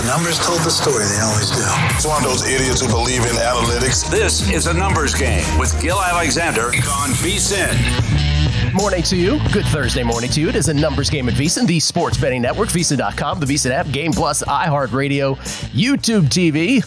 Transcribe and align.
The 0.00 0.06
numbers 0.06 0.38
told 0.46 0.60
the 0.60 0.70
story, 0.70 1.04
they 1.04 1.20
always 1.20 1.50
do. 1.50 1.60
It's 1.94 2.06
one 2.06 2.24
of 2.24 2.30
those 2.30 2.48
idiots 2.48 2.80
who 2.80 2.88
believe 2.88 3.20
in 3.20 3.36
analytics. 3.36 4.10
This 4.10 4.48
is 4.50 4.66
a 4.66 4.72
numbers 4.72 5.14
game 5.14 5.44
with 5.58 5.78
Gill 5.82 6.00
Alexander 6.00 6.68
on 6.68 7.10
VSIN. 7.20 8.72
Morning 8.72 9.02
to 9.02 9.16
you. 9.16 9.38
Good 9.52 9.66
Thursday 9.66 10.02
morning 10.02 10.30
to 10.30 10.40
you. 10.40 10.48
It 10.48 10.56
is 10.56 10.68
a 10.68 10.74
numbers 10.74 11.10
game 11.10 11.28
at 11.28 11.34
VSIN, 11.34 11.66
the 11.66 11.78
sports 11.80 12.16
betting 12.16 12.40
network, 12.40 12.70
VSIN.com, 12.70 13.40
the 13.40 13.46
VSIN 13.46 13.72
app, 13.72 13.90
Game 13.90 14.12
Plus, 14.12 14.42
iHeartRadio, 14.44 15.36
YouTube 15.74 16.28
TV, 16.28 16.82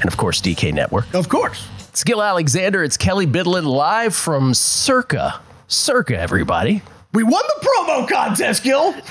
and 0.00 0.10
of 0.10 0.16
course, 0.16 0.40
DK 0.40 0.74
Network. 0.74 1.14
Of 1.14 1.28
course. 1.28 1.68
It's 1.90 2.02
Gill 2.02 2.20
Alexander. 2.20 2.82
It's 2.82 2.96
Kelley 2.96 3.28
Bydlon 3.28 3.64
live 3.64 4.12
from 4.16 4.54
Circa. 4.54 5.40
Circa, 5.68 6.18
everybody. 6.18 6.82
We 7.14 7.22
won 7.22 7.42
the 7.60 7.66
promo 7.66 8.08
contest, 8.08 8.64
Gill. 8.64 8.92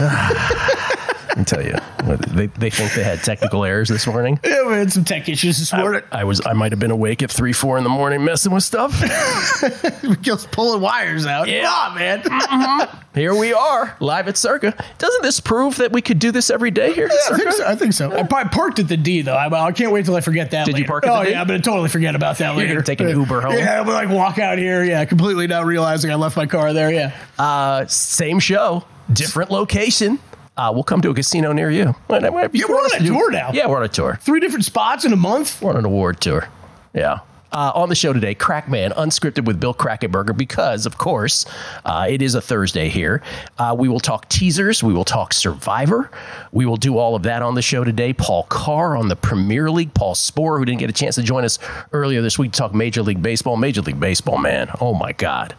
I 1.36 1.44
tell 1.46 1.64
you, 1.64 1.76
they, 2.28 2.48
they 2.48 2.70
think 2.70 2.94
they 2.94 3.04
had 3.04 3.24
technical 3.24 3.66
errors 3.66 3.90
this 3.90 4.06
morning. 4.06 4.40
Yeah, 4.44 4.68
we 4.68 4.74
had 4.74 4.92
some 4.94 5.04
tech 5.04 5.28
issues 5.30 5.58
this 5.58 5.74
morning. 5.74 6.02
I, 6.12 6.22
I 6.22 6.24
was 6.26 6.46
I 6.46 6.54
might 6.54 6.72
have 6.72 6.80
been 6.80 6.92
awake 6.92 7.24
at 7.24 7.32
three 7.32 7.54
four 7.54 7.78
in 7.78 7.84
the 7.84 7.90
morning 7.90 8.24
messing 8.24 8.52
with 8.52 8.64
stuff. 8.64 8.92
Just 10.22 10.52
pulling 10.52 10.82
wires 10.82 11.26
out. 11.26 11.48
Yeah. 11.48 11.64
Ah, 11.66 11.94
man. 11.96 12.90
Here 13.16 13.34
we 13.36 13.54
are, 13.54 13.96
live 14.00 14.28
at 14.28 14.38
Circa. 14.38 14.76
Doesn't 14.98 15.22
this 15.22 15.40
prove 15.40 15.78
that 15.78 15.92
we 15.92 16.02
could 16.02 16.18
do 16.20 16.32
this 16.32 16.50
every 16.50 16.72
day 16.72 16.94
here 16.94 17.06
at 17.06 17.12
Yeah, 17.12 17.36
I 17.36 17.38
think 17.38 17.52
so. 17.52 17.66
I 17.66 17.76
think 17.76 17.94
so. 17.94 18.12
I 18.12 18.24
probably 18.24 18.50
parked 18.50 18.80
at 18.80 18.88
the 18.88 18.98
D 18.98 19.22
though. 19.22 19.36
I, 19.36 19.48
I 19.68 19.72
can't 19.72 19.92
wait 19.92 20.06
till 20.06 20.16
I 20.16 20.22
forget 20.22 20.52
that. 20.52 20.66
Did 20.66 20.78
you 20.78 20.86
park 20.86 21.06
at 21.06 21.12
oh 21.12 21.20
the 21.20 21.26
D? 21.26 21.32
yeah, 21.32 21.42
I'm 21.42 21.48
gonna 21.48 21.62
totally 21.62 21.90
forget 21.90 22.16
about 22.16 22.38
that 22.40 22.56
You're 22.56 22.68
later. 22.68 22.82
take 22.82 23.00
an 23.02 23.10
Uber 23.10 23.42
home? 23.42 23.54
Yeah, 23.54 23.80
I'm 23.80 23.86
gonna 23.86 23.98
like 23.98 24.10
walk 24.10 24.40
out 24.40 24.58
here. 24.58 24.84
Yeah, 24.84 25.06
completely 25.06 25.48
not 25.48 25.66
realizing 25.66 26.12
I 26.12 26.16
left 26.16 26.36
my 26.36 26.48
car 26.48 26.74
there. 26.74 26.92
Yeah. 26.92 27.16
Uh, 27.38 27.86
same 27.94 28.40
show, 28.40 28.84
different 29.12 29.52
location. 29.52 30.20
Uh, 30.56 30.72
we'll 30.74 30.84
come 30.84 31.02
to 31.02 31.10
a 31.10 31.14
casino 31.16 31.52
near 31.52 31.72
you. 31.72 31.96
What- 32.08 32.22
Yeah, 32.22 32.30
we're 32.70 32.76
on 32.76 32.90
a 32.96 33.00
do 33.00 33.08
tour 33.14 33.32
now. 33.32 33.52
Yeah, 33.54 33.68
we're 33.68 33.78
on 33.78 33.84
a 33.84 33.88
tour. 33.88 34.20
Three 34.22 34.40
different 34.40 34.66
spots 34.66 35.04
in 35.06 35.12
a 35.14 35.16
month. 35.18 35.62
We're 35.62 35.72
on 35.72 35.78
an 35.78 35.86
award 35.86 36.22
tour. 36.22 36.48
Yeah. 36.94 37.20
Uh, 37.52 37.72
on 37.76 37.88
the 37.88 37.94
show 37.96 38.12
today, 38.14 38.34
Crackman, 38.34 38.94
unscripted 38.94 39.46
with 39.46 39.60
Bill 39.60 39.76
Krackomberger, 39.76 40.36
because, 40.36 40.88
of 40.88 40.98
course, 40.98 41.46
uh, 41.86 42.08
it 42.10 42.24
is 42.24 42.34
a 42.34 42.42
Thursday 42.42 42.90
here. 42.90 43.22
Uh, 43.60 43.76
we 43.78 43.88
will 43.88 44.00
talk 44.00 44.28
teasers. 44.28 44.82
We 44.84 44.92
will 44.92 45.06
talk 45.06 45.34
Survivor. 45.34 46.10
We 46.52 46.66
will 46.66 46.78
do 46.78 46.98
all 46.98 47.16
of 47.16 47.22
that 47.24 47.44
on 47.44 47.54
the 47.54 47.62
show 47.62 47.84
today. 47.84 48.12
Paul 48.14 48.44
Carr 48.50 48.98
on 48.98 49.08
the 49.08 49.16
Premier 49.16 49.70
League. 49.70 49.94
Paul 49.94 50.16
Sporer, 50.16 50.58
who 50.58 50.66
didn't 50.66 50.80
get 50.80 50.90
a 50.90 50.94
chance 50.94 51.14
to 51.16 51.22
join 51.22 51.46
us 51.46 51.60
earlier 51.94 52.24
this 52.24 52.40
week 52.40 52.54
to 52.54 52.58
talk 52.58 52.74
Major 52.74 53.04
League 53.04 53.22
Baseball. 53.22 53.56
Major 53.56 53.82
League 53.82 54.00
Baseball, 54.00 54.40
man. 54.40 54.72
Oh, 54.82 54.96
my 54.96 55.12
God. 55.12 55.54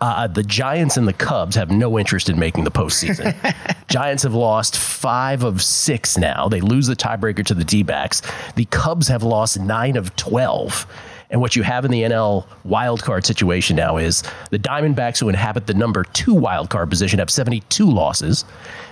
Uh, 0.00 0.28
the 0.28 0.44
Giants 0.44 0.96
and 0.96 1.08
the 1.08 1.12
Cubs 1.12 1.56
have 1.56 1.70
no 1.70 1.98
interest 1.98 2.28
in 2.28 2.38
making 2.38 2.64
the 2.64 2.70
postseason. 2.70 3.34
Giants 3.88 4.22
have 4.22 4.34
lost 4.34 4.76
five 4.76 5.42
of 5.42 5.60
six 5.60 6.16
now. 6.16 6.48
They 6.48 6.60
lose 6.60 6.86
the 6.86 6.94
tiebreaker 6.94 7.44
to 7.46 7.54
the 7.54 7.64
D 7.64 7.82
backs. 7.82 8.22
The 8.54 8.66
Cubs 8.66 9.08
have 9.08 9.24
lost 9.24 9.58
nine 9.58 9.96
of 9.96 10.14
12. 10.14 10.86
And 11.30 11.40
what 11.40 11.56
you 11.56 11.62
have 11.62 11.84
in 11.84 11.90
the 11.90 12.02
NL 12.02 12.46
wildcard 12.66 13.26
situation 13.26 13.76
now 13.76 13.96
is 13.96 14.22
the 14.50 14.58
Diamondbacks, 14.58 15.18
who 15.20 15.28
inhabit 15.28 15.66
the 15.66 15.74
number 15.74 16.04
two 16.04 16.34
wildcard 16.34 16.88
position, 16.88 17.18
have 17.18 17.30
72 17.30 17.90
losses. 17.90 18.44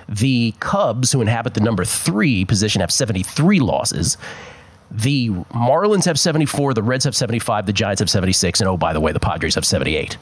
The 0.09 0.55
Cubs, 0.61 1.13
who 1.13 1.21
inhabit 1.21 1.55
the 1.55 1.61
number 1.61 1.85
three 1.85 2.45
position, 2.45 2.81
have 2.81 2.93
73 2.93 3.61
losses. 3.61 4.19
The 4.91 5.31
Marlins 5.31 6.05
have 6.05 6.19
74, 6.19 6.75
the 6.75 6.83
Reds 6.83 7.05
have 7.05 7.17
75, 7.17 7.67
the 7.67 7.73
Giants 7.73 8.01
have 8.01 8.11
76, 8.11 8.61
and 8.61 8.69
oh, 8.69 8.77
by 8.77 8.93
the 8.93 9.01
way, 9.01 9.13
the 9.13 9.21
Padres 9.21 9.55
have 9.55 9.65
78. 9.65 10.17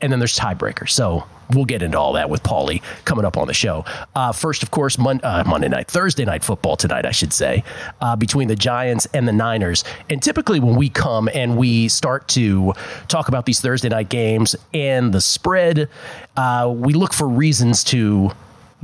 And 0.00 0.12
then 0.12 0.18
there's 0.18 0.38
tiebreakers. 0.38 0.90
So 0.90 1.24
we'll 1.50 1.64
get 1.64 1.82
into 1.82 1.98
all 1.98 2.12
that 2.14 2.28
with 2.28 2.42
Paulie 2.42 2.82
coming 3.04 3.24
up 3.24 3.36
on 3.36 3.46
the 3.46 3.54
show. 3.54 3.84
Uh, 4.14 4.32
first, 4.32 4.62
of 4.62 4.70
course, 4.70 4.98
Mon- 4.98 5.20
uh, 5.22 5.44
Monday 5.46 5.68
night, 5.68 5.88
Thursday 5.88 6.24
night 6.24 6.44
football 6.44 6.76
tonight, 6.76 7.06
I 7.06 7.12
should 7.12 7.32
say, 7.32 7.64
uh, 8.00 8.16
between 8.16 8.48
the 8.48 8.56
Giants 8.56 9.06
and 9.14 9.26
the 9.26 9.32
Niners. 9.32 9.84
And 10.10 10.22
typically, 10.22 10.60
when 10.60 10.76
we 10.76 10.88
come 10.88 11.28
and 11.32 11.56
we 11.56 11.88
start 11.88 12.28
to 12.28 12.74
talk 13.08 13.28
about 13.28 13.46
these 13.46 13.60
Thursday 13.60 13.88
night 13.88 14.08
games 14.08 14.56
and 14.74 15.12
the 15.14 15.20
spread, 15.20 15.88
uh, 16.36 16.72
we 16.74 16.92
look 16.92 17.12
for 17.12 17.28
reasons 17.28 17.84
to 17.84 18.32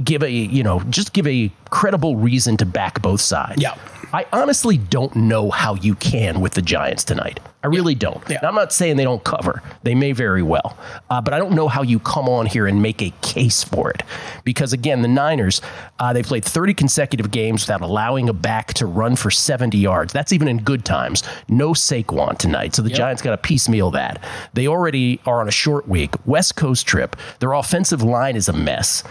give 0.02 0.22
a 0.22 0.30
you 0.30 0.62
know 0.62 0.80
just 0.88 1.12
give 1.12 1.26
a 1.26 1.50
credible 1.70 2.16
reason 2.16 2.56
to 2.56 2.64
back 2.64 3.02
both 3.02 3.20
sides. 3.20 3.60
Yeah. 3.60 3.76
I 4.12 4.26
honestly 4.32 4.76
don't 4.76 5.14
know 5.16 5.50
how 5.50 5.74
you 5.74 5.94
can 5.94 6.40
with 6.40 6.52
the 6.52 6.62
Giants 6.62 7.02
tonight. 7.02 7.40
I 7.64 7.68
really 7.68 7.94
don't. 7.94 8.22
Yeah. 8.28 8.40
I'm 8.42 8.54
not 8.54 8.72
saying 8.72 8.96
they 8.96 9.04
don't 9.04 9.22
cover. 9.24 9.62
They 9.84 9.94
may 9.94 10.12
very 10.12 10.42
well. 10.42 10.76
Uh, 11.08 11.20
but 11.20 11.32
I 11.32 11.38
don't 11.38 11.52
know 11.54 11.68
how 11.68 11.82
you 11.82 11.98
come 11.98 12.28
on 12.28 12.46
here 12.46 12.66
and 12.66 12.82
make 12.82 13.00
a 13.00 13.10
case 13.22 13.62
for 13.64 13.90
it. 13.90 14.02
Because 14.44 14.72
again, 14.72 15.00
the 15.00 15.08
Niners, 15.08 15.62
uh, 15.98 16.12
they've 16.12 16.26
played 16.26 16.44
30 16.44 16.74
consecutive 16.74 17.30
games 17.30 17.62
without 17.62 17.80
allowing 17.80 18.28
a 18.28 18.32
back 18.32 18.74
to 18.74 18.86
run 18.86 19.16
for 19.16 19.30
70 19.30 19.78
yards. 19.78 20.12
That's 20.12 20.32
even 20.32 20.48
in 20.48 20.58
good 20.58 20.84
times. 20.84 21.22
No 21.48 21.70
Saquon 21.70 22.36
tonight. 22.36 22.74
So 22.74 22.82
the 22.82 22.90
Giants 22.90 23.22
got 23.22 23.30
to 23.30 23.38
piecemeal 23.38 23.92
that. 23.92 24.22
They 24.52 24.66
already 24.66 25.20
are 25.24 25.40
on 25.40 25.48
a 25.48 25.52
short 25.52 25.88
week. 25.88 26.14
West 26.26 26.56
Coast 26.56 26.86
trip. 26.86 27.16
Their 27.38 27.52
offensive 27.52 28.02
line 28.02 28.36
is 28.36 28.48
a 28.48 28.52
mess. 28.52 29.04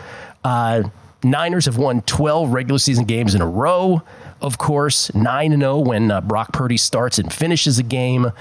Uh, 0.43 0.83
Niners 1.23 1.65
have 1.65 1.77
won 1.77 2.01
12 2.01 2.51
regular 2.51 2.79
season 2.79 3.05
games 3.05 3.35
in 3.35 3.41
a 3.41 3.47
row. 3.47 4.01
Of 4.41 4.57
course, 4.57 5.13
9 5.13 5.59
0 5.59 5.79
when 5.79 6.09
uh, 6.09 6.21
Brock 6.21 6.51
Purdy 6.51 6.77
starts 6.77 7.19
and 7.19 7.31
finishes 7.31 7.77
a 7.77 7.83
game. 7.83 8.31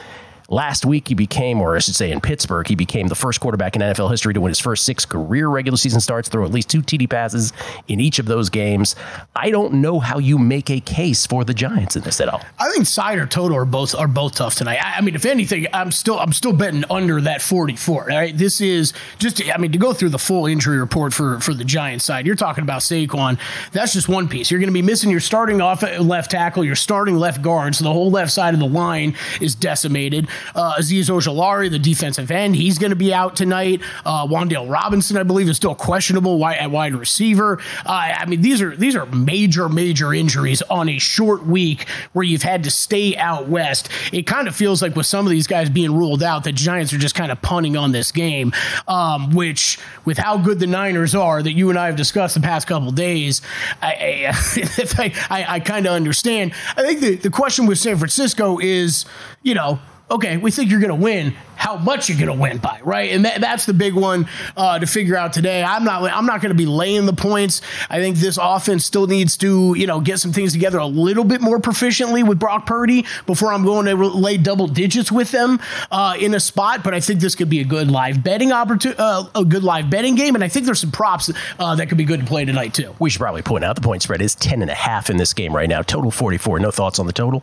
Last 0.51 0.85
week, 0.85 1.07
he 1.07 1.15
became, 1.15 1.61
or 1.61 1.77
I 1.77 1.79
should 1.79 1.95
say 1.95 2.11
in 2.11 2.21
Pittsburgh, 2.21 2.67
he 2.67 2.75
became 2.75 3.07
the 3.07 3.15
first 3.15 3.39
quarterback 3.39 3.77
in 3.77 3.83
NFL 3.83 4.11
history 4.11 4.35
to 4.35 4.41
win 4.41 4.51
his 4.51 4.59
first 4.59 4.85
six 4.85 5.05
career 5.05 5.47
regular 5.49 5.77
season 5.77 6.01
starts, 6.01 6.29
throw 6.29 6.45
at 6.45 6.51
least 6.51 6.69
two 6.69 6.83
TD 6.83 7.09
passes 7.09 7.53
in 7.87 8.01
each 8.01 8.19
of 8.19 8.27
those 8.27 8.51
games. 8.51 8.97
I 9.37 9.51
don't 9.51 9.75
know 9.75 10.01
how 10.01 10.19
you 10.19 10.39
make 10.39 10.69
a 10.69 10.81
case 10.81 11.25
for 11.25 11.45
the 11.45 11.55
Giants 11.55 11.95
in 11.95 12.03
this 12.03 12.21
at 12.21 12.29
all. 12.29 12.43
I 12.59 12.69
think 12.73 12.87
side 12.87 13.19
or 13.19 13.27
total 13.27 13.57
are 13.59 13.65
both 13.65 13.95
are 13.95 14.09
both 14.09 14.35
tough 14.35 14.57
tonight. 14.57 14.81
I, 14.83 14.99
I 14.99 15.01
mean, 15.03 15.15
if 15.15 15.25
anything, 15.25 15.69
I'm 15.73 15.93
still 15.93 16.19
I'm 16.19 16.33
still 16.33 16.53
betting 16.53 16.83
under 16.91 17.21
that 17.21 17.43
44. 17.43 18.11
All 18.11 18.19
right, 18.19 18.37
this 18.37 18.61
is 18.61 18.93
just 19.19 19.41
I 19.55 19.57
mean 19.57 19.71
to 19.71 19.79
go 19.79 19.93
through 19.93 20.09
the 20.09 20.19
full 20.19 20.47
injury 20.47 20.81
report 20.81 21.15
for 21.15 21.39
for 21.39 21.55
the 21.55 21.65
Giants 21.65 22.05
side. 22.05 22.27
You're 22.27 22.35
talking 22.35 22.63
about 22.63 22.81
Saquon. 22.81 23.39
That's 23.71 23.93
just 23.93 24.09
one 24.09 24.29
piece. 24.29 24.51
You're 24.51 24.59
going 24.59 24.69
to 24.69 24.75
be 24.75 24.83
missing 24.83 25.11
your 25.11 25.21
starting 25.21 25.61
off 25.61 25.85
left 26.01 26.33
tackle, 26.33 26.65
your 26.65 26.75
starting 26.75 27.15
left 27.15 27.41
guard. 27.41 27.77
So 27.77 27.85
the 27.85 27.93
whole 27.93 28.11
left 28.11 28.33
side 28.33 28.53
of 28.53 28.59
the 28.59 28.67
line 28.67 29.15
is 29.41 29.55
decimated. 29.55 30.27
Uh, 30.55 30.77
Azeez 30.79 31.11
Ojulari, 31.11 31.71
the 31.71 31.79
defensive 31.79 32.31
end, 32.31 32.57
he's 32.57 32.79
going 32.79 32.91
to 32.91 32.97
be 32.97 33.13
out 33.13 33.37
tonight. 33.37 33.81
Uh, 34.05 34.27
Wan'Dale 34.27 34.71
Robinson, 34.71 35.17
I 35.17 35.23
believe, 35.23 35.49
is 35.49 35.57
still 35.57 35.75
questionable 35.75 36.39
wide, 36.39 36.59
at 36.59 36.71
wide 36.71 36.95
receiver. 36.95 37.59
Uh, 37.87 37.91
I 37.91 38.27
mean, 38.27 38.41
these 38.41 38.61
are 38.63 38.75
these 38.77 38.97
are 38.97 39.07
major 39.07 39.69
major 39.69 40.13
injuries 40.13 40.63
on 40.63 40.89
a 40.89 40.99
short 40.99 41.47
week 41.47 41.89
where 42.13 42.25
you've 42.25 42.43
had 42.43 42.65
to 42.65 42.71
stay 42.71 43.17
out 43.17 43.49
west. 43.49 43.89
It 44.13 44.27
kind 44.27 44.49
of 44.49 44.57
feels 44.57 44.83
like 44.83 44.97
with 44.97 45.07
some 45.07 45.27
of 45.27 45.31
these 45.31 45.47
guys 45.47 45.71
being 45.71 45.95
ruled 45.95 46.23
out, 46.23 46.45
the 46.45 46.53
Giants 46.53 46.93
are 46.93 46.99
just 46.99 47.15
kind 47.15 47.33
of 47.33 47.41
punting 47.43 47.77
on 47.77 47.93
this 47.93 48.13
game. 48.13 48.53
Um, 48.89 49.31
which, 49.35 49.79
with 50.05 50.19
how 50.19 50.39
good 50.39 50.59
the 50.59 50.67
Niners 50.67 51.15
are, 51.15 51.43
that 51.43 51.53
you 51.53 51.71
and 51.71 51.79
I 51.79 51.87
have 51.87 51.97
discussed 51.97 52.35
the 52.35 52.41
past 52.41 52.67
couple 52.67 52.91
days, 52.91 53.43
I 53.81 53.91
I, 53.91 55.13
I, 55.31 55.45
I 55.49 55.61
kind 55.61 55.87
of 55.87 55.93
understand. 55.93 56.53
I 56.77 56.83
think 56.83 57.01
the, 57.01 57.17
the 57.17 57.31
question 57.31 57.67
with 57.67 57.79
San 57.79 57.97
Francisco 57.97 58.59
is, 58.59 59.05
you 59.43 59.55
know 59.55 59.81
okay, 60.11 60.37
we 60.37 60.51
think 60.51 60.71
you're 60.71 60.81
going 60.81 60.89
to 60.89 60.95
win. 60.95 61.35
How 61.55 61.77
much 61.77 62.09
you're 62.09 62.19
going 62.19 62.35
to 62.35 62.43
win 62.43 62.57
by, 62.57 62.81
right? 62.83 63.13
And 63.13 63.27
that, 63.27 63.41
that's 63.41 63.67
the 63.67 63.75
big 63.75 63.95
one 63.95 64.27
uh, 64.57 64.79
to 64.79 64.87
figure 64.87 65.15
out 65.15 65.35
today. 65.35 65.63
I'm 65.63 65.85
not 65.85 66.03
I'm 66.11 66.25
not 66.25 66.41
going 66.41 66.51
to 66.51 66.57
be 66.57 66.65
laying 66.65 67.05
the 67.05 67.13
points. 67.13 67.61
I 67.91 67.99
think 67.99 68.17
this 68.17 68.39
offense 68.41 68.87
still 68.87 69.07
needs 69.07 69.37
to 69.39 69.75
you 69.77 69.87
know 69.87 70.01
get 70.01 70.21
some 70.21 70.33
things 70.33 70.53
together 70.53 70.79
a 70.79 70.87
little 70.87 71.25
bit 71.25 71.43
more 71.43 71.59
proficiently 71.59 72.27
with 72.27 72.39
Brock 72.39 72.67
Purdy 72.67 73.05
before 73.27 73.53
I'm 73.53 73.65
going 73.65 73.87
to 73.87 73.95
lay 73.95 74.39
double 74.39 74.69
digits 74.69 75.13
with 75.13 75.31
them 75.33 75.61
uh, 75.91 76.17
in 76.19 76.35
a 76.35 76.41
spot. 76.41 76.83
But 76.83 76.95
I 76.95 77.01
think 77.01 77.21
this 77.21 77.35
could 77.35 77.51
be 77.51 77.61
a 77.61 77.65
good 77.65 77.91
live 77.91 78.25
betting 78.25 78.53
opportunity, 78.53 78.99
uh, 78.99 79.25
a 79.35 79.45
good 79.45 79.63
live 79.63 79.91
betting 79.91 80.15
game, 80.15 80.35
and 80.35 80.43
I 80.43 80.49
think 80.49 80.65
there's 80.65 80.81
some 80.81 80.93
props 80.93 81.31
uh, 81.59 81.75
that 81.75 81.89
could 81.89 81.99
be 81.99 82.05
good 82.05 82.21
to 82.21 82.27
play 82.27 82.47
tonight 82.47 82.73
too. 82.73 82.95
We 82.99 83.11
should 83.11 83.21
probably 83.21 83.43
point 83.43 83.65
out 83.65 83.77
the 83.77 83.83
point 83.83 84.03
spread 84.03 84.23
is 84.23 84.35
10 84.35 84.63
and 84.63 84.71
a 84.71 84.75
half 84.75 85.11
in 85.11 85.19
this 85.19 85.35
game 85.35 85.55
right 85.55 85.69
now. 85.69 85.83
Total 85.83 86.11
44. 86.11 86.59
No 86.59 86.71
thoughts 86.71 86.99
on 86.99 87.07
the 87.07 87.13
total? 87.13 87.43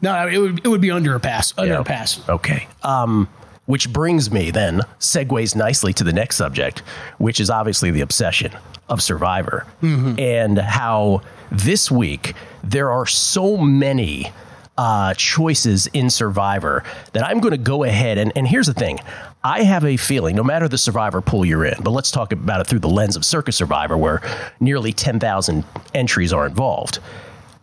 No, 0.00 0.26
it 0.28 0.38
would 0.38 0.58
it 0.64 0.68
would 0.68 0.80
be 0.80 0.90
under 0.90 1.14
a 1.14 1.20
pass. 1.20 1.52
Under 1.58 1.74
Yeah. 1.74 1.80
a 1.80 1.84
pass. 1.84 2.20
Okay. 2.28 2.66
Um, 2.82 3.28
which 3.66 3.92
brings 3.92 4.30
me 4.30 4.50
then, 4.50 4.80
segues 4.98 5.54
nicely 5.54 5.92
to 5.94 6.04
the 6.04 6.12
next 6.12 6.36
subject, 6.36 6.80
which 7.18 7.38
is 7.40 7.50
obviously 7.50 7.90
the 7.90 8.00
obsession 8.00 8.52
of 8.88 9.02
Survivor 9.02 9.66
and 9.82 10.58
how 10.58 11.20
this 11.52 11.90
week 11.90 12.32
there 12.64 12.90
are 12.90 13.04
so 13.04 13.58
many 13.58 14.32
uh, 14.78 15.12
choices 15.14 15.86
in 15.88 16.08
Survivor 16.08 16.82
that 17.12 17.26
I'm 17.26 17.40
going 17.40 17.50
to 17.50 17.58
go 17.58 17.84
ahead 17.84 18.16
and, 18.16 18.32
and 18.36 18.48
here's 18.48 18.68
the 18.68 18.74
thing. 18.74 19.00
I 19.44 19.64
have 19.64 19.84
a 19.84 19.98
feeling, 19.98 20.34
no 20.36 20.44
matter 20.44 20.66
the 20.68 20.78
Survivor 20.78 21.20
pool 21.20 21.44
you're 21.44 21.64
in, 21.66 21.74
but 21.82 21.90
let's 21.90 22.10
talk 22.10 22.32
about 22.32 22.60
it 22.62 22.66
through 22.68 22.78
the 22.78 22.88
lens 22.88 23.16
of 23.16 23.24
Circa 23.24 23.52
Survivor, 23.52 23.98
where 23.98 24.22
nearly 24.60 24.92
10,000 24.92 25.64
entries 25.94 26.32
are 26.32 26.46
involved. 26.46 27.00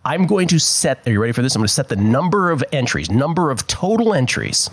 I'm 0.06 0.28
going 0.28 0.48
to 0.50 0.60
set, 0.60 1.06
are 1.08 1.12
you 1.12 1.20
ready 1.20 1.34
for 1.34 1.42
this? 1.42 1.56
I'm 1.56 1.60
going 1.62 1.68
to 1.68 1.74
set 1.74 1.90
the 1.90 1.96
number 1.96 2.52
of 2.52 2.64
entries, 2.72 3.10
number 3.10 3.50
of 3.52 3.66
total 3.68 4.14
entries 4.14 4.70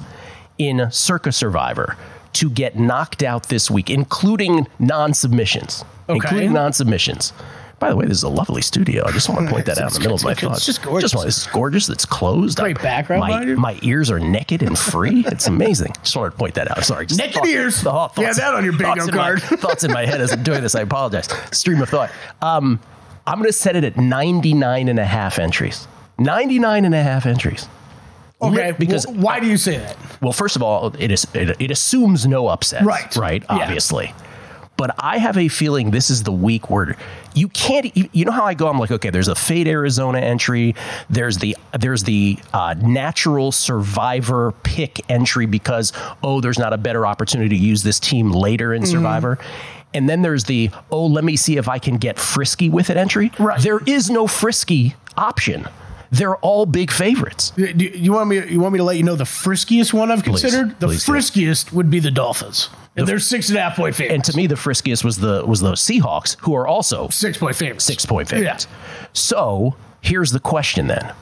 in 0.58 0.90
Circa 0.90 1.32
Survivor 1.32 1.96
to 2.34 2.50
get 2.50 2.78
knocked 2.78 3.22
out 3.22 3.48
this 3.48 3.70
week, 3.70 3.88
including 3.90 4.66
non 4.78 5.14
submissions. 5.14 5.84
Okay. 6.08 6.16
Including 6.16 6.52
non 6.52 6.72
submissions. 6.72 7.32
By 7.78 7.90
the 7.90 7.96
way, 7.96 8.06
this 8.06 8.18
is 8.18 8.22
a 8.22 8.28
lovely 8.28 8.62
studio. 8.62 9.04
I 9.04 9.10
just 9.10 9.28
want 9.28 9.44
to 9.46 9.52
point 9.52 9.66
that 9.66 9.78
out 9.78 9.88
in 9.88 9.94
the 9.94 10.00
middle 10.00 10.14
of 10.14 10.22
my 10.22 10.34
thoughts. 10.34 10.42
it's 10.44 10.50
thoughts. 10.52 10.66
just 10.66 10.82
gorgeous. 10.82 11.10
Just 11.10 11.16
want, 11.16 11.28
is 11.28 11.46
gorgeous. 11.52 11.88
It's 11.88 12.04
closed. 12.04 12.58
Great 12.58 12.78
I- 12.78 12.82
background 12.82 13.20
My, 13.22 13.44
my 13.72 13.78
ears 13.82 14.08
are 14.10 14.20
naked 14.20 14.62
and 14.62 14.78
free. 14.78 15.24
It's 15.26 15.46
amazing. 15.48 15.92
Just 16.02 16.14
wanted 16.16 16.30
to 16.32 16.36
point 16.36 16.54
that 16.54 16.70
out. 16.70 16.84
Sorry. 16.84 17.06
just 17.06 17.18
Naked 17.18 17.34
thought- 17.36 17.48
ears. 17.48 17.80
thought- 17.82 18.16
You 18.18 18.26
have 18.26 18.36
that 18.36 18.54
on 18.54 18.62
your 18.64 18.74
bingo 18.74 19.06
thoughts 19.06 19.08
in 19.08 19.16
my- 19.16 19.36
thoughts 19.56 19.84
in 19.84 19.92
my 19.92 20.06
head 20.06 20.20
as 20.20 20.30
I'm 20.32 20.42
doing 20.44 20.62
this. 20.62 20.74
I 20.76 20.82
apologize. 20.82 21.28
Stream 21.50 21.80
of 21.82 21.88
thought. 21.88 22.10
Um, 22.40 22.78
I'm 23.26 23.38
going 23.38 23.48
to 23.48 23.52
set 23.52 23.76
it 23.76 23.84
at 23.84 23.96
99 23.96 24.88
and 24.88 24.98
a 24.98 25.04
half 25.04 25.38
entries. 25.38 25.86
99 26.18 26.84
and 26.84 26.94
a 26.94 27.02
half 27.02 27.26
entries. 27.26 27.68
Okay, 28.40 28.72
Because 28.76 29.06
because 29.06 29.06
why 29.06 29.38
do 29.38 29.46
you 29.46 29.56
say 29.56 29.78
that? 29.78 29.96
well, 30.20 30.32
first 30.32 30.56
of 30.56 30.62
all, 30.62 30.92
it 30.98 31.12
is 31.12 31.26
it, 31.32 31.60
it 31.60 31.70
assumes 31.70 32.26
no 32.26 32.48
upsets, 32.48 32.84
Right. 32.84 33.14
Right, 33.16 33.42
Yeah. 33.42 33.56
obviously. 33.56 34.12
But 34.76 34.96
I 34.98 35.18
have 35.18 35.38
a 35.38 35.46
feeling 35.46 35.92
this 35.92 36.10
is 36.10 36.24
the 36.24 36.32
week 36.32 36.68
where 36.68 36.96
you 37.34 37.46
can't. 37.48 37.96
You, 37.96 38.08
you 38.12 38.24
know 38.24 38.32
how 38.32 38.44
I 38.44 38.54
go? 38.54 38.66
I'm 38.68 38.78
like, 38.80 38.90
okay, 38.90 39.10
there's 39.10 39.28
a 39.28 39.34
fade 39.36 39.68
Arizona 39.68 40.18
entry. 40.18 40.74
There's 41.08 41.36
the 41.38 41.56
there's 41.78 42.02
the 42.02 42.38
uh, 42.52 42.74
natural 42.80 43.52
survivor 43.52 44.52
pick 44.64 45.00
entry 45.08 45.46
because 45.46 45.92
oh, 46.24 46.40
there's 46.40 46.58
not 46.58 46.72
a 46.72 46.78
better 46.78 47.06
opportunity 47.06 47.50
to 47.56 47.62
use 47.64 47.84
this 47.84 48.00
team 48.00 48.32
later 48.32 48.74
in 48.74 48.84
Survivor. 48.84 49.38
And 49.94 50.08
then 50.08 50.22
there's 50.22 50.44
the 50.44 50.70
oh, 50.90 51.06
let 51.06 51.24
me 51.24 51.36
see 51.36 51.56
if 51.56 51.68
I 51.68 51.78
can 51.78 51.96
get 51.96 52.18
frisky 52.18 52.68
with 52.68 52.90
it 52.90 52.96
entry. 52.96 53.30
Right. 53.38 53.60
There 53.60 53.80
is 53.86 54.10
no 54.10 54.26
frisky 54.26 54.94
option. 55.16 55.66
They're 56.10 56.36
all 56.36 56.66
big 56.66 56.90
favorites. 56.90 57.52
You, 57.56 57.68
you 57.68 58.12
want 58.12 58.28
me? 58.28 58.46
You 58.46 58.60
want 58.60 58.74
me 58.74 58.78
to 58.78 58.84
let 58.84 58.96
you 58.98 59.02
know 59.02 59.16
the 59.16 59.24
friskiest 59.24 59.94
one 59.94 60.10
I've 60.10 60.22
considered? 60.22 60.78
the 60.78 60.88
please 60.88 61.04
do. 61.06 61.12
friskiest 61.12 61.72
would 61.72 61.90
be 61.90 62.00
the 62.00 62.10
Dolphins, 62.10 62.68
and 62.96 63.06
they're 63.06 63.18
six 63.18 63.48
and 63.48 63.56
a 63.56 63.62
half 63.62 63.76
point 63.76 63.94
favorites. 63.94 64.14
And 64.14 64.24
to 64.24 64.36
me, 64.36 64.46
the 64.46 64.54
friskiest 64.54 65.04
was 65.04 65.16
the 65.16 65.42
was 65.46 65.60
the 65.60 65.72
Seahawks, 65.72 66.36
who 66.40 66.54
are 66.54 66.66
also 66.66 67.08
six 67.08 67.38
point 67.38 67.56
favorites. 67.56 67.84
six 67.86 68.04
point 68.04 68.28
favorites. 68.28 68.66
So 69.14 69.74
here's 70.02 70.32
the 70.32 70.40
question 70.40 70.86
then: 70.86 71.14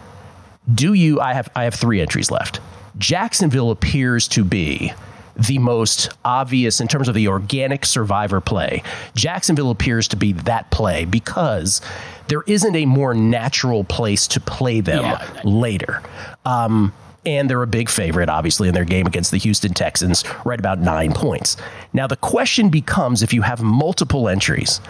Do 0.75 0.94
you? 0.94 1.20
I 1.20 1.34
have 1.34 1.49
I 1.55 1.62
have 1.64 1.75
three 1.75 2.00
entries 2.00 2.32
left. 2.32 2.58
Jacksonville 2.99 3.70
appears 3.70 4.26
to 4.28 4.43
be 4.43 4.93
the 5.37 5.59
most 5.59 6.11
obvious 6.25 6.81
in 6.81 6.88
terms 6.88 7.09
of 7.09 7.15
the 7.15 7.29
organic 7.29 7.85
survivor 7.87 8.41
play. 8.41 8.82
Jacksonville 9.15 9.71
appears 9.71 10.09
to 10.09 10.17
be 10.17 10.32
that 10.32 10.71
play 10.71 11.05
because 11.05 11.81
there 12.29 12.43
isn't 12.47 12.77
a 12.77 12.87
more 12.87 13.15
natural 13.15 13.85
place 13.85 14.27
to 14.29 14.41
play 14.41 14.81
them 14.81 15.03
Yeah. 15.05 15.27
later. 15.44 16.03
Um, 16.44 16.93
and 17.27 17.50
they're 17.50 17.62
a 17.62 17.67
big 17.67 17.91
favorite, 17.91 18.29
obviously, 18.31 18.67
in 18.69 18.75
their 18.75 18.85
game 18.85 19.06
against 19.06 19.31
the 19.31 19.37
Houston 19.38 19.75
Texans, 19.75 20.25
right 20.44 20.59
about 20.59 20.79
nine 20.79 21.12
points. 21.12 21.56
Now, 21.93 22.06
the 22.06 22.17
question 22.17 22.71
becomes 22.71 23.23
if 23.23 23.35
you 23.35 23.43
have 23.43 23.61
multiple 23.62 24.29
entries 24.29 24.81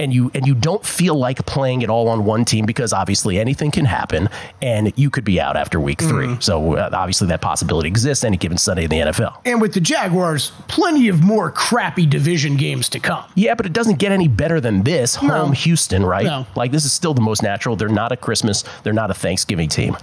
and 0.00 0.12
you 0.12 0.30
and 0.34 0.46
you 0.46 0.54
don't 0.54 0.84
feel 0.84 1.14
like 1.14 1.44
playing 1.46 1.82
it 1.82 1.90
all 1.90 2.08
on 2.08 2.24
one 2.24 2.44
team 2.44 2.64
because 2.66 2.92
obviously 2.92 3.38
anything 3.38 3.70
can 3.70 3.84
happen 3.84 4.28
and 4.62 4.92
you 4.96 5.10
could 5.10 5.24
be 5.24 5.40
out 5.40 5.56
after 5.56 5.78
week 5.78 6.00
3 6.00 6.38
So 6.40 6.76
uh, 6.76 6.90
obviously 6.92 7.28
that 7.28 7.40
possibility 7.40 7.86
exists 7.88 8.24
any 8.24 8.36
given 8.36 8.56
Sunday 8.58 8.84
in 8.84 8.90
the 8.90 8.96
NFL. 8.96 9.36
And 9.44 9.60
with 9.60 9.74
the 9.74 9.80
Jaguars, 9.80 10.52
plenty 10.68 11.08
of 11.08 11.22
more 11.22 11.50
crappy 11.50 12.06
division 12.06 12.56
games 12.56 12.88
to 12.90 12.98
come. 12.98 13.24
Yeah, 13.34 13.54
but 13.54 13.66
it 13.66 13.72
doesn't 13.72 13.98
get 13.98 14.10
any 14.10 14.26
better 14.28 14.60
than 14.60 14.82
this. 14.82 15.14
Home 15.16 15.28
No. 15.28 15.50
Houston, 15.50 16.04
right? 16.04 16.24
No. 16.24 16.46
Like 16.56 16.72
this 16.72 16.84
is 16.84 16.92
still 16.92 17.14
the 17.14 17.20
most 17.20 17.42
natural. 17.42 17.76
They're 17.76 17.88
not 17.88 18.10
a 18.10 18.16
Christmas, 18.16 18.64
they're 18.82 18.92
not 18.94 19.10
a 19.10 19.14
Thanksgiving 19.14 19.68
team. 19.68 19.96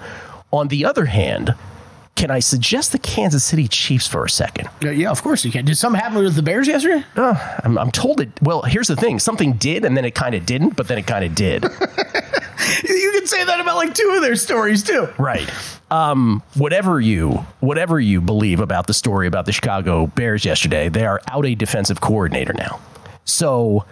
On 0.52 0.68
the 0.70 0.86
other 0.86 1.06
hand, 1.06 1.56
can 2.18 2.32
I 2.32 2.40
suggest 2.40 2.92
the 2.92 3.00
Kansas 3.00 3.44
City 3.44 3.68
Chiefs 3.68 4.08
for 4.08 4.26
a 4.26 4.30
second? 4.30 4.68
Yeah, 4.82 4.90
yeah, 4.92 5.12
of 5.12 5.22
course 5.22 5.46
you 5.46 5.52
can. 5.52 5.66
Did 5.66 5.78
something 5.78 6.02
happen 6.02 6.18
with 6.18 6.36
the 6.36 6.42
Bears 6.42 6.68
yesterday? 6.68 7.06
I'm, 7.16 7.78
I'm 7.78 7.92
told 7.92 8.20
it. 8.20 8.30
Well, 8.42 8.64
here's 8.64 8.88
the 8.88 8.96
thing: 8.96 9.20
something 9.20 9.54
did, 9.54 9.86
and 9.86 9.96
then 9.96 10.04
it 10.04 10.16
kind 10.16 10.34
of 10.36 10.46
didn't, 10.46 10.76
but 10.76 10.88
then 10.88 10.98
it 10.98 11.08
kind 11.08 11.24
of 11.24 11.34
did. 11.36 11.64
You 12.84 13.12
can 13.14 13.26
say 13.28 13.46
that 13.46 13.62
about 13.62 13.78
like 13.78 13.94
two 13.94 14.12
of 14.16 14.22
their 14.22 14.36
stories 14.36 14.84
too. 14.84 15.08
right. 15.18 15.50
Um, 15.90 16.44
whatever 16.56 17.00
you 17.00 17.46
whatever 17.62 17.98
you 18.00 18.20
believe 18.20 18.60
about 18.60 18.88
the 18.88 18.94
story 18.94 19.26
about 19.26 19.46
the 19.46 19.54
Chicago 19.54 20.08
Bears 20.08 20.44
yesterday, 20.44 20.90
they 20.90 21.06
are 21.06 21.22
out 21.28 21.46
a 21.46 21.56
defensive 21.56 22.02
coordinator 22.02 22.54
now. 22.54 22.80
So 23.24 23.86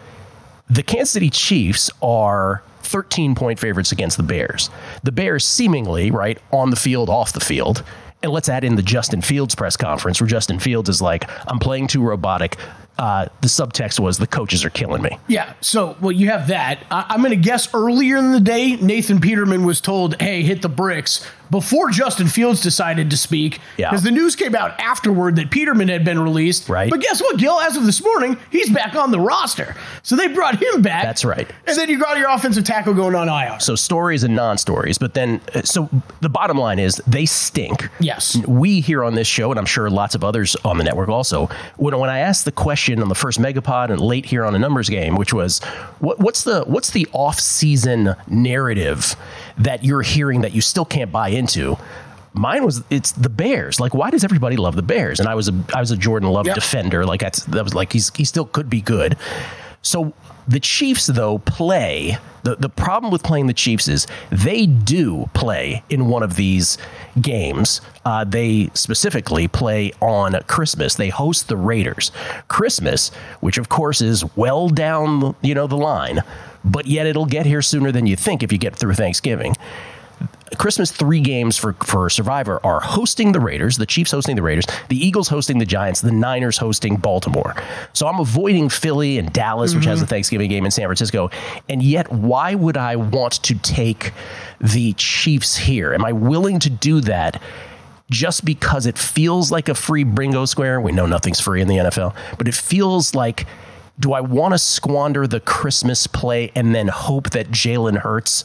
the 0.70 0.84
Kansas 0.84 1.12
City 1.12 1.30
Chiefs 1.30 1.90
are 2.02 2.64
13 2.82 3.34
point 3.34 3.60
favorites 3.60 3.92
against 3.94 4.18
the 4.18 4.24
Bears. 4.24 4.70
The 5.04 5.12
Bears 5.12 5.46
seemingly, 5.46 6.12
right, 6.12 6.38
on 6.52 6.70
the 6.70 6.76
field, 6.76 7.10
off 7.10 7.32
the 7.34 7.40
field. 7.40 7.82
And 8.26 8.34
let's 8.34 8.50
add 8.50 8.64
in 8.64 8.76
the 8.76 8.82
Justin 8.82 9.22
Fields 9.22 9.54
press 9.54 9.78
conference 9.78 10.20
where 10.20 10.28
Justin 10.28 10.58
Fields 10.58 10.90
is 10.90 11.00
like, 11.00 11.30
I'm 11.48 11.60
playing 11.60 11.86
too 11.86 12.02
robotic. 12.02 12.58
Uh, 12.98 13.28
the 13.42 13.48
subtext 13.48 14.00
was, 14.00 14.18
the 14.18 14.26
coaches 14.26 14.66
are 14.66 14.72
killing 14.72 15.04
me. 15.04 15.20
Yeah. 15.28 15.54
So, 15.62 15.96
well, 16.02 16.12
you 16.12 16.32
have 16.32 16.48
that. 16.48 16.84
I, 16.90 17.06
I'm 17.10 17.20
going 17.20 17.30
to 17.30 17.36
guess 17.36 17.72
earlier 17.72 18.18
in 18.18 18.32
the 18.32 18.40
day, 18.40 18.78
Nathan 18.78 19.22
Peterman 19.22 19.64
was 19.64 19.80
told, 19.80 20.20
"Hey, 20.20 20.42
hit 20.42 20.64
the 20.64 20.70
bricks." 20.70 21.24
Before 21.52 21.90
Justin 21.90 22.28
Fields 22.28 22.62
decided 22.62 23.10
to 23.10 23.18
speak, 23.18 23.60
Yeah. 23.78 23.90
because 23.90 24.04
the 24.04 24.12
news 24.12 24.36
came 24.36 24.56
out 24.56 24.80
afterward 24.80 25.36
that 25.38 25.52
Peterman 25.52 25.88
had 25.88 26.04
been 26.04 26.20
released. 26.20 26.70
Right. 26.70 26.90
But 26.90 27.02
guess 27.02 27.22
what, 27.22 27.38
Gill? 27.38 27.60
As 27.60 27.76
of 27.78 27.86
this 27.86 28.04
morning, 28.04 28.38
he's 28.52 28.70
back 28.70 28.96
on 28.96 29.12
the 29.12 29.20
roster. 29.20 29.76
So 30.04 30.16
they 30.16 30.28
brought 30.28 30.62
him 30.62 30.82
back. 30.82 31.04
That's 31.04 31.24
right. 31.26 31.50
And 31.68 31.78
then 31.78 31.90
you 31.90 32.00
got 32.00 32.18
your 32.18 32.30
offensive 32.30 32.64
tackle 32.64 32.94
going 32.94 33.16
on 33.16 33.30
IR. 33.30 33.60
So 33.60 33.76
stories 33.76 34.24
and 34.24 34.36
non-stories, 34.36 34.98
but 34.98 35.14
then 35.14 35.42
uh, 35.54 35.62
so 35.62 35.90
the 36.22 36.30
bottom 36.30 36.58
line 36.58 36.80
is 36.80 37.02
they 37.08 37.26
stink. 37.26 37.90
Yes. 38.00 38.38
We 38.48 38.82
here 38.82 39.04
on 39.04 39.16
this 39.16 39.28
show, 39.28 39.52
and 39.52 39.60
I'm 39.60 39.66
sure 39.66 39.90
lots 39.90 40.16
of 40.16 40.24
others 40.24 40.56
on 40.66 40.78
the 40.78 40.84
network 40.84 41.10
also, 41.10 41.48
when 41.78 41.98
when 41.98 42.10
I 42.10 42.20
asked 42.20 42.46
the 42.46 42.52
question 42.52 43.02
on 43.02 43.10
the 43.10 43.16
first 43.16 43.40
Megapod 43.40 43.90
and 43.90 44.00
late 44.02 44.26
here 44.26 44.44
on 44.46 44.56
a 44.56 44.60
numbers 44.60 44.90
game, 44.90 45.16
which 45.16 45.34
was 45.34 45.60
what, 46.00 46.20
what's 46.20 46.44
the 46.44 46.64
what's 46.66 46.92
the 46.92 47.08
off-season 47.14 48.16
narrative 48.28 49.16
that 49.58 49.84
you're 49.84 50.02
hearing 50.02 50.42
that 50.42 50.54
you 50.54 50.62
still 50.62 50.86
can't 50.86 51.12
buy 51.12 51.30
into? 51.30 51.78
Mine 52.34 52.66
was 52.66 52.84
it's 52.90 53.14
the 53.14 53.30
Bears. 53.30 53.80
Like, 53.80 53.94
why 53.94 54.10
does 54.10 54.24
everybody 54.26 54.58
love 54.58 54.76
the 54.76 54.82
Bears? 54.82 55.20
And 55.22 55.30
I 55.30 55.36
was 55.36 55.48
a 55.48 55.54
I 55.74 55.80
was 55.80 55.92
a 55.92 55.98
Jordan 55.98 56.30
Love 56.30 56.48
Yep. 56.48 56.56
defender. 56.56 57.06
Like 57.06 57.22
that's 57.22 57.46
that 57.46 57.64
was 57.64 57.74
like 57.74 57.94
he's 57.94 58.12
he 58.16 58.26
still 58.26 58.46
could 58.46 58.70
be 58.70 58.82
good. 58.82 59.16
So 59.82 60.14
the 60.48 60.60
Chiefs, 60.60 61.08
though, 61.08 61.40
play. 61.40 62.18
The, 62.44 62.56
the 62.56 62.70
problem 62.70 63.12
with 63.12 63.24
playing 63.24 63.48
the 63.48 63.54
Chiefs 63.54 63.88
is 63.88 64.06
they 64.32 64.68
do 64.68 65.28
play 65.34 65.84
in 65.90 66.08
one 66.08 66.22
of 66.22 66.36
these 66.36 66.78
games. 67.20 67.82
Uh, 68.04 68.24
they 68.24 68.70
specifically 68.76 69.48
play 69.48 69.92
on 70.02 70.34
Christmas. 70.48 70.96
They 70.96 71.10
host 71.10 71.48
the 71.48 71.58
Raiders. 71.58 72.12
Christmas, 72.48 73.10
which 73.40 73.58
of 73.58 73.70
course 73.70 74.02
is 74.02 74.24
well 74.36 74.70
down, 74.70 75.36
you 75.42 75.56
know, 75.56 75.66
the 75.66 75.78
line, 75.78 76.22
but 76.66 76.88
yet 76.88 77.06
it'll 77.06 77.26
get 77.26 77.46
here 77.46 77.62
sooner 77.62 77.92
than 77.92 78.06
you 78.08 78.16
think 78.16 78.44
if 78.44 78.52
you 78.52 78.58
get 78.58 78.76
through 78.76 78.96
Thanksgiving. 78.96 79.56
Christmas 80.58 80.92
three 80.92 81.20
games 81.20 81.58
for 81.58 81.74
for 81.74 82.10
Survivor 82.10 82.60
are 82.64 82.80
hosting 82.80 83.32
the 83.32 83.40
Raiders, 83.40 83.78
the 83.78 83.86
Chiefs 83.86 84.12
hosting 84.12 84.36
the 84.36 84.42
Raiders, 84.42 84.66
the 84.90 84.98
Eagles 84.98 85.28
hosting 85.28 85.58
the 85.58 85.66
Giants, 85.66 86.02
the 86.02 86.12
Niners 86.12 86.58
hosting 86.58 86.98
Baltimore. 86.98 87.56
So 87.94 88.08
I'm 88.08 88.20
avoiding 88.20 88.70
Philly 88.70 89.18
and 89.18 89.34
Dallas, 89.34 89.76
which 89.76 89.86
has 89.86 90.00
mm-hmm. 90.00 90.06
a 90.06 90.08
Thanksgiving 90.08 90.50
game 90.50 90.66
in 90.66 90.72
San 90.72 90.86
Francisco. 90.86 91.30
And 91.68 91.82
yet, 91.82 92.12
why 92.12 92.56
would 92.56 92.78
I 92.78 92.96
want 92.96 93.44
to 93.44 93.56
take 93.56 94.14
the 94.62 94.94
Chiefs 94.94 95.58
here? 95.58 95.94
Am 95.94 96.06
I 96.06 96.12
willing 96.12 96.60
to 96.60 96.70
do 96.70 97.02
that? 97.02 97.42
just 98.12 98.46
because 98.46 98.86
it 98.86 99.00
feels 99.00 99.52
like 99.52 99.68
a 99.68 99.74
free 99.74 100.04
bingo 100.04 100.46
square. 100.46 100.80
We 100.80 100.92
know 100.92 101.08
nothing's 101.08 101.40
free 101.40 101.62
in 101.62 101.68
the 101.68 101.78
NFL, 101.78 102.16
but 102.38 102.48
it 102.48 102.54
feels 102.54 103.16
like 103.16 103.48
do 104.00 104.14
I 104.14 104.22
want 104.22 104.54
to 104.54 104.58
squander 104.58 105.28
the 105.28 105.40
Christmas 105.40 106.08
play 106.08 106.52
and 106.56 106.76
then 106.76 106.88
hope 106.88 107.32
that 107.32 107.50
Jalen 107.50 107.98
Hurts 107.98 108.44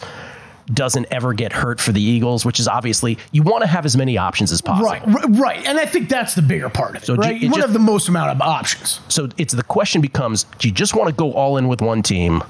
doesn't 0.73 1.07
ever 1.11 1.33
get 1.33 1.53
hurt 1.53 1.81
for 1.81 1.93
the 1.93 2.01
Eagles, 2.01 2.45
which 2.45 2.61
is 2.61 2.69
obviously 2.69 3.19
you 3.33 3.43
want 3.43 3.63
to 3.63 3.67
have 3.67 3.85
as 3.85 3.97
many 3.97 4.17
options 4.17 4.53
as 4.53 4.61
possible. 4.61 5.13
Right, 5.13 5.25
right, 5.31 5.67
and 5.67 5.79
I 5.79 5.87
think 5.87 6.09
that's 6.09 6.35
the 6.35 6.43
bigger 6.43 6.69
part 6.69 6.97
of 6.97 7.03
it. 7.03 7.07
So 7.07 7.17
right, 7.17 7.35
it 7.35 7.43
you 7.43 7.49
want 7.49 7.63
to 7.63 7.67
have 7.67 7.73
the 7.73 7.79
most 7.79 8.09
amount 8.09 8.31
of 8.31 8.41
options. 8.41 9.01
So 9.09 9.29
it's 9.37 9.53
the 9.53 9.63
question 9.63 10.01
becomes 10.01 10.45
do 10.59 10.69
you 10.69 10.75
just 10.75 10.95
want 10.95 11.09
to 11.09 11.15
go 11.15 11.33
all 11.33 11.57
in 11.57 11.69
with 11.69 11.81
one 11.83 12.03
team? 12.03 12.43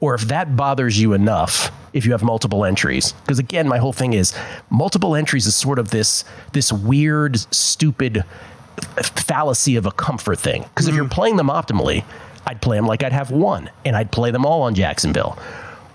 Or 0.00 0.14
if 0.14 0.22
that 0.22 0.56
bothers 0.56 0.98
you 0.98 1.12
enough, 1.12 1.70
if 1.92 2.06
you 2.06 2.12
have 2.12 2.22
multiple 2.22 2.64
entries, 2.64 3.12
because 3.12 3.38
again, 3.38 3.68
my 3.68 3.76
whole 3.76 3.92
thing 3.92 4.14
is 4.14 4.34
multiple 4.70 5.14
entries 5.14 5.46
is 5.46 5.54
sort 5.54 5.78
of 5.78 5.90
this 5.90 6.24
this 6.52 6.72
weird, 6.72 7.38
stupid 7.54 8.18
uh, 8.18 9.02
fallacy 9.02 9.76
of 9.76 9.84
a 9.84 9.92
comfort 9.92 10.38
thing. 10.38 10.62
Because 10.62 10.86
if 10.86 10.92
mm-hmm. 10.92 11.02
you're 11.02 11.10
playing 11.10 11.36
them 11.36 11.48
optimally, 11.48 12.04
I'd 12.50 12.60
play 12.60 12.76
them 12.76 12.86
like 12.86 13.04
I'd 13.04 13.12
have 13.12 13.30
one, 13.30 13.70
and 13.84 13.94
I'd 13.94 14.10
play 14.10 14.32
them 14.32 14.44
all 14.44 14.62
on 14.62 14.74
Jacksonville. 14.74 15.38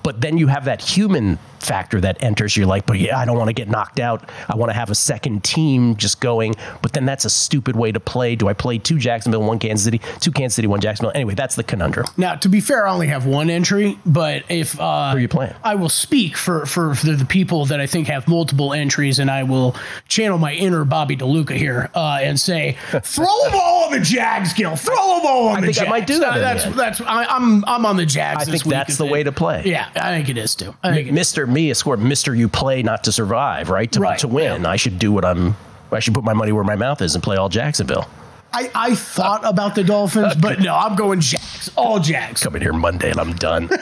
But 0.03 0.21
then 0.21 0.37
you 0.37 0.47
have 0.47 0.63
that 0.65 0.81
human 0.81 1.37
factor 1.65 1.99
that 2.01 2.21
enters. 2.23 2.55
You're 2.55 2.65
like, 2.67 2.85
but 2.85 2.99
yeah, 2.99 3.17
I 3.17 3.25
don't 3.25 3.37
want 3.37 3.49
to 3.49 3.53
get 3.53 3.67
knocked 3.69 3.99
out. 3.99 4.29
I 4.47 4.55
want 4.55 4.69
to 4.69 4.73
have 4.73 4.89
a 4.89 4.95
second 4.95 5.43
team 5.43 5.95
just 5.95 6.21
going. 6.21 6.55
But 6.81 6.93
then 6.93 7.05
that's 7.05 7.25
a 7.25 7.29
stupid 7.29 7.75
way 7.75 7.91
to 7.91 7.99
play. 7.99 8.35
Do 8.35 8.47
I 8.47 8.53
play 8.53 8.77
two 8.77 8.97
Jacksonville, 8.99 9.41
one 9.43 9.59
Kansas 9.59 9.83
City, 9.85 9.99
two 10.19 10.31
Kansas 10.31 10.55
City, 10.55 10.67
one 10.67 10.79
Jacksonville? 10.79 11.11
Anyway, 11.15 11.33
that's 11.35 11.55
the 11.55 11.63
conundrum. 11.63 12.05
Now, 12.17 12.35
to 12.35 12.49
be 12.49 12.59
fair, 12.61 12.87
I 12.87 12.91
only 12.91 13.07
have 13.07 13.25
one 13.25 13.49
entry, 13.49 13.97
but 14.05 14.43
if 14.49 14.79
uh, 14.79 15.11
Who 15.11 15.17
are 15.17 15.19
you 15.19 15.27
playing? 15.27 15.53
I 15.63 15.75
will 15.75 15.89
speak 15.89 16.37
for, 16.37 16.65
for 16.65 16.95
for 16.95 17.07
the 17.11 17.25
people 17.25 17.65
that 17.65 17.79
I 17.79 17.87
think 17.87 18.07
have 18.07 18.27
multiple 18.27 18.73
entries, 18.73 19.19
and 19.19 19.29
I 19.31 19.43
will 19.43 19.75
channel 20.07 20.37
my 20.37 20.53
inner 20.53 20.85
Bobby 20.85 21.17
DeLuca 21.17 21.55
here 21.55 21.89
uh, 21.95 22.19
and 22.21 22.39
say, 22.39 22.77
throw 22.91 23.25
them 23.43 23.53
all 23.55 23.85
on 23.85 23.91
the 23.91 23.99
Jags, 23.99 24.53
Gill. 24.53 24.75
Throw 24.75 24.95
them 24.95 25.25
all 25.25 25.47
on 25.49 25.57
I 25.57 25.61
the 25.61 25.67
think 25.67 25.77
I 25.77 25.81
Jags. 25.81 25.89
might 25.89 26.07
do 26.07 26.19
that 26.19 26.33
Uh, 26.35 26.39
that's 26.39 26.75
that's 26.75 27.01
I, 27.01 27.25
I'm 27.25 27.63
I'm 27.65 27.85
on 27.85 27.97
the 27.97 28.05
Jags. 28.05 28.47
I 28.47 28.51
think 28.51 28.63
that's 28.65 28.97
the 28.97 29.05
it- 29.05 29.11
way 29.11 29.23
to 29.23 29.31
play. 29.31 29.63
Yeah, 29.65 29.89
I 29.95 30.15
think 30.15 30.29
it 30.29 30.37
is 30.37 30.55
too. 30.55 30.73
I 30.83 30.93
think. 30.93 31.11
Mister 31.11 31.47
me 31.55 31.71
a 31.71 31.75
score 31.75 31.97
Mister, 31.97 32.35
you 32.35 32.47
play 32.47 32.83
not 32.83 33.05
to 33.05 33.11
survive, 33.11 33.71
right? 33.71 33.91
To, 33.93 33.99
Right, 33.99 34.19
to 34.19 34.27
win. 34.27 34.65
I 34.67 34.75
should 34.75 34.99
do 34.99 35.11
what 35.11 35.25
I'm. 35.25 35.55
I 35.91 35.99
should 35.99 36.13
put 36.13 36.23
my 36.23 36.33
money 36.33 36.51
where 36.51 36.63
my 36.63 36.75
mouth 36.75 37.01
is 37.01 37.15
and 37.15 37.23
play 37.23 37.37
all 37.37 37.49
Jacksonville. 37.49 38.07
I, 38.53 38.71
I 38.73 38.95
thought 38.95 39.41
about 39.43 39.75
the 39.75 39.83
Dolphins, 39.83 40.35
but 40.39 40.59
no, 40.59 40.75
I'm 40.75 40.95
going 40.95 41.19
Jags. 41.19 41.71
All 41.75 41.99
Jags. 41.99 42.43
Coming 42.43 42.61
here 42.61 42.73
Monday 42.73 43.09
and 43.11 43.19
I'm 43.19 43.33
done. 43.33 43.69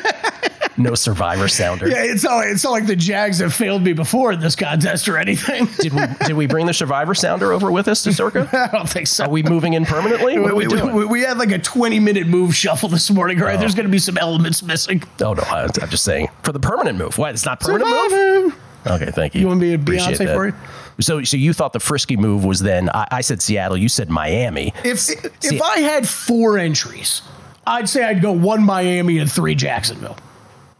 no 0.78 0.96
survivor 0.96 1.48
sounder. 1.48 1.88
Yeah, 1.88 2.04
it's 2.04 2.24
not, 2.24 2.48
it's 2.48 2.64
not 2.64 2.72
like 2.72 2.88
the 2.88 2.96
Jags 2.96 3.40
have 3.40 3.54
failed 3.54 3.84
me 3.84 3.94
before 3.94 4.32
in 4.32 4.40
this 4.40 4.56
contest 4.56 5.08
or 5.08 5.18
anything. 5.18 5.68
Did 5.80 5.94
we 5.94 6.02
did 6.28 6.34
we 6.34 6.48
bring 6.48 6.66
the 6.66 6.74
survivor 6.74 7.14
sounder 7.14 7.52
over 7.52 7.72
with 7.72 7.88
us 7.88 8.04
to 8.04 8.14
Circa? 8.14 8.50
I 8.72 8.76
don't 8.76 8.90
think 8.90 9.08
so. 9.08 9.26
Are 9.26 9.30
we 9.30 9.44
moving 9.44 9.74
in 9.74 9.86
permanently? 9.86 10.40
What 10.40 10.52
are 10.52 10.56
we 10.56 10.68
we, 10.68 10.76
doing? 10.76 10.96
we, 10.96 11.06
we 11.06 11.22
had 11.22 11.38
like 11.38 11.52
a 11.52 11.60
20 11.60 12.00
minute 12.00 12.28
move 12.28 12.56
shuffle 12.56 12.90
this 12.90 13.10
morning, 13.12 13.40
right? 13.40 13.56
Oh. 13.56 13.60
There's 13.60 13.76
going 13.76 13.86
to 13.88 13.92
be 13.92 14.00
some 14.00 14.18
elements 14.18 14.64
missing. 14.64 15.04
Oh 15.22 15.34
no, 15.34 15.44
I, 15.44 15.64
I'm 15.64 15.90
just 15.90 16.04
saying 16.04 16.30
for 16.44 16.52
the 16.52 16.60
permanent 16.60 16.98
move. 16.98 17.18
What? 17.18 17.34
It's 17.34 17.46
not 17.46 17.60
permanent 17.60 18.12
move. 18.12 18.60
Okay, 18.86 19.12
thank 19.12 19.34
you. 19.34 19.42
You 19.42 19.48
want 19.48 19.62
me 19.62 19.70
to 19.70 19.76
Appreciate 19.76 20.16
Beyonce 20.16 20.26
that. 20.26 20.36
for 20.36 20.48
you? 20.48 20.54
So, 21.00 21.24
so 21.24 21.38
you 21.38 21.54
thought 21.54 21.74
the 21.74 21.80
frisky 21.80 22.18
move 22.18 22.44
was 22.46 22.60
then? 22.60 22.90
I, 22.90 23.08
I 23.12 23.22
said 23.22 23.42
Seattle. 23.42 23.78
You 23.78 23.90
said 23.90 24.10
Miami. 24.10 24.74
If 24.84 25.10
if 25.44 25.62
I 25.62 25.80
had 25.80 26.08
four 26.08 26.58
entries, 26.58 27.22
I'd 27.66 27.90
say 27.90 28.04
I'd 28.04 28.22
go 28.22 28.32
one 28.32 28.64
Miami 28.64 29.20
and 29.20 29.32
three 29.32 29.56
Jacksonville. 29.56 30.18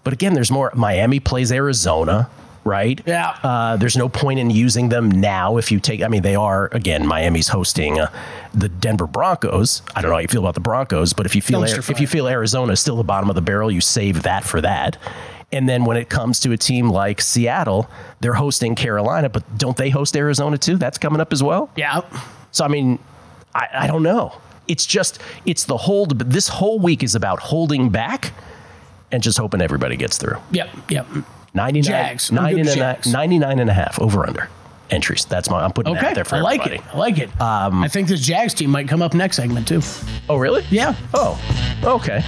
But 0.04 0.14
again, 0.14 0.34
there's 0.34 0.52
more. 0.52 0.72
Miami 0.76 1.20
plays 1.20 1.52
Arizona, 1.52 2.30
right? 2.64 3.02
Yeah. 3.06 3.38
Uh, 3.44 3.78
there's 3.78 3.98
no 3.98 4.10
point 4.10 4.40
in 4.40 4.50
using 4.50 4.90
them 4.90 5.10
now 5.10 5.58
if 5.58 5.72
you 5.72 5.80
take. 5.80 6.02
I 6.02 6.08
mean, 6.08 6.22
they 6.22 6.36
are 6.36 6.70
again. 6.72 7.08
Miami's 7.08 7.48
hosting 7.48 8.00
uh, 8.00 8.12
the 8.54 8.70
Denver 8.70 9.08
Broncos. 9.08 9.82
I 9.96 10.02
don't 10.02 10.10
know 10.10 10.16
how 10.16 10.22
you 10.22 10.28
feel 10.28 10.42
about 10.42 10.56
the 10.56 10.62
Broncos, 10.62 11.14
but 11.14 11.26
if 11.26 11.36
you 11.36 11.42
feel 11.42 11.64
if 11.64 12.00
you 12.00 12.08
feel 12.08 12.28
Arizona 12.28 12.74
is 12.74 12.80
still 12.80 12.98
the 12.98 13.04
bottom 13.04 13.30
of 13.30 13.36
the 13.36 13.42
barrel, 13.42 13.72
you 13.72 13.82
save 13.82 14.24
that 14.24 14.44
for 14.44 14.62
that. 14.62 14.98
And 15.52 15.70
then 15.70 15.86
when 15.86 15.98
it 15.98 16.10
comes 16.10 16.40
to 16.42 16.52
a 16.52 16.58
team 16.58 16.90
like 16.90 17.22
Seattle, 17.22 17.88
they're 18.22 18.34
hosting 18.34 18.74
Carolina, 18.74 19.30
but 19.30 19.44
don't 19.58 19.78
they 19.78 19.92
host 19.92 20.18
Arizona 20.18 20.58
too? 20.58 20.78
That's 20.78 20.98
coming 20.98 21.22
up 21.22 21.32
as 21.32 21.44
well. 21.44 21.70
Yeah. 21.76 22.02
So 22.52 22.66
I 22.66 22.68
mean, 22.68 23.00
I, 23.54 23.68
I 23.74 23.88
don't 23.88 24.04
know. 24.04 24.36
It's 24.68 24.86
just 24.86 25.20
it's 25.46 25.66
the 25.66 25.78
hold. 25.78 26.18
But 26.18 26.32
this 26.32 26.48
whole 26.48 26.80
week 26.80 27.04
is 27.04 27.16
about 27.16 27.40
holding 27.40 27.90
back 27.90 28.34
and 29.14 29.24
just 29.24 29.38
hoping 29.38 29.62
everybody 29.62 29.96
gets 29.96 30.18
through. 30.18 30.38
Yep. 30.52 30.70
Yep. 30.90 31.08
99, 31.54 31.84
Jags. 31.84 32.30
I'm 32.32 32.36
90 32.36 32.60
and 32.62 32.70
a- 32.70 32.76
Jags. 32.76 33.08
99 33.14 33.60
and 33.60 33.70
a 33.70 33.74
half 33.74 34.00
over 34.02 34.28
under 34.28 34.50
entries. 34.90 35.26
That's 35.26 35.50
my 35.50 35.64
I'm 35.64 35.72
putting 35.72 35.96
Okay. 35.98 36.08
out 36.08 36.14
there 36.16 36.26
for 36.26 36.36
I 36.36 36.42
like 36.42 36.62
everybody. 36.62 36.88
it. 36.90 36.96
I 36.96 36.98
like 37.00 37.18
it. 37.18 37.42
Um, 37.42 37.84
I 37.84 37.88
think 37.88 38.08
this 38.08 38.22
Jags 38.22 38.54
team 38.54 38.70
might 38.70 38.88
come 38.88 39.02
up 39.02 39.14
next 39.16 39.38
segment 39.38 39.68
too. 39.68 39.82
Oh 40.30 40.38
really? 40.38 40.64
Yeah. 40.70 40.94
Oh, 41.16 41.40
okay. 41.84 42.22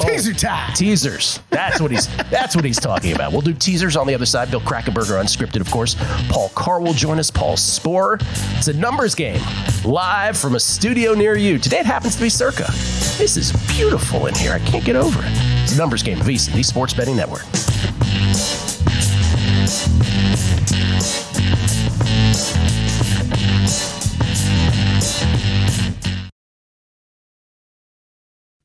Oh. 0.00 0.08
Teaser 0.08 0.34
time. 0.34 0.74
Teasers. 0.74 1.40
That's 1.50 1.80
what 1.80 1.90
he's. 1.90 2.08
that's 2.30 2.54
what 2.56 2.64
he's 2.66 2.78
talking 2.78 3.14
about. 3.14 3.32
We'll 3.32 3.40
do 3.40 3.54
teasers 3.54 3.96
on 3.96 4.06
the 4.06 4.14
other 4.14 4.26
side. 4.26 4.50
Bill 4.50 4.60
Krackomberger 4.60 5.18
unscripted, 5.22 5.60
of 5.60 5.70
course. 5.70 5.96
Paul 6.28 6.50
Carr 6.54 6.80
will 6.80 6.92
join 6.92 7.18
us. 7.18 7.30
Paul 7.30 7.56
Sporer. 7.56 8.20
It's 8.58 8.68
a 8.68 8.74
numbers 8.74 9.14
game, 9.14 9.40
live 9.84 10.36
from 10.36 10.54
a 10.54 10.60
studio 10.60 11.14
near 11.14 11.36
you. 11.36 11.58
Today 11.58 11.78
it 11.80 11.86
happens 11.86 12.16
to 12.16 12.22
be 12.22 12.28
Circa. 12.28 12.64
This 13.16 13.36
is 13.38 13.52
beautiful 13.74 14.26
in 14.26 14.34
here. 14.34 14.52
I 14.52 14.58
can't 14.58 14.84
get 14.84 14.96
over 14.96 15.20
it. 15.24 15.51
It's 15.62 15.72
a 15.72 15.76
numbers 15.76 16.02
game 16.02 16.18
Easton, 16.28 16.54
the 16.54 16.62
Sports 16.62 16.92
Betting 16.92 17.16
Network. 17.16 17.44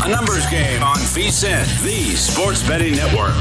A 0.00 0.08
numbers 0.08 0.46
game 0.46 0.82
on 0.82 0.96
VSIN, 0.96 1.82
the 1.82 2.14
Sports 2.14 2.62
Betting 2.62 2.94
Network. 2.94 3.34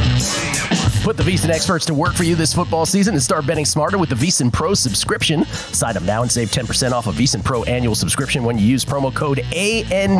Put 1.07 1.15
the 1.15 1.23
VSiN 1.23 1.51
experts 1.51 1.85
to 1.85 1.93
work 1.93 2.15
for 2.15 2.25
you 2.25 2.35
this 2.35 2.53
football 2.53 2.85
season 2.85 3.13
and 3.13 3.23
start 3.23 3.47
betting 3.47 3.63
smarter 3.63 3.97
with 3.97 4.09
the 4.09 4.15
VSiN 4.15 4.51
Pro 4.51 4.73
subscription. 4.73 5.45
Sign 5.45 5.95
up 5.95 6.03
now 6.03 6.21
and 6.21 6.29
save 6.29 6.51
10% 6.51 6.91
off 6.91 7.07
a 7.07 7.11
VSiN 7.11 7.41
Pro 7.45 7.63
annual 7.63 7.95
subscription 7.95 8.43
when 8.43 8.57
you 8.57 8.65
use 8.65 8.83
promo 8.83 9.15
code 9.15 9.39
ANG. 9.55 10.19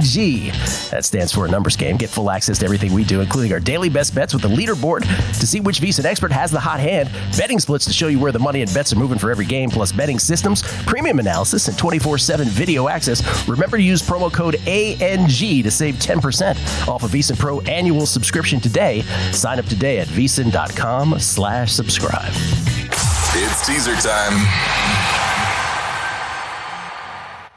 That 0.89 1.01
stands 1.03 1.34
for 1.34 1.46
a 1.46 1.50
numbers 1.50 1.75
game. 1.75 1.98
Get 1.98 2.10
full 2.10 2.32
access 2.32 2.60
to 2.60 2.65
everything 2.65 2.94
we 2.94 3.03
do, 3.03 3.20
including 3.20 3.51
our 3.51 3.60
daily 3.60 3.89
best 3.89 4.15
bets 4.15 4.34
with 4.34 4.44
the 4.44 4.48
leaderboard 4.48 5.01
to 5.38 5.46
see 5.46 5.60
which 5.60 5.82
VSiN 5.82 6.06
expert 6.06 6.32
has 6.32 6.51
the 6.51 6.60
hot 6.62 6.79
hand, 6.79 7.12
betting 7.38 7.60
splits 7.60 7.84
to 7.84 7.91
show 7.91 8.08
you 8.08 8.17
where 8.17 8.32
the 8.32 8.39
money 8.39 8.62
and 8.62 8.74
bets 8.74 8.94
are 8.94 8.98
moving 8.98 9.17
for 9.17 9.29
every 9.29 9.46
game, 9.46 9.70
plus 9.70 9.91
betting 9.91 10.17
systems, 10.17 10.63
premium 10.86 11.20
analysis, 11.20 11.67
and 11.67 11.77
24 11.77 12.17
7 12.17 12.48
video 12.48 12.88
access. 12.88 13.46
Remember 13.46 13.75
to 13.75 13.84
use 13.84 14.01
promo 14.01 14.32
code 14.32 14.56
ANG 14.65 15.27
to 15.27 15.70
save 15.70 15.96
10% 15.96 16.88
off 16.88 17.03
a 17.03 17.08
VSiN 17.08 17.38
Pro 17.38 17.60
annual 17.62 18.06
subscription 18.06 18.62
today. 18.62 19.01
Sign 19.34 19.60
up 19.60 19.65
today 19.65 20.00
at 20.00 20.08
VSiN.com 20.77 21.19
slash 21.19 21.72
subscribe. 21.72 22.31
It's 22.31 23.65
teaser 23.65 23.96
time. 23.96 24.34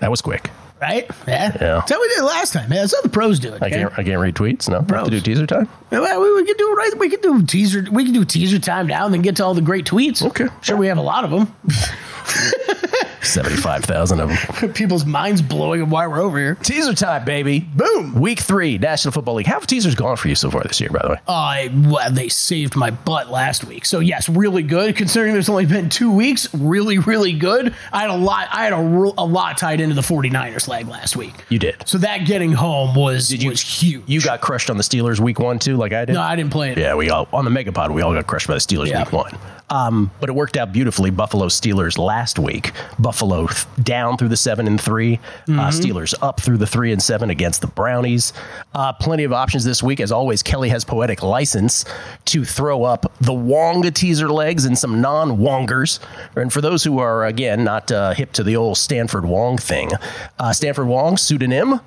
That 0.00 0.10
was 0.10 0.22
quick. 0.22 0.50
Right? 0.80 1.06
Yeah. 1.28 1.52
Yeah. 1.60 1.74
That's 1.74 1.92
how 1.92 2.00
we 2.00 2.08
did 2.08 2.18
it 2.20 2.24
last 2.24 2.54
time. 2.54 2.70
Man. 2.70 2.78
That's 2.78 2.94
how 2.94 3.02
the 3.02 3.10
pros 3.10 3.38
do 3.38 3.52
it. 3.52 3.62
I 3.62 3.66
okay? 3.66 3.76
can't, 3.76 3.98
I 3.98 4.02
can't 4.02 4.18
read 4.18 4.34
tweets. 4.34 4.68
No, 4.68 4.80
Bros. 4.80 5.04
to 5.04 5.10
do 5.10 5.20
teaser 5.20 5.46
time. 5.46 5.68
Well, 5.90 6.20
we, 6.20 6.34
we 6.34 6.46
could 6.46 6.56
do 6.56 6.72
it 6.72 6.74
right. 6.74 6.98
We 6.98 7.10
can 7.10 7.20
do 7.20 7.42
teaser. 7.42 7.84
We 7.90 8.04
can 8.04 8.14
do 8.14 8.24
teaser 8.24 8.58
time 8.58 8.86
now, 8.86 9.04
and 9.04 9.12
then 9.12 9.20
get 9.20 9.36
to 9.36 9.44
all 9.44 9.52
the 9.52 9.60
great 9.60 9.84
tweets. 9.84 10.22
Okay. 10.22 10.46
Sure, 10.62 10.78
we 10.78 10.86
have 10.86 10.96
a 10.96 11.02
lot 11.02 11.24
of 11.24 11.30
them. 11.30 11.54
Seventy-five 13.22 13.84
thousand 13.84 14.20
of 14.20 14.30
them. 14.30 14.72
People's 14.74 15.04
minds 15.04 15.42
blowing 15.42 15.82
of 15.82 15.90
why 15.90 16.06
we're 16.06 16.20
over 16.20 16.38
here. 16.38 16.54
Teaser 16.56 16.94
time, 16.94 17.24
baby. 17.24 17.60
Boom. 17.60 18.14
Week 18.14 18.40
three, 18.40 18.78
National 18.78 19.12
Football 19.12 19.34
League. 19.34 19.46
How 19.46 19.54
have 19.54 19.66
teasers 19.66 19.94
gone 19.94 20.16
for 20.16 20.28
you 20.28 20.34
so 20.34 20.50
far 20.50 20.62
this 20.62 20.80
year, 20.80 20.90
by 20.90 21.00
the 21.02 21.08
way? 21.10 21.20
Uh, 21.26 21.90
well, 21.90 22.10
they 22.10 22.28
saved 22.28 22.76
my 22.76 22.90
butt 22.90 23.30
last 23.30 23.64
week. 23.64 23.84
So 23.84 24.00
yes, 24.00 24.28
really 24.28 24.62
good. 24.62 24.96
Considering 24.96 25.32
there's 25.32 25.48
only 25.48 25.66
been 25.66 25.88
two 25.88 26.10
weeks, 26.10 26.52
really, 26.54 26.98
really 26.98 27.32
good. 27.32 27.74
I 27.92 28.00
had 28.02 28.10
a 28.10 28.16
lot. 28.16 28.48
I 28.52 28.64
had 28.64 28.72
a, 28.72 28.76
a 28.76 29.26
lot 29.26 29.58
tied 29.58 29.80
into 29.80 29.94
the 29.94 30.00
49ers 30.00 30.66
leg 30.68 30.88
last 30.88 31.16
week. 31.16 31.34
You 31.48 31.58
did. 31.58 31.86
So 31.86 31.98
that 31.98 32.26
getting 32.26 32.52
home 32.52 32.94
was 32.94 33.30
was 33.44 33.60
huge. 33.60 34.02
You 34.06 34.20
got 34.20 34.40
crushed 34.40 34.70
on 34.70 34.76
the 34.76 34.82
Steelers 34.82 35.20
week 35.20 35.38
one, 35.38 35.58
too, 35.58 35.76
like 35.76 35.92
I 35.92 36.04
did? 36.04 36.14
no, 36.14 36.22
I 36.22 36.36
didn't 36.36 36.52
play 36.52 36.70
it. 36.72 36.78
Yeah, 36.78 36.94
we 36.94 37.10
all 37.10 37.28
on 37.32 37.44
the 37.44 37.50
Megapod. 37.50 37.92
We 37.92 38.02
all 38.02 38.12
got 38.14 38.26
crushed 38.26 38.48
by 38.48 38.54
the 38.54 38.60
Steelers 38.60 38.86
Yeah. 38.88 39.04
week 39.04 39.12
one. 39.12 39.36
Um, 39.68 40.10
but 40.18 40.28
it 40.28 40.32
worked 40.32 40.56
out 40.56 40.72
beautifully. 40.72 41.10
Buffalo 41.10 41.46
Steelers 41.46 41.96
last 41.96 42.40
week. 42.40 42.72
Buffalo 43.10 43.48
th- 43.48 43.66
down 43.82 44.16
through 44.16 44.28
the 44.28 44.36
seven 44.36 44.68
and 44.68 44.80
3 44.80 45.18
Uh, 45.48 45.52
Steelers 45.70 46.14
up 46.22 46.40
through 46.40 46.58
the 46.58 46.66
three 46.66 46.92
and 46.92 47.02
seven 47.02 47.28
against 47.28 47.60
the 47.60 47.66
Brownies. 47.66 48.32
Uh, 48.72 48.92
plenty 48.92 49.24
of 49.24 49.32
options 49.32 49.64
this 49.64 49.82
week. 49.82 49.98
As 49.98 50.12
always, 50.12 50.44
Kelley 50.44 50.68
has 50.68 50.84
poetic 50.84 51.20
license 51.24 51.84
to 52.26 52.44
throw 52.44 52.84
up 52.84 53.10
the 53.20 53.32
Wonga 53.34 53.90
teaser 53.90 54.30
legs 54.30 54.64
and 54.64 54.78
some 54.78 55.00
non-Wongers. 55.00 55.98
And 56.36 56.52
for 56.52 56.60
those 56.60 56.84
who 56.84 57.00
are 57.00 57.26
again 57.26 57.64
not 57.64 57.90
uh, 57.90 58.14
hip 58.14 58.30
to 58.34 58.44
the 58.44 58.54
old 58.54 58.78
Stanford 58.78 59.24
Wong 59.24 59.58
thing, 59.58 59.90
uh, 60.38 60.52
Stanford 60.52 60.86
Wong 60.86 61.16
pseudonym 61.16 61.80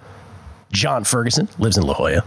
John 0.73 1.05
Ferguson 1.05 1.47
lives 1.57 1.77
in 1.77 1.83
La 1.83 1.93
Jolla. 1.93 2.23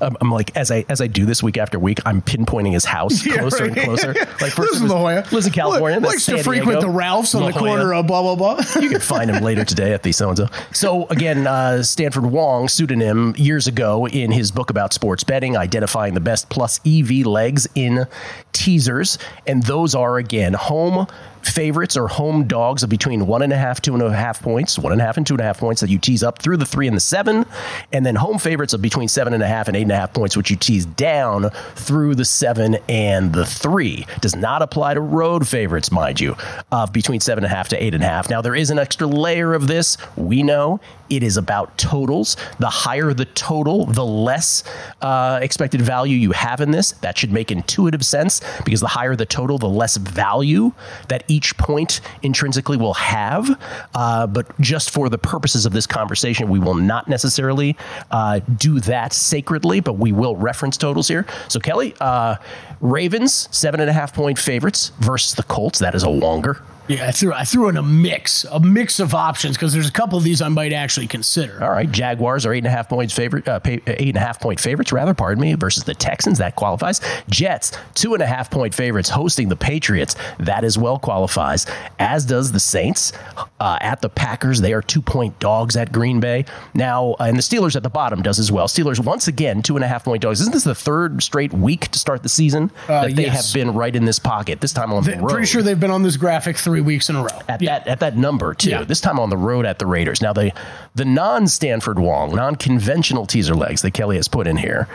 I'm, 0.00 0.16
I'm 0.20 0.30
like 0.30 0.56
as 0.56 0.70
I 0.70 0.84
as 0.88 1.00
I 1.00 1.06
do 1.06 1.24
this 1.24 1.42
week 1.42 1.56
after 1.56 1.78
week, 1.78 2.00
I'm 2.06 2.22
pinpointing 2.22 2.72
his 2.72 2.84
house 2.84 3.24
Yeah, 3.26 3.38
closer 3.38 3.64
and 3.64 3.76
closer. 3.76 4.14
Like 4.40 4.52
first 4.52 4.72
Lives 4.72 4.80
in 4.82 4.88
La 4.88 4.98
Jolla. 4.98 5.24
lives 5.32 5.46
in 5.46 5.52
California. 5.52 6.00
Likes 6.00 6.26
to 6.26 6.42
frequent 6.42 6.80
Diego. 6.80 6.80
the 6.82 6.88
Ralphs 6.90 7.34
on 7.34 7.42
La 7.42 7.50
the 7.50 7.58
corner 7.58 7.94
of 7.94 8.06
blah 8.06 8.22
blah 8.22 8.36
blah. 8.36 8.62
You 8.82 8.90
can 8.90 9.00
find 9.00 9.30
him 9.30 9.42
later 9.42 9.64
today 9.64 9.92
at 9.92 10.02
the 10.02 10.12
so 10.12 10.28
and 10.28 10.38
so. 10.38 10.48
So 10.72 11.06
again, 11.08 11.46
uh, 11.46 11.82
Stanford 11.82 12.26
Wong 12.26 12.68
pseudonym 12.68 13.34
years 13.36 13.66
ago 13.66 14.06
in 14.06 14.30
his 14.30 14.50
book 14.50 14.70
about 14.70 14.92
sports 14.92 15.24
betting, 15.24 15.56
identifying 15.56 16.14
the 16.14 16.20
best 16.20 16.48
plus 16.50 16.80
EV 16.86 17.26
legs 17.26 17.66
in 17.74 18.06
teasers, 18.52 19.18
and 19.46 19.62
those 19.62 19.94
are 19.94 20.18
again 20.18 20.52
home 20.54 21.06
favorites 21.48 21.96
or 21.96 22.08
home 22.08 22.46
dogs 22.46 22.82
of 22.82 22.90
between 22.90 23.26
one 23.26 23.42
and 23.42 23.52
a 23.52 23.56
half, 23.56 23.80
two 23.80 23.94
and 23.94 24.02
a 24.02 24.12
half 24.12 24.42
points, 24.42 24.78
one 24.78 24.92
and 24.92 25.00
a 25.00 25.04
half 25.04 25.16
and 25.16 25.26
two 25.26 25.34
and 25.34 25.40
a 25.40 25.44
half 25.44 25.58
points 25.58 25.80
that 25.80 25.90
you 25.90 25.98
tease 25.98 26.22
up 26.22 26.40
through 26.40 26.56
the 26.56 26.66
three 26.66 26.86
and 26.86 26.96
the 26.96 27.00
seven, 27.00 27.46
and 27.92 28.04
then 28.04 28.14
home 28.14 28.38
favorites 28.38 28.72
of 28.72 28.82
between 28.82 29.08
seven 29.08 29.32
and 29.32 29.42
a 29.42 29.46
half 29.46 29.68
and 29.68 29.76
eight 29.76 29.82
and 29.82 29.92
a 29.92 29.96
half 29.96 30.12
points, 30.12 30.36
which 30.36 30.50
you 30.50 30.56
tease 30.56 30.86
down 30.86 31.50
through 31.74 32.14
the 32.14 32.24
seven 32.24 32.76
and 32.88 33.32
the 33.32 33.46
three. 33.46 34.06
Does 34.20 34.36
not 34.36 34.62
apply 34.62 34.94
to 34.94 35.00
road 35.00 35.46
favorites, 35.46 35.92
mind 35.92 36.20
you, 36.20 36.36
of 36.72 36.92
between 36.92 37.20
seven 37.20 37.44
and 37.44 37.52
a 37.52 37.54
half 37.54 37.68
to 37.68 37.82
eight 37.82 37.94
and 37.94 38.02
a 38.02 38.06
half. 38.06 38.28
Now 38.28 38.40
there 38.40 38.54
is 38.54 38.70
an 38.70 38.78
extra 38.78 39.06
layer 39.06 39.54
of 39.54 39.66
this. 39.66 39.96
We 40.16 40.42
know 40.42 40.80
it 41.08 41.22
is 41.22 41.36
about 41.36 41.78
totals. 41.78 42.36
The 42.58 42.68
higher 42.68 43.12
the 43.12 43.24
total, 43.24 43.86
the 43.86 44.04
less 44.04 44.64
uh, 45.00 45.38
expected 45.40 45.80
value 45.80 46.16
you 46.16 46.32
have 46.32 46.60
in 46.60 46.70
this. 46.70 46.92
That 46.92 47.16
should 47.16 47.32
make 47.32 47.52
intuitive 47.52 48.04
sense 48.04 48.40
because 48.64 48.80
the 48.80 48.88
higher 48.88 49.14
the 49.14 49.26
total, 49.26 49.58
the 49.58 49.68
less 49.68 49.96
value 49.96 50.72
that 51.08 51.24
each 51.28 51.35
point 51.40 52.00
intrinsically 52.22 52.76
will 52.76 52.94
have. 52.94 53.58
Uh, 53.94 54.26
but 54.26 54.58
just 54.60 54.90
for 54.90 55.08
the 55.08 55.18
purposes 55.18 55.66
of 55.66 55.72
this 55.72 55.86
conversation, 55.86 56.48
we 56.48 56.58
will 56.58 56.74
not 56.74 57.08
necessarily 57.08 57.76
uh, 58.10 58.40
do 58.56 58.80
that 58.80 59.12
sacredly, 59.12 59.80
but 59.80 59.94
we 59.94 60.12
will 60.12 60.36
reference 60.36 60.76
totals 60.76 61.08
here. 61.08 61.26
So, 61.48 61.60
Kelley, 61.60 61.94
uh, 62.00 62.36
Ravens, 62.80 63.48
seven 63.50 63.80
and 63.80 63.90
a 63.90 63.92
half 63.92 64.14
point 64.14 64.38
favorites 64.38 64.92
versus 65.00 65.34
the 65.34 65.42
Colts. 65.44 65.78
That 65.78 65.94
is 65.94 66.02
a 66.02 66.10
longer. 66.10 66.62
Yeah, 66.88 67.08
I 67.08 67.10
threw 67.10 67.32
I 67.32 67.44
threw 67.44 67.68
in 67.68 67.76
a 67.76 67.82
mix, 67.82 68.44
a 68.44 68.60
mix 68.60 69.00
of 69.00 69.14
options 69.14 69.56
because 69.56 69.72
there's 69.72 69.88
a 69.88 69.92
couple 69.92 70.18
of 70.18 70.24
these 70.24 70.40
I 70.42 70.48
might 70.48 70.72
actually 70.72 71.06
consider. 71.06 71.62
All 71.62 71.70
right, 71.70 71.90
Jaguars 71.90 72.46
are 72.46 72.52
eight 72.52 72.58
and 72.58 72.66
a 72.66 72.70
half 72.70 72.88
points 72.88 73.12
favorite, 73.14 73.46
uh, 73.48 73.58
pay, 73.58 73.80
eight 73.86 74.08
and 74.08 74.16
a 74.16 74.20
half 74.20 74.40
point 74.40 74.60
favorites, 74.60 74.92
rather. 74.92 75.14
Pardon 75.14 75.40
me, 75.42 75.54
versus 75.54 75.84
the 75.84 75.94
Texans. 75.94 76.38
That 76.38 76.56
qualifies. 76.56 77.00
Jets 77.28 77.72
two 77.94 78.14
and 78.14 78.22
a 78.22 78.26
half 78.26 78.50
point 78.50 78.74
favorites 78.74 79.08
hosting 79.08 79.48
the 79.48 79.56
Patriots. 79.56 80.16
That 80.38 80.64
as 80.64 80.78
well 80.78 80.98
qualifies. 80.98 81.66
As 81.98 82.24
does 82.24 82.52
the 82.52 82.60
Saints 82.60 83.12
uh, 83.60 83.78
at 83.80 84.00
the 84.00 84.08
Packers. 84.08 84.60
They 84.60 84.72
are 84.72 84.82
two 84.82 85.02
point 85.02 85.38
dogs 85.38 85.76
at 85.76 85.92
Green 85.92 86.20
Bay. 86.20 86.44
Now, 86.74 87.12
uh, 87.18 87.24
and 87.24 87.36
the 87.36 87.42
Steelers 87.42 87.74
at 87.76 87.82
the 87.82 87.90
bottom 87.90 88.22
does 88.22 88.38
as 88.38 88.52
well. 88.52 88.68
Steelers 88.68 89.02
once 89.04 89.28
again 89.28 89.62
two 89.62 89.76
and 89.76 89.84
a 89.84 89.88
half 89.88 90.04
point 90.04 90.22
dogs. 90.22 90.40
Isn't 90.40 90.52
this 90.52 90.64
the 90.64 90.74
third 90.74 91.22
straight 91.22 91.52
week 91.52 91.88
to 91.88 91.98
start 91.98 92.22
the 92.22 92.28
season 92.28 92.70
Uh, 92.88 93.06
that 93.06 93.16
they 93.16 93.24
yes. 93.24 93.52
have 93.52 93.54
been 93.60 93.74
right 93.74 93.94
in 93.94 94.04
this 94.04 94.18
pocket? 94.18 94.60
This 94.60 94.72
time 94.72 94.92
on 94.92 95.04
the 95.04 95.16
road. 95.16 95.30
Pretty 95.30 95.46
sure 95.46 95.62
they've 95.62 95.78
been 95.80 95.90
on 95.90 96.02
this 96.02 96.16
graphic 96.16 96.56
three 96.56 96.75
weeks 96.80 97.08
in 97.08 97.16
a 97.16 97.22
row. 97.22 97.28
at 97.48 97.60
that 97.60 97.86
at 97.86 98.00
that 98.00 98.16
number 98.16 98.54
too. 98.54 98.70
Yeah. 98.70 98.84
This 98.84 99.00
time 99.00 99.18
on 99.18 99.30
the 99.30 99.36
road 99.36 99.66
at 99.66 99.78
the 99.78 99.86
Raiders. 99.86 100.20
Now 100.20 100.32
the 100.32 100.52
the 100.94 101.04
non 101.04 101.46
Stanford 101.46 101.98
Wong, 101.98 102.34
non 102.34 102.56
conventional 102.56 103.26
teaser 103.26 103.54
legs 103.54 103.82
that 103.82 103.92
Kelley 103.92 104.16
has 104.16 104.28
put 104.28 104.46
in 104.46 104.56
here 104.56 104.88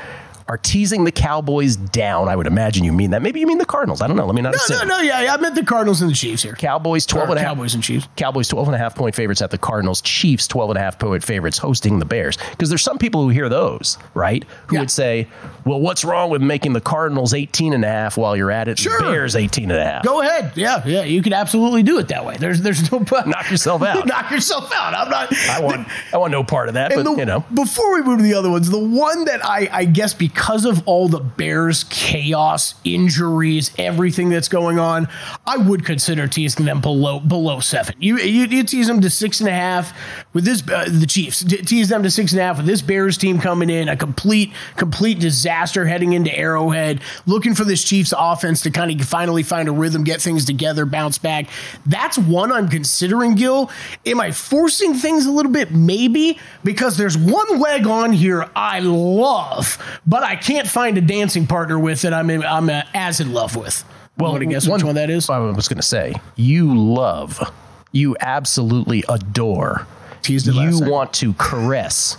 are 0.51 0.57
teasing 0.57 1.05
the 1.05 1.11
Cowboys 1.13 1.77
down. 1.77 2.27
I 2.27 2.35
would 2.35 2.45
imagine 2.45 2.83
you 2.83 2.91
mean 2.91 3.11
that. 3.11 3.21
Maybe 3.21 3.39
you 3.39 3.47
mean 3.47 3.57
the 3.57 3.65
Cardinals. 3.65 4.01
I 4.01 4.07
don't 4.07 4.17
know. 4.17 4.25
Let 4.25 4.35
me 4.35 4.41
not 4.41 4.51
No, 4.51 4.57
assume. 4.57 4.85
no, 4.89 4.97
no. 4.97 5.01
Yeah, 5.01 5.21
yeah, 5.21 5.33
I 5.33 5.37
meant 5.37 5.55
the 5.55 5.63
Cardinals 5.63 6.01
and 6.01 6.11
the 6.11 6.13
Chiefs 6.15 6.43
here. 6.43 6.55
Cowboys 6.55 7.05
12 7.05 7.29
Or 7.29 7.31
and 7.31 7.39
a 7.39 7.41
half. 7.41 7.51
Cowboys 7.55 7.73
and 7.73 7.81
Chiefs. 7.81 8.09
Cowboys 8.17 8.49
12 8.49 8.67
and 8.67 8.75
a 8.75 8.77
half 8.77 8.95
point 8.95 9.15
favorites 9.15 9.41
at 9.41 9.49
the 9.49 9.57
Cardinals. 9.57 10.01
Chiefs 10.01 10.47
12 10.49 10.71
and 10.71 10.77
a 10.77 10.81
half 10.81 10.99
point 10.99 11.23
favorites 11.23 11.57
hosting 11.57 11.99
the 11.99 12.05
Bears. 12.05 12.37
Because 12.51 12.67
there's 12.67 12.81
some 12.81 12.97
people 12.97 13.23
who 13.23 13.29
hear 13.29 13.47
those, 13.47 13.97
right? 14.13 14.43
Who 14.67 14.75
Yeah. 14.75 14.81
would 14.81 14.91
say, 14.91 15.27
well, 15.65 15.79
what's 15.79 16.03
wrong 16.03 16.29
with 16.29 16.41
making 16.41 16.73
the 16.73 16.81
Cardinals 16.81 17.33
18 17.33 17.71
and 17.71 17.85
a 17.85 17.87
half 17.87 18.17
while 18.17 18.35
you're 18.35 18.51
at 18.51 18.67
it? 18.67 18.77
Sure. 18.77 18.99
Bears 18.99 19.37
18 19.37 19.71
and 19.71 19.79
a 19.79 19.85
half. 19.85 20.03
Go 20.03 20.19
ahead. 20.19 20.51
Yeah, 20.55 20.85
yeah. 20.85 21.03
You 21.03 21.21
can 21.21 21.31
absolutely 21.31 21.83
do 21.83 21.97
it 21.97 22.09
that 22.09 22.25
way. 22.25 22.35
There's 22.37 22.61
there's 22.61 22.91
no 22.91 22.99
Knock 23.25 23.49
yourself 23.49 23.81
out. 23.83 24.05
Knock 24.05 24.29
yourself 24.31 24.69
out. 24.73 24.93
I'm 24.93 25.09
not. 25.09 25.33
I 25.49 25.61
want 25.61 25.87
I 26.13 26.17
want 26.17 26.31
no 26.31 26.43
part 26.43 26.67
of 26.67 26.73
that, 26.73 26.91
but 26.93 27.03
the, 27.03 27.15
you 27.15 27.25
know. 27.25 27.45
before 27.53 27.93
we 27.93 28.01
move 28.01 28.17
to 28.17 28.23
the 28.23 28.33
other 28.33 28.49
ones, 28.49 28.69
the 28.69 28.77
one 28.79 29.25
that 29.25 29.45
I, 29.45 29.69
I 29.71 29.85
guess 29.85 30.13
because 30.13 30.40
of 30.49 30.87
all 30.87 31.07
the 31.07 31.19
Bears 31.19 31.83
chaos, 31.85 32.73
injuries, 32.83 33.71
everything 33.77 34.29
that's 34.29 34.47
going 34.47 34.79
on, 34.79 35.07
I 35.45 35.57
would 35.57 35.85
consider 35.85 36.27
teasing 36.27 36.65
them 36.65 36.81
below 36.81 37.19
below 37.19 37.59
seven. 37.59 37.95
You 37.99 38.17
you, 38.17 38.45
you 38.45 38.63
tease 38.63 38.87
them 38.87 39.01
to 39.01 39.09
six 39.09 39.39
and 39.39 39.47
a 39.47 39.53
half 39.53 39.95
with 40.33 40.43
this 40.43 40.67
uh, 40.67 40.87
the 40.89 41.05
Chiefs 41.05 41.43
te- 41.43 41.57
tease 41.57 41.89
them 41.89 42.03
to 42.03 42.09
six 42.09 42.31
and 42.31 42.41
a 42.41 42.43
half 42.43 42.57
with 42.57 42.65
this 42.65 42.81
Bears 42.81 43.17
team 43.17 43.39
coming 43.39 43.69
in 43.69 43.87
a 43.87 43.95
complete 43.95 44.51
complete 44.77 45.19
disaster 45.19 45.85
heading 45.85 46.13
into 46.13 46.35
Arrowhead, 46.35 47.01
looking 47.25 47.53
for 47.53 47.63
this 47.63 47.83
Chiefs 47.83 48.13
offense 48.17 48.61
to 48.61 48.71
kind 48.71 48.99
of 48.99 49.07
finally 49.07 49.43
find 49.43 49.69
a 49.69 49.71
rhythm, 49.71 50.03
get 50.03 50.21
things 50.21 50.45
together, 50.45 50.85
bounce 50.85 51.17
back. 51.17 51.47
That's 51.85 52.17
one 52.17 52.51
I'm 52.51 52.67
considering. 52.67 53.35
Gill, 53.35 53.69
am 54.05 54.19
I 54.19 54.31
forcing 54.31 54.95
things 54.95 55.25
a 55.25 55.31
little 55.31 55.51
bit? 55.51 55.71
Maybe 55.71 56.39
because 56.63 56.97
there's 56.97 57.17
one 57.17 57.59
leg 57.59 57.85
on 57.85 58.11
here 58.11 58.49
I 58.55 58.79
love, 58.79 59.77
but 60.05 60.23
I 60.23 60.30
can't 60.35 60.67
find 60.67 60.97
a 60.97 61.01
dancing 61.01 61.47
partner 61.47 61.77
with 61.79 62.01
that 62.03 62.13
I'm 62.13 62.29
in, 62.29 62.43
I'm 62.43 62.69
uh, 62.69 62.83
as 62.93 63.19
in 63.19 63.33
love 63.33 63.55
with. 63.55 63.83
Well, 64.17 64.31
want 64.31 64.41
to 64.43 64.47
guess 64.47 64.67
which 64.67 64.83
one 64.83 64.95
that 64.95 65.09
is? 65.09 65.29
I 65.29 65.39
was 65.39 65.67
going 65.67 65.77
to 65.77 65.83
say, 65.83 66.13
you 66.35 66.75
love, 66.75 67.39
you 67.91 68.15
absolutely 68.19 69.03
adore, 69.09 69.87
Teased 70.21 70.47
it 70.47 70.53
last 70.53 70.65
you 70.65 70.71
second. 70.73 70.91
want 70.91 71.13
to 71.13 71.33
caress 71.33 72.17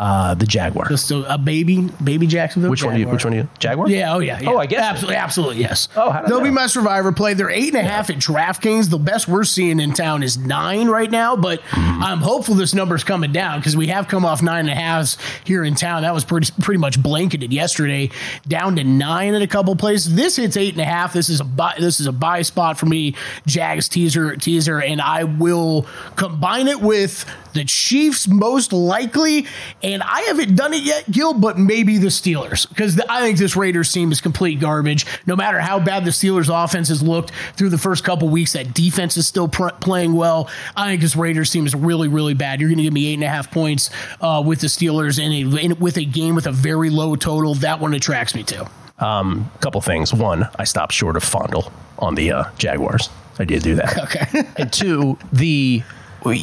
uh, 0.00 0.34
the 0.34 0.46
Jaguar. 0.46 0.88
Just 0.88 1.10
a, 1.10 1.34
a 1.34 1.38
baby, 1.38 1.82
baby 2.02 2.26
Jacksonville. 2.26 2.70
Which 2.70 2.82
one? 2.82 2.94
Are 2.94 2.98
you, 2.98 3.06
which 3.08 3.24
one? 3.24 3.34
Are 3.34 3.36
you? 3.36 3.48
Jaguar? 3.58 3.88
Yeah. 3.88 4.14
Oh 4.14 4.18
yeah. 4.18 4.40
yeah. 4.40 4.50
Oh, 4.50 4.56
I 4.58 4.66
guess. 4.66 4.80
absolutely, 4.80 5.16
absolutely, 5.16 5.56
yes. 5.58 5.88
Oh, 5.94 6.10
how 6.10 6.20
did 6.22 6.26
I 6.26 6.28
they'll 6.30 6.40
be 6.42 6.50
my 6.50 6.66
survivor 6.66 7.12
play. 7.12 7.34
They're 7.34 7.50
eight 7.50 7.74
and 7.74 7.86
a 7.86 7.88
half 7.88 8.10
at 8.10 8.16
DraftKings. 8.16 8.88
The 8.90 8.98
best 8.98 9.28
we're 9.28 9.44
seeing 9.44 9.78
in 9.78 9.92
town 9.92 10.22
is 10.22 10.38
nine 10.38 10.88
right 10.88 11.10
now, 11.10 11.36
but 11.36 11.60
Mm-hmm. 11.70 12.02
I'm 12.02 12.18
hopeful 12.18 12.54
this 12.54 12.72
number's 12.74 13.04
coming 13.04 13.30
down 13.32 13.60
because 13.60 13.76
we 13.76 13.88
have 13.88 14.08
come 14.08 14.24
off 14.24 14.42
nine 14.42 14.60
and 14.60 14.70
a 14.70 14.74
halves 14.74 15.18
here 15.44 15.62
in 15.64 15.74
town. 15.74 16.02
That 16.02 16.14
was 16.14 16.24
pretty 16.24 16.50
pretty 16.60 16.78
much 16.78 17.00
blanketed 17.00 17.52
yesterday, 17.52 18.10
down 18.48 18.76
to 18.76 18.84
nine 18.84 19.34
in 19.34 19.42
a 19.42 19.46
couple 19.46 19.76
places. 19.76 20.14
This 20.14 20.36
hits 20.36 20.56
eight 20.56 20.72
and 20.72 20.80
a 20.80 20.84
half. 20.86 21.12
This 21.12 21.28
is 21.28 21.40
a 21.40 21.44
buy, 21.44 21.74
this 21.78 22.00
is 22.00 22.06
a 22.06 22.12
buy 22.12 22.42
spot 22.42 22.78
for 22.78 22.86
me. 22.86 23.14
Jags 23.46 23.88
teaser 23.88 24.36
teaser, 24.36 24.80
and 24.80 25.00
I 25.00 25.24
will 25.24 25.86
combine 26.16 26.68
it 26.68 26.80
with 26.80 27.24
the 27.52 27.64
Chiefs 27.64 28.28
most 28.28 28.72
likely, 28.72 29.46
and 29.82 30.02
I 30.02 30.22
haven't 30.22 30.54
done 30.56 30.72
it 30.72 30.82
yet, 30.82 31.10
Gill, 31.10 31.34
but 31.34 31.58
maybe 31.58 31.98
the 31.98 32.08
Steelers 32.08 32.68
because 32.68 33.00
I 33.08 33.20
think 33.22 33.38
this 33.38 33.56
Raiders 33.56 33.92
team 33.92 34.12
is 34.12 34.20
complete 34.20 34.60
garbage. 34.60 35.06
No 35.26 35.36
matter 35.36 35.60
how 35.60 35.78
bad 35.80 36.04
the 36.04 36.10
Steelers 36.10 36.48
offense 36.52 36.88
has 36.88 37.02
looked 37.02 37.32
through 37.56 37.70
the 37.70 37.78
first 37.78 38.04
couple 38.04 38.28
weeks, 38.28 38.52
that 38.52 38.74
defense 38.74 39.16
is 39.16 39.26
still 39.26 39.48
pr- 39.48 39.68
playing 39.80 40.12
well. 40.12 40.48
I 40.76 40.88
think 40.88 41.00
this 41.00 41.16
Raiders 41.16 41.50
team 41.50 41.66
is 41.66 41.74
really, 41.74 42.08
really 42.08 42.34
bad. 42.34 42.60
You're 42.60 42.68
going 42.68 42.78
to 42.78 42.84
give 42.84 42.92
me 42.92 43.08
eight 43.08 43.14
and 43.14 43.24
a 43.24 43.28
half 43.28 43.50
points 43.50 43.90
uh, 44.20 44.42
with 44.44 44.60
the 44.60 44.66
Steelers 44.68 45.18
in 45.18 45.32
a 45.32 45.56
in, 45.60 45.78
with 45.78 45.96
a 45.96 46.04
game 46.04 46.34
with 46.34 46.46
a 46.46 46.52
very 46.52 46.90
low 46.90 47.16
total. 47.16 47.54
That 47.54 47.80
one 47.80 47.94
attracts 47.94 48.34
me 48.34 48.42
too. 48.42 48.64
Um, 48.98 49.50
couple 49.60 49.80
things. 49.80 50.12
One, 50.12 50.48
I 50.58 50.64
stopped 50.64 50.92
short 50.92 51.16
of 51.16 51.24
fondle 51.24 51.72
on 51.98 52.14
the 52.14 52.32
uh, 52.32 52.44
Jaguars. 52.58 53.08
I 53.38 53.44
did 53.44 53.62
do 53.62 53.74
that. 53.76 53.96
Okay. 54.04 54.44
and 54.56 54.72
two, 54.72 55.18
the 55.32 55.82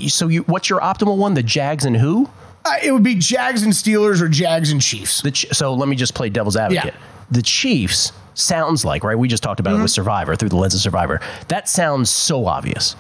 So 0.10 0.28
you, 0.28 0.42
what's 0.44 0.70
your 0.70 0.82
optimal 0.82 1.18
one? 1.18 1.34
The 1.34 1.44
Jags 1.44 1.86
and 1.86 1.96
who? 1.96 2.30
Uh, 2.66 2.76
it 2.84 2.92
would 2.92 3.04
be 3.04 3.16
Jags 3.16 3.64
and 3.64 3.72
Steelers 3.72 4.22
or 4.22 4.28
Jags 4.28 4.72
and 4.72 4.82
Chiefs. 4.82 5.22
The, 5.22 5.34
so 5.34 5.74
let 5.74 5.88
me 5.88 5.96
just 5.96 6.14
play 6.14 6.30
devil's 6.30 6.58
advocate. 6.58 6.94
Yeah. 6.94 7.00
The 7.32 7.42
Chiefs 7.42 8.12
sounds 8.34 8.84
like 8.84 9.04
right. 9.04 9.18
We 9.18 9.28
just 9.28 9.44
talked 9.44 9.60
about 9.60 9.80
it 9.80 9.82
with 9.82 9.92
Survivor 9.92 10.36
through 10.36 10.50
the 10.50 10.58
lens 10.58 10.74
of 10.76 10.82
Survivor. 10.82 11.22
That 11.48 11.68
sounds 11.70 12.10
so 12.10 12.46
obvious, 12.46 12.96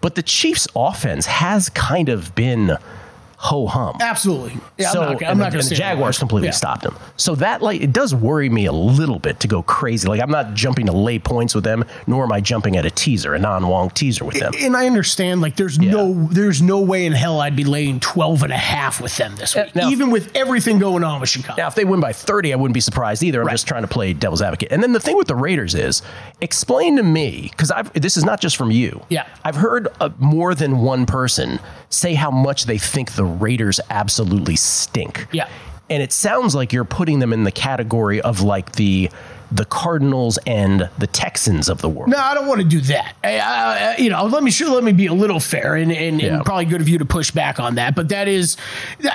but 0.00 0.14
the 0.14 0.22
Chiefs' 0.22 0.66
offense 0.74 1.26
has 1.26 1.68
kind 1.70 2.08
of 2.08 2.34
been 2.34 2.76
ho 3.40 3.68
hum. 3.68 3.96
Absolutely. 4.00 4.58
Yeah, 4.78 4.90
so 4.90 5.00
I'm 5.02 5.12
not, 5.12 5.24
I'm 5.24 5.38
not 5.38 5.52
going 5.52 5.62
to 5.62 5.68
the 5.68 5.74
Jaguars 5.76 6.18
completely 6.18 6.48
Yeah. 6.48 6.52
stopped 6.54 6.82
them. 6.82 6.96
So 7.16 7.36
that 7.36 7.62
like 7.62 7.80
it 7.80 7.92
does 7.92 8.12
worry 8.12 8.48
me 8.48 8.66
a 8.66 8.72
little 8.72 9.20
bit 9.20 9.38
to 9.40 9.48
go 9.48 9.62
crazy. 9.62 10.08
Like 10.08 10.20
I'm 10.20 10.30
not 10.30 10.54
jumping 10.54 10.86
to 10.86 10.92
lay 10.92 11.20
points 11.20 11.54
with 11.54 11.62
them, 11.62 11.84
nor 12.08 12.24
am 12.24 12.32
I 12.32 12.40
jumping 12.40 12.76
at 12.76 12.84
a 12.84 12.90
teaser, 12.90 13.34
a 13.34 13.38
non-Wong 13.38 13.90
teaser 13.90 14.24
with 14.24 14.40
them. 14.40 14.52
And 14.60 14.76
I 14.76 14.86
understand, 14.86 15.40
like, 15.40 15.54
there's 15.54 15.78
Yeah. 15.78 15.92
no, 15.92 16.26
there's 16.32 16.60
no 16.60 16.80
way 16.80 17.06
in 17.06 17.12
hell 17.12 17.40
I'd 17.40 17.54
be 17.54 17.62
laying 17.64 18.00
12 18.00 18.42
and 18.42 18.52
a 18.52 18.56
half 18.56 19.00
with 19.00 19.16
them 19.16 19.36
this 19.36 19.54
week, 19.54 19.72
now- 19.76 19.88
even 19.88 20.10
with 20.10 20.34
everything 20.34 20.80
going 20.80 21.04
on 21.04 21.20
with 21.20 21.30
Chicago. 21.30 21.54
Now, 21.62 21.68
if 21.68 21.76
they 21.76 21.84
win 21.84 22.00
by 22.00 22.12
30, 22.12 22.52
I 22.52 22.56
wouldn't 22.56 22.74
be 22.74 22.80
surprised 22.80 23.22
either. 23.22 23.40
I'm 23.40 23.46
Right. 23.46 23.52
just 23.54 23.68
trying 23.68 23.82
to 23.82 23.88
play 23.88 24.12
devil's 24.14 24.42
advocate. 24.42 24.72
And 24.72 24.82
then 24.82 24.92
the 24.92 25.00
thing 25.00 25.16
with 25.16 25.28
the 25.28 25.36
Raiders 25.36 25.76
is, 25.76 26.02
explain 26.40 26.96
to 26.96 27.04
me, 27.04 27.48
because 27.52 27.70
I've 27.70 27.92
this 27.92 28.16
is 28.16 28.24
not 28.24 28.40
just 28.40 28.56
from 28.56 28.70
you. 28.72 29.00
Yeah. 29.08 29.26
I've 29.44 29.54
heard 29.56 29.88
uh, 30.00 30.08
more 30.18 30.54
than 30.56 30.78
one 30.78 31.06
person 31.06 31.60
say 31.90 32.14
how 32.14 32.30
much 32.30 32.64
they 32.66 32.78
think 32.78 33.12
the 33.12 33.27
Raiders 33.28 33.80
absolutely 33.90 34.56
stink. 34.56 35.26
Yeah. 35.32 35.48
And 35.90 36.02
it 36.02 36.12
sounds 36.12 36.54
like 36.54 36.72
you're 36.72 36.84
putting 36.84 37.18
them 37.18 37.32
in 37.32 37.44
the 37.44 37.52
category 37.52 38.20
of 38.20 38.42
like 38.42 38.72
the 38.72 39.10
the 39.50 39.64
Cardinals 39.64 40.38
and 40.46 40.88
the 40.98 41.06
Texans 41.06 41.68
of 41.68 41.80
the 41.80 41.88
world. 41.88 42.10
No, 42.10 42.18
I 42.18 42.34
don't 42.34 42.46
want 42.46 42.60
to 42.60 42.66
do 42.66 42.80
that. 42.82 43.14
I, 43.24 43.38
I, 43.38 43.96
you 43.96 44.10
know, 44.10 44.24
let 44.26 44.42
me 44.42 44.50
sure 44.50 44.70
let 44.74 44.84
me 44.84 44.92
be 44.92 45.06
a 45.06 45.14
little 45.14 45.40
fair 45.40 45.74
and, 45.74 45.90
and, 45.92 46.20
Yeah. 46.20 46.36
and 46.36 46.44
probably 46.44 46.66
good 46.66 46.80
of 46.80 46.88
you 46.88 46.98
to 46.98 47.04
push 47.04 47.30
back 47.30 47.58
on 47.60 47.76
that. 47.76 47.94
But 47.94 48.10
that 48.10 48.28
is, 48.28 48.56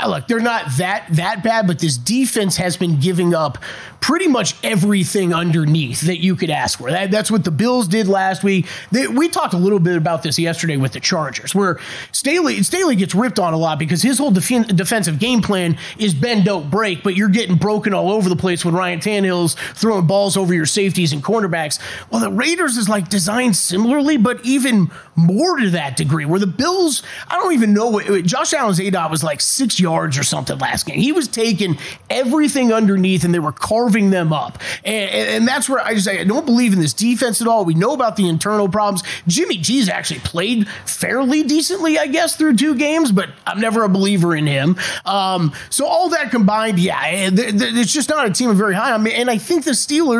look, 0.07 0.27
they're 0.27 0.39
not 0.39 0.65
that 0.77 1.05
that 1.11 1.43
bad. 1.43 1.67
But 1.67 1.79
this 1.79 1.97
defense 1.97 2.57
has 2.57 2.77
been 2.77 2.99
giving 2.99 3.33
up 3.33 3.57
pretty 3.99 4.27
much 4.27 4.53
everything 4.63 5.33
underneath 5.33 6.01
that 6.01 6.17
you 6.21 6.35
could 6.35 6.49
ask 6.49 6.79
for. 6.79 6.91
That, 6.91 7.09
that's 7.09 7.31
what 7.31 7.45
the 7.45 7.51
Bills 7.51 7.87
did 7.87 8.07
last 8.09 8.43
week. 8.43 8.67
They, 8.91 9.07
we 9.07 9.29
talked 9.29 9.53
a 9.53 9.57
little 9.57 9.79
bit 9.79 9.95
about 9.95 10.23
this 10.23 10.37
yesterday 10.37 10.75
with 10.75 10.91
the 10.91 10.99
Chargers, 10.99 11.55
where 11.55 11.79
Staley 12.11 12.63
Staley 12.63 12.95
gets 12.95 13.13
ripped 13.15 13.39
on 13.39 13.53
a 13.53 13.57
lot 13.57 13.79
because 13.79 14.01
his 14.01 14.17
whole 14.17 14.31
defen 14.31 14.75
defensive 14.75 15.19
game 15.19 15.41
plan 15.41 15.77
is 15.97 16.13
bend 16.13 16.45
don't 16.45 16.69
break, 16.69 17.03
but 17.03 17.15
you're 17.15 17.29
getting 17.29 17.55
broken 17.55 17.93
all 17.93 18.11
over 18.11 18.27
the 18.29 18.35
place 18.35 18.65
when 18.65 18.73
Ryan 18.73 18.99
Tannehill's 18.99 19.55
throwing 19.75 20.05
balls 20.07 20.22
over 20.37 20.53
your 20.53 20.65
safeties 20.65 21.13
and 21.13 21.23
cornerbacks. 21.23 21.79
Well, 22.09 22.21
the 22.21 22.31
Raiders 22.31 22.77
is 22.77 22.89
like 22.89 23.09
designed 23.09 23.55
similarly, 23.55 24.17
but 24.17 24.43
even 24.45 24.91
more 25.15 25.57
to 25.57 25.69
that 25.71 25.97
degree. 25.97 26.25
Where 26.25 26.39
the 26.39 26.47
Bills, 26.47 27.03
I 27.27 27.35
don't 27.37 27.53
even 27.53 27.73
know 27.73 27.89
what 27.89 28.25
Josh 28.25 28.53
Allen's 28.53 28.79
ADOT 28.79 29.11
was 29.11 29.23
like 29.23 29.41
six 29.41 29.79
yards 29.79 30.17
or 30.17 30.23
something 30.23 30.57
last 30.57 30.85
game. 30.85 30.99
He 30.99 31.11
was 31.11 31.27
taking 31.27 31.77
everything 32.09 32.71
underneath 32.73 33.23
and 33.23 33.33
they 33.33 33.39
were 33.39 33.51
carving 33.51 34.09
them 34.09 34.33
up. 34.33 34.59
And, 34.83 35.09
and, 35.09 35.29
and 35.29 35.47
that's 35.47 35.69
where 35.69 35.79
I 35.79 35.93
just 35.93 36.07
I 36.07 36.23
don't 36.23 36.45
believe 36.45 36.73
in 36.73 36.79
this 36.79 36.93
defense 36.93 37.41
at 37.41 37.47
all. 37.47 37.65
We 37.65 37.73
know 37.73 37.93
about 37.93 38.15
the 38.15 38.27
internal 38.27 38.69
problems. 38.69 39.03
Jimmy 39.27 39.57
G's 39.57 39.89
actually 39.89 40.19
played 40.21 40.67
fairly 40.85 41.43
decently, 41.43 41.97
I 41.97 42.07
guess, 42.07 42.35
through 42.35 42.55
two 42.55 42.75
games, 42.75 43.11
but 43.11 43.29
I'm 43.45 43.59
never 43.59 43.83
a 43.83 43.89
believer 43.89 44.35
in 44.35 44.47
him. 44.47 44.77
Um, 45.05 45.53
so 45.69 45.85
all 45.85 46.09
that 46.09 46.31
combined, 46.31 46.79
yeah, 46.79 47.01
eh, 47.05 47.29
it's 47.33 47.93
just 47.93 48.09
not 48.09 48.27
a 48.27 48.31
team 48.31 48.49
of 48.49 48.57
very 48.57 48.75
high. 48.75 48.93
I 48.93 48.97
mean, 48.97 49.13
and 49.13 49.29
I 49.29 49.37
think 49.37 49.65
the 49.65 49.71
Steelers, 49.71 50.12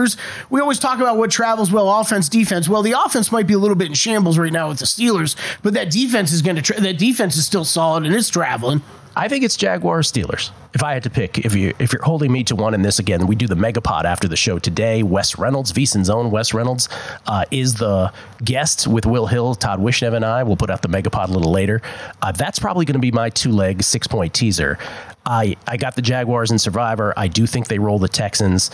we 0.50 0.62
always 0.62 0.80
talk 0.80 1.00
about 1.00 1.18
what 1.18 1.32
travels 1.32 1.72
well, 1.72 2.00
offense, 2.00 2.30
defense. 2.30 2.68
Well, 2.68 2.82
the 2.82 2.94
offense 2.94 3.32
might 3.32 3.48
be 3.48 3.54
a 3.54 3.60
little 3.60 3.76
bit 3.76 3.88
in 3.88 3.94
shambles 3.94 4.38
right 4.38 4.52
now 4.52 4.70
with 4.70 4.80
the 4.80 4.86
Steelers, 4.86 5.36
but 5.62 5.74
that 5.74 5.92
defense 5.92 6.32
is 6.32 6.42
going 6.42 6.56
to, 6.56 6.62
tra- 6.62 6.82
that 6.82 6.98
defense 6.98 7.36
is 7.36 7.46
still 7.46 7.66
solid 7.66 8.06
and 8.06 8.14
it's 8.16 8.30
traveling. 8.30 8.82
I 9.16 9.28
think 9.28 9.44
it's 9.44 9.56
Jaguars 9.56 10.12
Steelers. 10.12 10.50
If 10.74 10.82
I 10.82 10.94
had 10.94 11.04
to 11.04 11.10
pick, 11.12 11.38
if 11.38 11.54
you 11.56 11.74
if 11.78 11.94
you're 11.94 12.02
holding 12.02 12.32
me 12.32 12.44
to 12.46 12.56
one 12.56 12.74
in 12.74 12.82
this 12.82 12.98
again, 12.98 13.28
we 13.28 13.36
do 13.36 13.46
the 13.46 13.56
Megapod 13.56 14.06
after 14.06 14.28
the 14.28 14.36
show 14.36 14.58
today. 14.58 15.04
Wes 15.04 15.38
Reynolds, 15.38 15.72
VSiN's 15.72 16.10
own 16.10 16.32
Wes 16.32 16.52
Reynolds, 16.52 16.90
uh, 17.28 17.46
is 17.52 17.76
the 17.76 18.12
guest 18.44 18.88
with 18.88 19.06
Will 19.06 19.28
Hill, 19.28 19.54
Todd 19.54 19.80
Wishnev, 19.80 20.16
and 20.16 20.26
I. 20.26 20.42
We'll 20.42 20.58
put 20.58 20.72
out 20.72 20.82
the 20.82 20.88
Megapod 20.88 21.30
a 21.30 21.32
little 21.32 21.52
later. 21.52 21.84
Uh, 22.24 22.32
that's 22.32 22.58
probably 22.58 22.86
going 22.86 22.96
to 22.96 23.00
be 23.00 23.12
my 23.12 23.30
two 23.30 23.52
leg 23.52 23.84
six 23.84 24.08
point 24.08 24.34
teaser. 24.34 24.80
I 25.28 25.58
I 25.68 25.78
got 25.78 25.96
the 25.96 26.02
Jaguars 26.02 26.50
in 26.50 26.58
Survivor. 26.58 27.14
I 27.16 27.28
do 27.28 27.46
think 27.46 27.68
they 27.68 27.78
roll 27.78 28.00
the 28.00 28.10
Texans. 28.10 28.72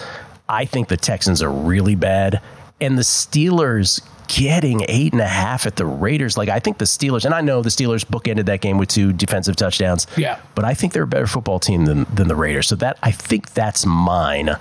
I 0.50 0.66
think 0.66 0.88
the 0.88 0.98
Texans 0.98 1.42
are 1.44 1.52
really 1.52 1.96
bad, 1.96 2.42
and 2.82 2.98
the 2.98 3.04
Steelers 3.04 4.02
getting 4.28 4.86
eight 4.88 5.12
and 5.12 5.22
a 5.24 5.28
half 5.28 5.66
at 5.66 5.76
the 5.76 5.86
Raiders. 5.88 6.38
Like 6.38 6.50
I 6.50 6.60
think 6.60 6.78
the 6.78 6.86
Steelers, 6.86 7.26
and 7.26 7.34
I 7.34 7.42
know 7.42 7.64
the 7.64 7.70
Steelers 7.70 8.06
bookended 8.06 8.46
that 8.46 8.62
game 8.62 8.78
with 8.78 8.90
two 8.90 9.12
defensive 9.12 9.56
touchdowns. 9.56 10.06
Yeah. 10.18 10.40
but 10.54 10.66
I 10.66 10.76
think 10.76 10.94
they're 10.94 11.04
a 11.04 11.08
better 11.08 11.26
football 11.26 11.60
team 11.60 11.86
than 11.86 12.06
than 12.14 12.28
the 12.28 12.36
Raiders. 12.36 12.68
So 12.68 12.76
that 12.76 12.98
I 13.02 13.12
think 13.12 13.54
that's 13.54 13.86
mine. 13.88 14.52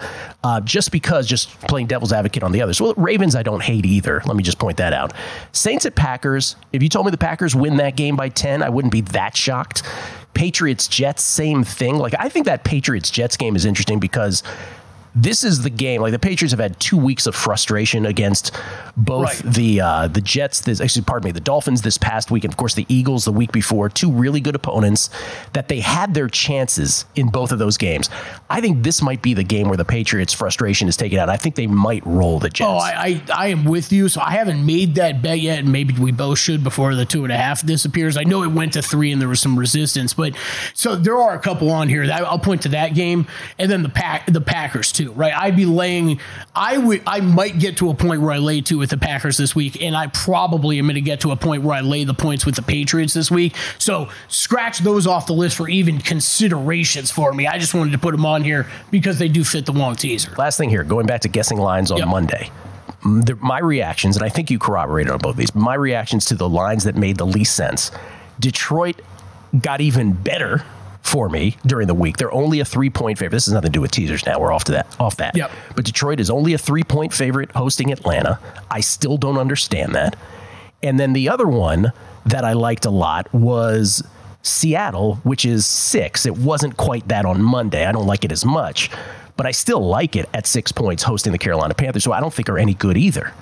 Uh, 0.43 0.61
just 0.61 0.91
because, 0.91 1.27
just 1.27 1.51
playing 1.63 1.87
devil's 1.87 2.13
advocate 2.13 2.43
on 2.43 2.53
the 2.53 2.63
others. 2.63 2.81
Well, 2.81 2.95
Ravens 2.97 3.35
I 3.37 3.43
don't 3.43 3.63
hate 3.63 3.85
either. 3.85 4.23
Let 4.25 4.37
me 4.37 4.43
just 4.43 4.59
point 4.59 4.79
that 4.79 4.93
out. 4.95 5.13
Saints 5.53 5.85
at 5.85 5.95
Packers. 5.95 6.57
If 6.73 6.83
you 6.83 6.89
told 6.89 7.05
me 7.07 7.11
the 7.11 7.19
Packers 7.19 7.55
win 7.55 7.77
that 7.77 7.95
game 7.97 8.17
by 8.17 8.31
ten, 8.31 8.63
I 8.63 8.71
wouldn't 8.71 8.93
be 8.93 9.03
that 9.03 9.37
shocked. 9.37 9.83
Patriots 10.33 10.87
Jets, 10.89 11.23
same 11.23 11.63
thing. 11.65 11.97
Like 11.97 12.15
I 12.19 12.29
think 12.31 12.47
that 12.47 12.65
Patriots 12.65 13.11
Jets 13.11 13.37
game 13.37 13.55
is 13.57 13.65
interesting 13.67 13.99
because 13.99 14.43
this 15.23 15.45
is 15.45 15.63
the 15.63 15.71
game. 15.71 16.01
Like 16.01 16.13
the 16.13 16.19
Patriots 16.19 16.53
have 16.53 16.61
had 16.61 16.79
two 16.81 16.97
weeks 16.97 17.27
of 17.27 17.35
frustration 17.35 18.07
against 18.07 18.53
both 18.97 19.19
Right. 19.45 19.55
the 19.55 19.81
uh, 19.81 20.09
the 20.09 20.21
Jets. 20.21 20.61
This, 20.61 20.81
actually, 20.81 21.03
pardon 21.03 21.27
me, 21.29 21.33
the 21.33 21.41
Dolphins 21.41 21.83
this 21.83 21.99
past 21.99 22.31
week, 22.31 22.45
and 22.45 22.53
of 22.53 22.57
course 22.57 22.75
the 22.75 22.87
Eagles 22.89 23.25
the 23.25 23.33
week 23.33 23.53
before. 23.53 23.89
Two 23.89 24.11
really 24.13 24.41
good 24.41 24.55
opponents 24.55 25.11
that 25.53 25.69
they 25.69 25.81
had 25.81 26.15
their 26.15 26.29
chances 26.29 27.05
in 27.17 27.29
both 27.29 27.53
of 27.53 27.59
those 27.59 27.77
games. 27.77 28.11
I 28.51 28.61
think 28.61 28.83
this 28.83 29.03
might 29.03 29.23
be 29.23 29.35
the 29.35 29.45
game 29.45 29.69
where 29.69 29.77
the 29.77 29.85
Patriots' 29.85 30.33
frustration 30.33 30.89
is 30.89 30.97
taken 30.97 31.19
out. 31.19 31.29
I 31.29 31.37
think 31.37 31.55
they 31.55 31.67
might 31.67 32.05
roll 32.07 32.39
the 32.39 32.49
Jets. 32.51 32.69
Oh, 32.69 32.77
I, 32.77 32.93
I, 32.93 33.23
I 33.35 33.47
am 33.49 33.65
with 33.65 33.93
you. 33.93 34.09
So 34.09 34.21
I 34.21 34.31
haven't 34.33 34.65
made 34.65 34.95
that 34.97 35.23
bet 35.23 35.41
yet, 35.41 35.61
and 35.61 35.73
maybe 35.73 35.95
we 35.95 36.13
both 36.13 36.39
should 36.39 36.63
before 36.65 36.95
the 36.95 37.05
two 37.05 37.25
and 37.25 37.33
a 37.33 37.37
half 37.37 37.65
disappears. 37.65 38.17
I 38.17 38.25
know 38.25 38.43
it 38.43 38.53
went 38.53 38.73
to 38.75 38.83
three, 38.83 39.13
and 39.13 39.21
there 39.21 39.29
was 39.29 39.41
some 39.41 39.59
resistance, 39.59 40.15
but 40.15 40.35
so 40.75 40.97
there 40.97 41.17
are 41.19 41.35
a 41.35 41.39
couple 41.41 41.71
on 41.71 41.89
here 41.89 42.07
that 42.07 42.23
I'll 42.23 42.39
point 42.39 42.63
to 42.63 42.69
that 42.71 42.95
game, 42.95 43.27
and 43.59 43.71
then 43.71 43.83
the 43.83 43.89
pack 43.89 44.27
the 44.33 44.41
Packers 44.41 44.93
too, 44.93 45.08
right? 45.17 45.33
I'd 45.35 45.57
be 45.57 45.67
laying. 45.67 46.21
I 46.55 46.79
would. 46.79 47.03
I 47.07 47.21
might 47.21 47.59
get 47.59 47.77
to 47.79 47.91
a 47.91 47.95
point 47.95 48.21
where 48.21 48.33
I 48.33 48.39
lay 48.39 48.61
two 48.61 48.79
with 48.79 48.91
the 48.91 48.99
Packers 48.99 49.37
this 49.37 49.55
week, 49.55 49.83
and 49.83 49.97
I 49.97 50.09
probably 50.09 50.79
am 50.79 50.87
going 50.87 50.95
to 50.97 51.01
get 51.01 51.21
to 51.21 51.31
a 51.33 51.37
point 51.37 51.63
where 51.63 51.75
I 51.77 51.81
lay 51.81 52.05
the 52.05 52.15
points 52.15 52.45
with 52.47 52.55
the 52.57 52.63
Patriots 52.63 53.15
this 53.15 53.31
week. 53.31 53.55
So 53.79 54.09
scratch 54.29 54.79
those 54.81 55.07
off 55.07 55.27
the 55.27 55.33
list 55.33 55.57
for 55.57 55.69
even 55.69 55.99
considerations 55.99 57.11
for 57.11 57.33
me. 57.33 57.47
I 57.47 57.59
just 57.59 57.75
wanted 57.75 57.93
to 57.93 57.99
put 57.99 58.13
them 58.13 58.27
on 58.27 58.43
here 58.43 58.67
because 58.91 59.19
they 59.19 59.29
do 59.29 59.45
fit 59.45 59.67
the 59.67 59.73
Wong 59.73 59.97
teaser. 59.97 60.31
Last 60.39 60.59
thing 60.59 60.71
here, 60.71 60.85
going 60.85 61.07
back 61.07 61.21
to 61.23 61.29
guessing 61.29 61.59
lines 61.59 61.91
on 61.91 61.99
Yep. 61.99 62.09
Monday. 62.09 62.51
Mm, 63.03 63.41
My 63.41 63.59
reactions, 63.61 64.17
and 64.17 64.25
I 64.25 64.29
think 64.29 64.51
you 64.51 64.59
corroborated 64.59 65.13
on 65.13 65.19
both 65.19 65.37
these, 65.37 65.55
my 65.55 65.75
reactions 65.75 66.25
to 66.27 66.35
the 66.35 66.49
lines 66.49 66.85
that 66.85 66.97
made 66.97 67.17
the 67.17 67.27
least 67.27 67.55
sense. 67.55 67.91
Detroit 68.41 69.01
got 69.61 69.81
even 69.81 70.13
better 70.13 70.65
for 71.09 71.29
me 71.29 71.57
during 71.67 71.87
the 71.87 71.95
week. 71.95 72.19
They're 72.19 72.33
only 72.33 72.61
a 72.61 72.65
three 72.65 72.91
point 72.91 73.19
favorite. 73.19 73.35
This 73.37 73.47
has 73.47 73.55
nothing 73.55 73.73
to 73.73 73.77
do 73.77 73.81
with 73.81 73.91
teasers 73.91 74.25
now. 74.27 74.39
We're 74.39 74.53
off 74.53 74.65
to 74.65 74.73
that 74.73 74.95
off 75.01 75.17
that. 75.17 75.37
Yep. 75.37 75.51
But 75.75 75.85
Detroit 75.85 76.21
is 76.21 76.31
only 76.31 76.53
a 76.53 76.59
three 76.59 76.85
point 76.85 77.13
favorite 77.13 77.51
hosting 77.53 77.91
Atlanta. 77.91 78.39
I 78.71 78.81
still 78.81 79.17
don't 79.17 79.39
understand 79.39 79.95
that. 79.95 80.17
And 80.83 81.01
then 81.01 81.15
the 81.15 81.29
other 81.29 81.49
one 81.49 81.93
that 82.27 82.45
I 82.45 82.53
liked 82.53 82.85
a 82.85 82.91
lot 82.91 83.33
was 83.33 84.07
Seattle, 84.43 85.17
which 85.25 85.45
is 85.45 85.67
six. 85.67 86.27
It 86.27 86.37
wasn't 86.39 86.77
quite 86.77 87.09
that 87.09 87.25
on 87.25 87.43
Monday. 87.43 87.85
I 87.85 87.93
don't 87.93 88.07
like 88.07 88.25
it 88.25 88.31
as 88.31 88.45
much, 88.45 88.91
but 89.37 89.47
I 89.47 89.51
still 89.51 89.81
like 89.81 90.15
it 90.15 90.29
at 90.35 90.47
six 90.47 90.71
points 90.73 91.03
hosting 91.03 91.33
the 91.33 91.39
Carolina 91.39 91.75
Panthers, 91.75 92.05
who 92.05 92.13
I 92.13 92.21
don't 92.21 92.33
think 92.33 92.49
are 92.49 92.59
any 92.59 92.75
good 92.75 92.97
either. 92.97 93.33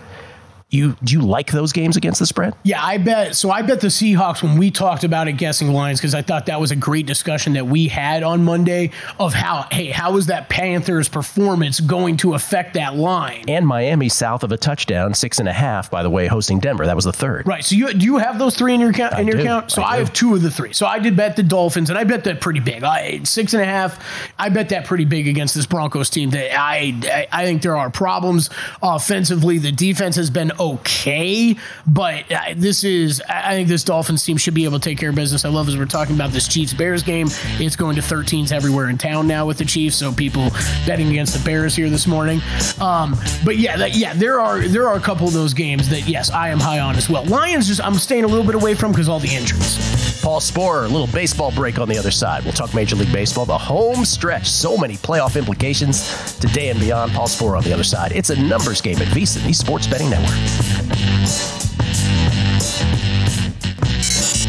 You 0.69 0.97
do 1.05 1.13
you 1.13 1.23
like 1.23 1.53
those 1.53 1.73
games 1.73 1.97
against 1.97 2.19
the 2.19 2.27
spread? 2.27 2.53
Yeah, 2.65 2.85
I 2.85 2.99
bet. 2.99 3.37
So 3.37 3.53
I 3.53 3.63
bet 3.63 3.81
the 3.81 3.87
Seahawks 3.87 4.43
when 4.43 4.59
we 4.59 4.73
talked 4.73 5.05
about 5.05 5.29
it, 5.29 5.35
guessing 5.35 5.73
lines, 5.73 6.01
because 6.01 6.13
I 6.13 6.23
thought 6.23 6.47
that 6.47 6.59
was 6.61 6.73
a 6.73 6.77
great 6.77 7.07
discussion 7.07 7.53
that 7.53 7.69
we 7.69 7.87
had 7.87 8.25
on 8.25 8.43
Monday 8.43 8.91
of 9.21 9.33
how, 9.33 9.69
hey, 9.71 9.87
how 9.87 10.17
is 10.17 10.27
that 10.27 10.49
Panthers 10.49 11.09
performance 11.09 11.79
going 11.79 12.17
to 12.19 12.35
affect 12.35 12.75
that 12.75 12.97
line? 12.97 13.45
And 13.47 13.65
Miami 13.65 14.09
south 14.09 14.43
of 14.43 14.51
a 14.51 14.57
touchdown, 14.57 15.15
six 15.15 15.39
and 15.39 15.49
a 15.49 15.53
half, 15.53 15.89
by 15.89 16.03
the 16.03 16.11
way, 16.11 16.27
hosting 16.27 16.59
Denver. 16.59 16.85
That 16.85 16.97
was 16.97 17.05
the 17.05 17.13
third. 17.13 17.47
Right. 17.47 17.65
So 17.65 17.77
you 17.77 17.95
do 17.95 18.05
you 18.05 18.17
have 18.17 18.41
those 18.41 18.57
three 18.57 18.75
in 18.75 18.81
your 18.81 18.93
count? 18.93 19.15
I 19.15 19.21
In 19.21 19.29
your 19.29 19.37
do. 19.37 19.45
count. 19.45 19.71
So 19.71 19.83
I 19.83 19.93
I, 19.93 19.97
have 19.99 20.13
two 20.13 20.35
of 20.35 20.43
the 20.43 20.51
three. 20.51 20.73
So 20.73 20.85
I 20.85 20.99
did 20.99 21.17
bet 21.17 21.37
the 21.37 21.45
Dolphins, 21.45 21.91
and 21.91 21.99
I 21.99 22.03
bet 22.03 22.25
that 22.25 22.41
pretty 22.41 22.59
big. 22.59 22.83
I 22.83 23.23
six 23.23 23.55
and 23.55 23.63
a 23.63 23.67
half. 23.67 24.05
I 24.37 24.49
bet 24.49 24.71
that 24.71 24.85
pretty 24.85 25.05
big 25.05 25.29
against 25.29 25.55
this 25.55 25.65
Broncos 25.67 26.11
team. 26.11 26.31
That 26.31 26.59
I 26.59 26.93
I, 27.05 27.29
I 27.31 27.45
think 27.45 27.63
there 27.63 27.77
are 27.77 27.89
problems 27.89 28.51
offensively. 28.83 29.59
The 29.59 29.71
defense 29.71 30.17
has 30.17 30.29
been 30.29 30.51
okay, 30.59 31.57
but 31.87 32.25
this 32.57 32.85
is. 32.85 33.23
I 33.29 33.47
I 33.47 33.59
think 33.59 33.69
this 33.69 33.85
Dolphins 33.85 34.25
team 34.25 34.37
should 34.37 34.55
be 34.55 34.65
able 34.65 34.79
to 34.79 34.85
take 34.87 34.99
care 34.99 35.11
of 35.11 35.15
business. 35.15 35.45
I 35.45 35.49
love 35.49 35.69
as 35.69 35.79
we're 35.79 35.87
talking 35.87 36.15
about 36.15 36.31
this 36.31 36.47
Chiefs 36.49 36.75
Bears 36.75 37.03
game. 37.03 37.29
It's 37.59 37.77
going 37.77 37.97
to 37.97 38.03
13s 38.03 38.53
everywhere 38.53 38.91
in 38.91 38.99
town 38.99 39.27
now 39.27 39.47
with 39.47 39.57
the 39.57 39.65
Chiefs. 39.65 39.97
So 39.97 40.13
people 40.13 40.51
betting 40.85 41.09
against 41.09 41.33
the 41.33 41.45
Bears 41.45 41.75
here 41.75 41.89
this 41.89 42.07
morning. 42.07 42.41
Um, 42.81 43.17
but 43.45 43.57
yeah, 43.57 43.77
that, 43.77 43.95
yeah, 43.95 44.15
there 44.15 44.41
are 44.41 44.61
there 44.67 44.89
are 44.89 44.97
a 44.97 45.01
couple 45.01 45.27
of 45.27 45.33
those 45.33 45.55
games 45.55 45.89
that 45.89 46.09
yes, 46.09 46.31
I 46.31 46.49
am 46.49 46.59
high 46.59 46.81
on 46.81 46.97
as 46.97 47.09
well. 47.09 47.25
Lions 47.25 47.67
just 47.69 47.81
I'm 47.81 47.95
staying 47.95 48.25
a 48.25 48.29
little 48.29 48.45
bit 48.45 48.57
away 48.57 48.75
from 48.75 48.91
because 48.91 49.09
all 49.09 49.21
the 49.21 49.35
injuries. 49.35 50.16
Paul 50.27 50.41
Sporer, 50.41 50.87
a 50.87 50.89
little 50.89 51.07
baseball 51.07 51.53
break 51.53 51.79
on 51.79 51.89
the 51.89 51.97
other 51.97 52.11
side. 52.11 52.43
We'll 52.43 52.53
talk 52.53 52.75
Major 52.75 52.97
League 52.97 53.13
Baseball, 53.13 53.47
the 53.47 53.57
home 53.57 54.05
stretch. 54.05 54.51
So 54.51 54.77
many 54.77 54.97
playoff 54.97 55.39
implications 55.39 56.37
today 56.41 56.69
and 56.71 56.81
beyond. 56.81 57.13
Paul 57.13 57.29
Sporer 57.29 57.57
on 57.57 57.63
the 57.63 57.73
other 57.73 57.85
side. 57.85 58.11
It's 58.11 58.31
a 58.31 58.43
numbers 58.43 58.81
game 58.81 58.97
at 58.97 59.07
VSiN, 59.07 59.47
the 59.47 59.53
Sports 59.53 59.87
Betting 59.87 60.11
Network. 60.11 60.35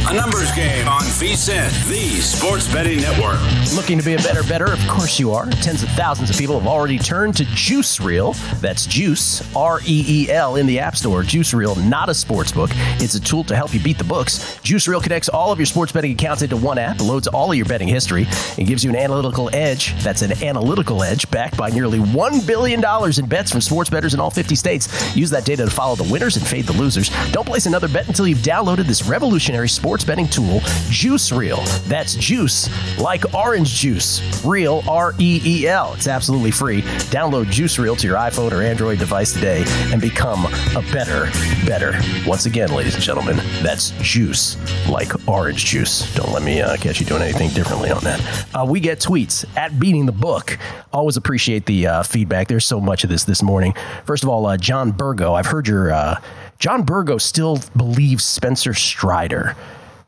A 0.09 0.13
numbers 0.13 0.49
game 0.53 0.87
on 0.87 1.01
VSiN, 1.01 1.67
the 1.89 2.21
Sports 2.21 2.71
Betting 2.71 3.01
Network. 3.01 3.37
Looking 3.75 3.97
to 3.99 4.05
be 4.05 4.13
a 4.13 4.17
better 4.19 4.41
better? 4.43 4.71
Of 4.71 4.79
course 4.87 5.19
you 5.19 5.33
are. 5.33 5.49
Tens 5.49 5.83
of 5.83 5.89
thousands 5.89 6.29
of 6.29 6.37
people 6.37 6.57
have 6.57 6.65
already 6.65 6.97
turned 6.97 7.35
to 7.35 7.45
Juice 7.53 7.99
Reel. 7.99 8.31
That's 8.61 8.85
Juice, 8.85 9.43
R 9.53 9.81
E 9.85 10.05
E 10.07 10.31
L, 10.31 10.55
in 10.55 10.65
the 10.65 10.79
App 10.79 10.95
Store. 10.95 11.23
Juice 11.23 11.53
Reel, 11.53 11.75
not 11.75 12.07
a 12.07 12.13
sports 12.13 12.53
book. 12.53 12.69
It's 13.01 13.15
a 13.15 13.19
tool 13.19 13.43
to 13.45 13.55
help 13.55 13.73
you 13.73 13.81
beat 13.81 13.97
the 13.97 14.05
books. 14.05 14.57
Juice 14.61 14.87
Reel 14.87 15.01
connects 15.01 15.27
all 15.27 15.51
of 15.51 15.59
your 15.59 15.65
sports 15.65 15.91
betting 15.91 16.13
accounts 16.13 16.41
into 16.41 16.55
one 16.55 16.77
app, 16.77 17.01
loads 17.01 17.27
all 17.27 17.51
of 17.51 17.57
your 17.57 17.65
betting 17.65 17.89
history, 17.89 18.27
and 18.57 18.65
gives 18.65 18.85
you 18.85 18.89
an 18.89 18.95
analytical 18.95 19.53
edge. 19.53 19.93
That's 20.01 20.21
an 20.21 20.41
analytical 20.41 21.03
edge 21.03 21.29
backed 21.31 21.57
by 21.57 21.69
nearly 21.69 21.99
$1 21.99 22.47
billion 22.47 22.81
in 23.19 23.25
bets 23.25 23.51
from 23.51 23.59
sports 23.59 23.89
bettors 23.89 24.13
in 24.13 24.21
all 24.21 24.31
50 24.31 24.55
states. 24.55 25.17
Use 25.17 25.31
that 25.31 25.43
data 25.43 25.65
to 25.65 25.69
follow 25.71 25.95
the 25.95 26.09
winners 26.09 26.37
and 26.37 26.47
fade 26.47 26.65
the 26.65 26.71
losers. 26.73 27.09
Don't 27.33 27.45
place 27.45 27.65
another 27.65 27.89
bet 27.89 28.07
until 28.07 28.25
you've 28.25 28.37
downloaded 28.39 28.85
this 28.85 29.03
revolutionary 29.05 29.67
sports 29.67 29.96
betting 30.03 30.27
tool, 30.27 30.62
Juice 30.89 31.31
Reel. 31.31 31.62
That's 31.88 32.15
juice 32.15 32.69
like 32.99 33.33
orange 33.33 33.75
juice. 33.75 34.21
Real, 34.45 34.83
R 34.88 35.13
E 35.19 35.41
E 35.45 35.67
L. 35.67 35.93
It's 35.93 36.07
absolutely 36.07 36.51
free. 36.51 36.81
Download 37.12 37.49
Juice 37.49 37.79
Reel 37.79 37.95
to 37.95 38.07
your 38.07 38.17
iPhone 38.17 38.51
or 38.51 38.62
Android 38.62 38.99
device 38.99 39.33
today 39.33 39.63
and 39.91 40.01
become 40.01 40.45
a 40.75 40.81
better, 40.91 41.25
better. 41.65 41.99
Once 42.25 42.45
again, 42.45 42.71
ladies 42.73 42.95
and 42.95 43.03
gentlemen, 43.03 43.38
that's 43.62 43.91
juice 44.01 44.57
like 44.89 45.27
orange 45.27 45.65
juice. 45.65 46.13
Don't 46.15 46.31
let 46.31 46.43
me 46.43 46.62
uh, 46.62 46.77
catch 46.77 46.99
you 46.99 47.05
doing 47.05 47.21
anything 47.21 47.49
differently 47.51 47.89
on 47.89 48.03
that. 48.03 48.47
Uh, 48.53 48.65
we 48.67 48.79
get 48.79 48.99
tweets 48.99 49.45
at 49.57 49.79
Beating 49.79 50.05
the 50.05 50.12
Book. 50.12 50.57
Always 50.93 51.17
appreciate 51.17 51.65
the 51.65 51.88
uh, 51.88 52.03
feedback. 52.03 52.47
There's 52.47 52.65
so 52.65 52.79
much 52.79 53.03
of 53.03 53.10
this 53.10 53.23
this 53.23 53.43
morning. 53.43 53.73
First 54.05 54.23
of 54.23 54.29
all, 54.29 54.45
uh, 54.45 54.57
John 54.57 54.91
Burgo, 54.91 55.33
I've 55.33 55.47
heard 55.47 55.67
your. 55.67 55.91
Uh, 55.91 56.19
John 56.60 56.83
Burgo 56.83 57.19
still 57.19 57.60
believes 57.75 58.23
Spencer 58.23 58.73
Strider 58.73 59.55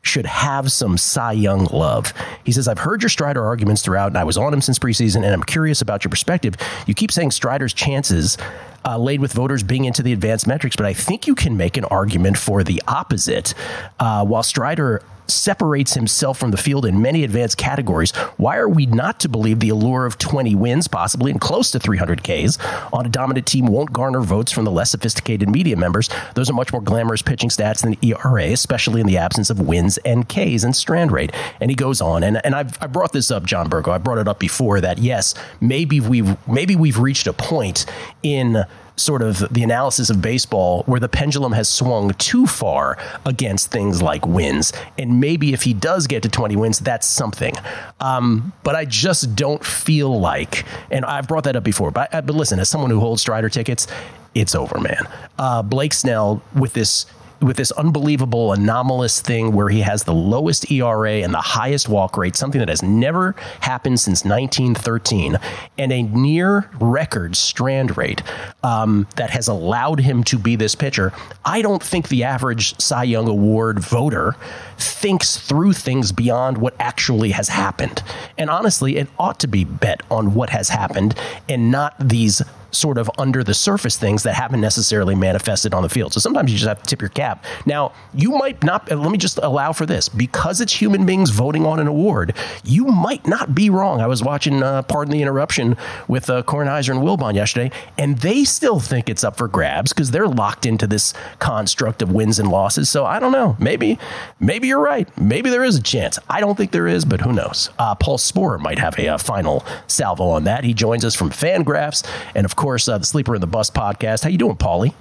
should 0.02 0.26
have 0.26 0.72
some 0.72 0.96
Cy 0.96 1.32
Young 1.32 1.66
love. 1.66 2.12
He 2.44 2.52
says, 2.52 2.68
I've 2.68 2.78
heard 2.78 3.02
your 3.02 3.08
Strider 3.08 3.44
arguments 3.44 3.82
throughout, 3.82 4.08
and 4.08 4.18
I 4.18 4.24
was 4.24 4.36
on 4.36 4.52
him 4.52 4.60
since 4.60 4.78
preseason, 4.78 5.16
and 5.16 5.26
I'm 5.26 5.42
curious 5.42 5.82
about 5.82 6.04
your 6.04 6.10
perspective. 6.10 6.54
You 6.86 6.94
keep 6.94 7.12
saying 7.12 7.32
Strider's 7.32 7.74
chances 7.74 8.38
uh, 8.84 8.96
laid 8.96 9.20
with 9.20 9.32
voters 9.32 9.62
being 9.62 9.84
into 9.84 10.02
the 10.02 10.12
advanced 10.12 10.46
metrics, 10.46 10.76
but 10.76 10.86
I 10.86 10.94
think 10.94 11.26
you 11.26 11.34
can 11.34 11.56
make 11.56 11.76
an 11.76 11.84
argument 11.84 12.38
for 12.38 12.64
the 12.64 12.82
opposite. 12.88 13.54
Uh, 13.98 14.24
while 14.24 14.42
Strider 14.42 15.02
separates 15.30 15.94
himself 15.94 16.38
from 16.38 16.50
the 16.50 16.56
field 16.56 16.84
in 16.84 17.00
many 17.00 17.24
advanced 17.24 17.56
categories. 17.56 18.10
Why 18.36 18.56
are 18.56 18.68
we 18.68 18.86
not 18.86 19.20
to 19.20 19.28
believe 19.28 19.60
the 19.60 19.68
allure 19.70 20.06
of 20.06 20.18
20 20.18 20.54
wins, 20.54 20.88
possibly 20.88 21.30
and 21.30 21.40
close 21.40 21.70
to 21.70 21.78
300 21.78 22.22
Ks, 22.22 22.58
on 22.92 23.06
a 23.06 23.08
dominant 23.08 23.46
team 23.46 23.66
won't 23.66 23.92
garner 23.92 24.20
votes 24.20 24.52
from 24.52 24.64
the 24.64 24.70
less 24.70 24.90
sophisticated 24.90 25.48
media 25.48 25.76
members? 25.76 26.10
Those 26.34 26.50
are 26.50 26.54
much 26.54 26.72
more 26.72 26.82
glamorous 26.82 27.22
pitching 27.22 27.50
stats 27.50 27.82
than 27.82 27.96
ERA, 28.04 28.52
especially 28.52 29.00
in 29.00 29.06
the 29.06 29.18
absence 29.18 29.50
of 29.50 29.60
wins 29.60 29.98
and 29.98 30.28
Ks 30.28 30.64
and 30.64 30.74
strand 30.74 31.12
rate. 31.12 31.32
And 31.60 31.70
he 31.70 31.74
goes 31.74 32.00
on, 32.00 32.22
and, 32.22 32.40
and 32.44 32.54
I've 32.54 32.80
I 32.82 32.86
brought 32.86 33.12
this 33.12 33.30
up, 33.30 33.44
John 33.44 33.68
Burgo. 33.68 33.90
I 33.90 33.98
brought 33.98 34.18
it 34.18 34.28
up 34.28 34.38
before 34.38 34.80
that 34.80 34.98
yes, 34.98 35.34
maybe 35.60 36.00
we've 36.00 36.36
maybe 36.48 36.76
we've 36.76 36.98
reached 36.98 37.26
a 37.26 37.32
point 37.32 37.86
in 38.22 38.64
sort 39.00 39.22
of 39.22 39.38
the 39.52 39.62
analysis 39.62 40.10
of 40.10 40.20
baseball 40.22 40.82
where 40.84 41.00
the 41.00 41.08
pendulum 41.08 41.52
has 41.52 41.68
swung 41.68 42.12
too 42.14 42.46
far 42.46 42.98
against 43.24 43.70
things 43.70 44.02
like 44.02 44.26
wins. 44.26 44.72
And 44.98 45.20
maybe 45.20 45.52
if 45.52 45.62
he 45.62 45.74
does 45.74 46.06
get 46.06 46.22
to 46.22 46.28
20 46.28 46.56
wins, 46.56 46.78
that's 46.78 47.06
something. 47.06 47.54
Um, 48.00 48.52
but 48.62 48.76
I 48.76 48.84
just 48.84 49.34
don't 49.34 49.64
feel 49.64 50.20
like, 50.20 50.64
and 50.90 51.04
I've 51.04 51.28
brought 51.28 51.44
that 51.44 51.56
up 51.56 51.64
before, 51.64 51.90
but, 51.90 52.10
but 52.10 52.34
listen, 52.34 52.58
as 52.58 52.68
someone 52.68 52.90
who 52.90 53.00
holds 53.00 53.22
Strider 53.22 53.48
tickets, 53.48 53.86
it's 54.34 54.54
over, 54.54 54.78
man. 54.78 55.08
Uh, 55.38 55.62
Blake 55.62 55.92
Snell 55.92 56.42
with 56.54 56.72
this 56.72 57.06
with 57.40 57.56
this 57.56 57.70
unbelievable 57.72 58.52
anomalous 58.52 59.20
thing 59.20 59.52
where 59.52 59.68
he 59.68 59.80
has 59.80 60.04
the 60.04 60.12
lowest 60.12 60.70
ERA 60.70 61.14
and 61.14 61.32
the 61.32 61.40
highest 61.40 61.88
walk 61.88 62.16
rate, 62.16 62.36
something 62.36 62.58
that 62.58 62.68
has 62.68 62.82
never 62.82 63.34
happened 63.60 63.98
since 63.98 64.24
1913, 64.24 65.38
and 65.78 65.92
a 65.92 66.02
near 66.02 66.70
record 66.80 67.36
strand 67.36 67.96
rate 67.96 68.22
um, 68.62 69.06
that 69.16 69.30
has 69.30 69.48
allowed 69.48 70.00
him 70.00 70.22
to 70.24 70.38
be 70.38 70.56
this 70.56 70.74
pitcher. 70.74 71.12
I 71.44 71.62
don't 71.62 71.82
think 71.82 72.08
the 72.08 72.24
average 72.24 72.78
Cy 72.80 73.04
Young 73.04 73.28
Award 73.28 73.78
voter 73.78 74.36
thinks 74.76 75.38
through 75.38 75.72
things 75.72 76.12
beyond 76.12 76.58
what 76.58 76.74
actually 76.78 77.30
has 77.30 77.48
happened. 77.48 78.02
And 78.36 78.50
honestly, 78.50 78.96
it 78.96 79.08
ought 79.18 79.40
to 79.40 79.46
be 79.46 79.64
bet 79.64 80.02
on 80.10 80.34
what 80.34 80.50
has 80.50 80.68
happened 80.68 81.14
and 81.48 81.70
not 81.70 81.94
these 81.98 82.42
sort 82.70 82.98
of 82.98 83.10
under 83.18 83.42
the 83.44 83.54
surface 83.54 83.96
things 83.96 84.22
that 84.22 84.34
haven't 84.34 84.60
necessarily 84.60 85.14
manifested 85.14 85.74
on 85.74 85.82
the 85.82 85.88
field. 85.88 86.12
So 86.12 86.20
sometimes 86.20 86.50
you 86.52 86.58
just 86.58 86.68
have 86.68 86.82
to 86.82 86.86
tip 86.86 87.00
your 87.00 87.10
cap. 87.10 87.44
Now, 87.66 87.92
you 88.14 88.30
might 88.30 88.62
not, 88.62 88.90
let 88.90 89.10
me 89.10 89.18
just 89.18 89.38
allow 89.38 89.72
for 89.72 89.86
this 89.86 90.08
because 90.08 90.60
it's 90.60 90.72
human 90.72 91.06
beings 91.06 91.30
voting 91.30 91.66
on 91.66 91.78
an 91.80 91.86
award, 91.86 92.34
you 92.64 92.86
might 92.86 93.26
not 93.26 93.54
be 93.54 93.70
wrong. 93.70 94.00
I 94.00 94.06
was 94.06 94.22
watching, 94.22 94.62
uh, 94.62 94.82
pardon 94.82 95.12
the 95.12 95.22
interruption, 95.22 95.76
with 96.08 96.30
uh, 96.30 96.42
Kornheiser 96.42 96.90
and 96.90 97.00
Wilbon 97.00 97.34
yesterday, 97.34 97.70
and 97.98 98.18
they 98.18 98.44
still 98.44 98.80
think 98.80 99.08
it's 99.08 99.24
up 99.24 99.36
for 99.36 99.48
grabs 99.48 99.92
because 99.92 100.10
they're 100.10 100.28
locked 100.28 100.66
into 100.66 100.86
this 100.86 101.14
construct 101.38 102.02
of 102.02 102.12
wins 102.12 102.38
and 102.38 102.50
losses. 102.50 102.88
So 102.88 103.04
I 103.04 103.18
don't 103.18 103.32
know. 103.32 103.56
Maybe, 103.58 103.98
maybe 104.38 104.68
you're 104.68 104.80
right. 104.80 105.08
Maybe 105.18 105.50
there 105.50 105.64
is 105.64 105.76
a 105.76 105.82
chance. 105.82 106.18
I 106.28 106.40
don't 106.40 106.56
think 106.56 106.72
there 106.72 106.86
is, 106.86 107.04
but 107.04 107.20
who 107.20 107.32
knows? 107.32 107.70
Uh, 107.78 107.94
Paul 107.94 108.18
Sporer 108.18 108.58
might 108.58 108.78
have 108.78 108.98
a, 108.98 109.06
a 109.06 109.18
final 109.18 109.64
salvo 109.86 110.24
on 110.24 110.44
that. 110.44 110.64
He 110.64 110.74
joins 110.74 111.04
us 111.04 111.14
from 111.14 111.30
Fangraphs 111.30 112.06
and, 112.34 112.44
of 112.44 112.56
course, 112.60 112.88
uh, 112.88 112.98
the 112.98 113.06
Sleeper 113.06 113.34
and 113.34 113.42
the 113.42 113.48
Bust 113.48 113.74
podcast. 113.74 114.22
How 114.22 114.28
you 114.28 114.38
doing, 114.38 114.56
Paulie? 114.56 114.92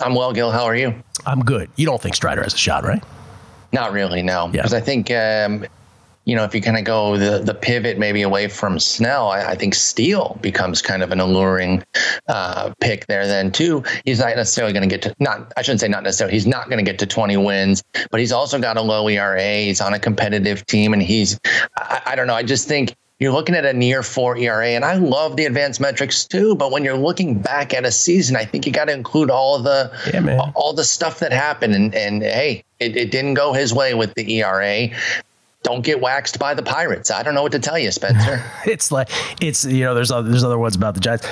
I'm 0.00 0.14
well, 0.14 0.32
Gill. 0.32 0.52
How 0.52 0.64
are 0.64 0.76
you? 0.76 0.94
I'm 1.26 1.40
good. 1.40 1.70
You 1.74 1.86
don't 1.86 2.00
think 2.00 2.14
Strider 2.14 2.42
has 2.42 2.54
a 2.54 2.58
shot, 2.58 2.84
right? 2.84 3.02
Not 3.72 3.92
really, 3.92 4.22
no. 4.22 4.48
Because 4.48 4.72
yeah. 4.72 4.78
I 4.78 4.80
think, 4.82 5.10
um, 5.10 5.64
you 6.26 6.36
know, 6.36 6.44
if 6.44 6.54
you 6.54 6.60
kind 6.60 6.76
of 6.76 6.84
go 6.84 7.16
the, 7.16 7.38
the 7.38 7.54
pivot 7.54 7.98
maybe 7.98 8.20
away 8.20 8.48
from 8.48 8.78
Snell, 8.78 9.30
I, 9.30 9.40
I 9.40 9.54
think 9.54 9.74
Steele 9.74 10.38
becomes 10.42 10.82
kind 10.82 11.02
of 11.02 11.10
an 11.10 11.18
alluring 11.18 11.82
uh, 12.28 12.74
pick 12.80 13.06
there 13.06 13.26
then 13.26 13.50
too. 13.50 13.82
He's 14.04 14.20
not 14.20 14.36
necessarily 14.36 14.74
going 14.74 14.88
to 14.88 14.94
get 14.94 15.02
to 15.02 15.14
not 15.18 15.50
I 15.56 15.62
shouldn't 15.62 15.80
say 15.80 15.88
not 15.88 16.02
necessarily. 16.02 16.34
He's 16.34 16.46
not 16.46 16.68
going 16.68 16.84
to 16.84 16.88
get 16.88 16.98
to 17.00 17.06
20 17.06 17.38
wins, 17.38 17.82
but 18.10 18.20
he's 18.20 18.32
also 18.32 18.60
got 18.60 18.76
a 18.76 18.82
low 18.82 19.08
ERA. 19.08 19.60
He's 19.60 19.80
on 19.80 19.94
a 19.94 19.98
competitive 19.98 20.66
team, 20.66 20.92
and 20.92 21.02
he's 21.02 21.40
I, 21.76 22.02
I 22.06 22.14
don't 22.16 22.26
know. 22.26 22.34
I 22.34 22.42
just 22.42 22.68
think 22.68 22.94
you're 23.18 23.32
looking 23.32 23.56
at 23.56 23.64
a 23.64 23.72
near 23.72 24.02
four 24.02 24.36
ERA, 24.36 24.68
and 24.68 24.84
I 24.84 24.94
love 24.94 25.36
the 25.36 25.44
advanced 25.44 25.80
metrics 25.80 26.24
too. 26.24 26.54
But 26.54 26.70
when 26.70 26.84
you're 26.84 26.96
looking 26.96 27.40
back 27.40 27.74
at 27.74 27.84
a 27.84 27.90
season, 27.90 28.36
I 28.36 28.44
think 28.44 28.64
you 28.64 28.72
got 28.72 28.84
to 28.84 28.92
include 28.92 29.30
all 29.30 29.58
the 29.58 29.90
yeah, 30.12 30.50
all 30.54 30.72
the 30.72 30.84
stuff 30.84 31.18
that 31.18 31.32
happened. 31.32 31.74
And 31.74 31.94
and 31.94 32.22
hey, 32.22 32.62
it, 32.78 32.96
it 32.96 33.10
didn't 33.10 33.34
go 33.34 33.52
his 33.52 33.74
way 33.74 33.94
with 33.94 34.14
the 34.14 34.40
ERA 34.40 34.90
don't 35.64 35.82
get 35.84 36.00
waxed 36.00 36.38
by 36.38 36.54
the 36.54 36.62
Pirates. 36.62 37.10
I 37.10 37.22
don't 37.24 37.34
know 37.34 37.42
what 37.42 37.50
to 37.52 37.58
tell 37.58 37.78
you, 37.78 37.90
Spencer. 37.90 38.42
it's 38.64 38.92
like 38.92 39.10
it's 39.42 39.64
you 39.64 39.84
know 39.84 39.92
there's 39.92 40.10
other, 40.12 40.28
there's 40.28 40.44
other 40.44 40.58
ones 40.58 40.76
about 40.76 40.94
the 40.94 41.00
Giants. 41.00 41.26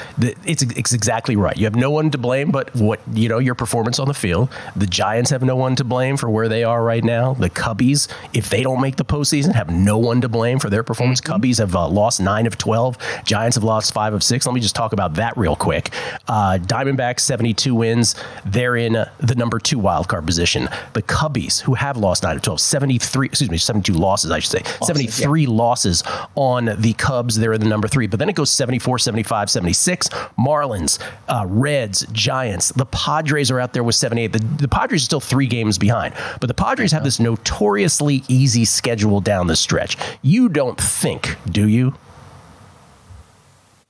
It's 0.45 0.62
it's 0.62 0.93
exactly 0.93 1.37
right. 1.37 1.57
You 1.57 1.65
have 1.65 1.77
no 1.77 1.93
one 1.93 2.11
to 2.11 2.19
blame 2.19 2.51
but 2.51 2.75
what 2.75 3.01
you 3.12 3.29
know 3.29 3.39
your 3.39 3.55
performance 3.55 4.01
on 4.01 4.09
the 4.09 4.15
field. 4.15 4.49
The 4.75 4.87
Giants 4.87 5.31
have 5.31 5.43
no 5.43 5.55
one 5.55 5.77
to 5.77 5.85
blame 5.85 6.17
for 6.17 6.29
where 6.29 6.49
they 6.49 6.65
are 6.65 6.83
right 6.83 7.05
now. 7.05 7.35
The 7.35 7.49
Cubbies, 7.49 8.09
if 8.35 8.51
they 8.51 8.65
don't 8.65 8.81
make 8.81 8.97
the 8.97 9.05
postseason, 9.05 9.55
have 9.55 9.71
no 9.71 9.97
one 9.97 10.21
to 10.23 10.29
blame 10.29 10.59
for 10.59 10.71
their 10.71 10.83
performance. 10.83 11.21
Mm-hmm. 11.21 11.33
Cubbies 11.33 11.59
have 11.59 11.77
uh, 11.77 11.89
lost 11.89 12.21
nine 12.21 12.47
of 12.47 12.59
twelve. 12.59 12.99
Giants 13.25 13.55
have 13.55 13.65
lost 13.65 13.95
five 13.95 14.12
of 14.12 14.25
six. 14.25 14.45
Let 14.45 14.55
me 14.55 14.61
just 14.61 14.75
talk 14.75 14.93
about 14.93 15.15
that 15.15 15.37
real 15.37 15.55
quick. 15.55 15.93
Uh, 16.27 16.59
Diamondbacks 16.61 17.21
seventy 17.21 17.55
two 17.55 17.77
wins. 17.77 18.17
They're 18.45 18.77
in 18.77 18.97
uh, 18.97 19.09
the 19.21 19.37
number 19.37 19.61
two 19.61 19.79
wild 19.79 20.09
card 20.09 20.27
position. 20.27 20.69
The 20.95 21.03
Cubbies, 21.03 21.61
who 21.61 21.75
have 21.75 21.97
lost 21.97 22.25
nine 22.25 22.37
of 22.37 22.43
12, 22.43 22.61
73, 22.61 23.27
excuse 23.27 23.51
me, 23.51 23.59
seventy 23.59 23.93
two 23.93 23.99
losses 23.99 24.15
losses, 24.16 24.31
I 24.31 24.38
should 24.38 24.52
say. 24.52 24.62
Losses, 24.81 24.87
73 24.87 25.42
yeah. 25.42 25.48
losses 25.50 26.02
on 26.35 26.70
the 26.79 26.94
Cubs. 26.94 27.37
They're 27.37 27.52
in 27.52 27.61
the 27.61 27.68
number 27.68 27.88
three. 27.88 28.07
But 28.07 28.18
then 28.18 28.29
it 28.29 28.35
goes 28.35 28.50
74, 28.50 28.98
75, 28.98 29.50
76. 29.50 30.09
Marlins, 30.38 30.98
uh, 31.29 31.44
Reds, 31.46 32.07
Giants. 32.12 32.70
The 32.70 32.87
Padres 32.87 33.50
are 33.50 33.61
out 33.61 33.72
there 33.74 33.85
with 33.85 33.94
78. 33.94 34.33
The, 34.33 34.38
the 34.38 34.68
Padres 34.68 35.02
are 35.02 35.05
still 35.05 35.20
three 35.20 35.46
games 35.46 35.76
behind. 35.76 36.14
But 36.40 36.46
the 36.46 36.55
Padres 36.55 36.92
have 36.92 37.05
this 37.05 37.20
notoriously 37.20 38.22
easy 38.29 38.64
schedule 38.64 39.20
down 39.20 39.46
the 39.46 39.57
stretch. 39.57 39.96
You 40.22 40.48
don't 40.48 40.81
think, 40.81 41.37
do 41.50 41.68
you? 41.68 41.94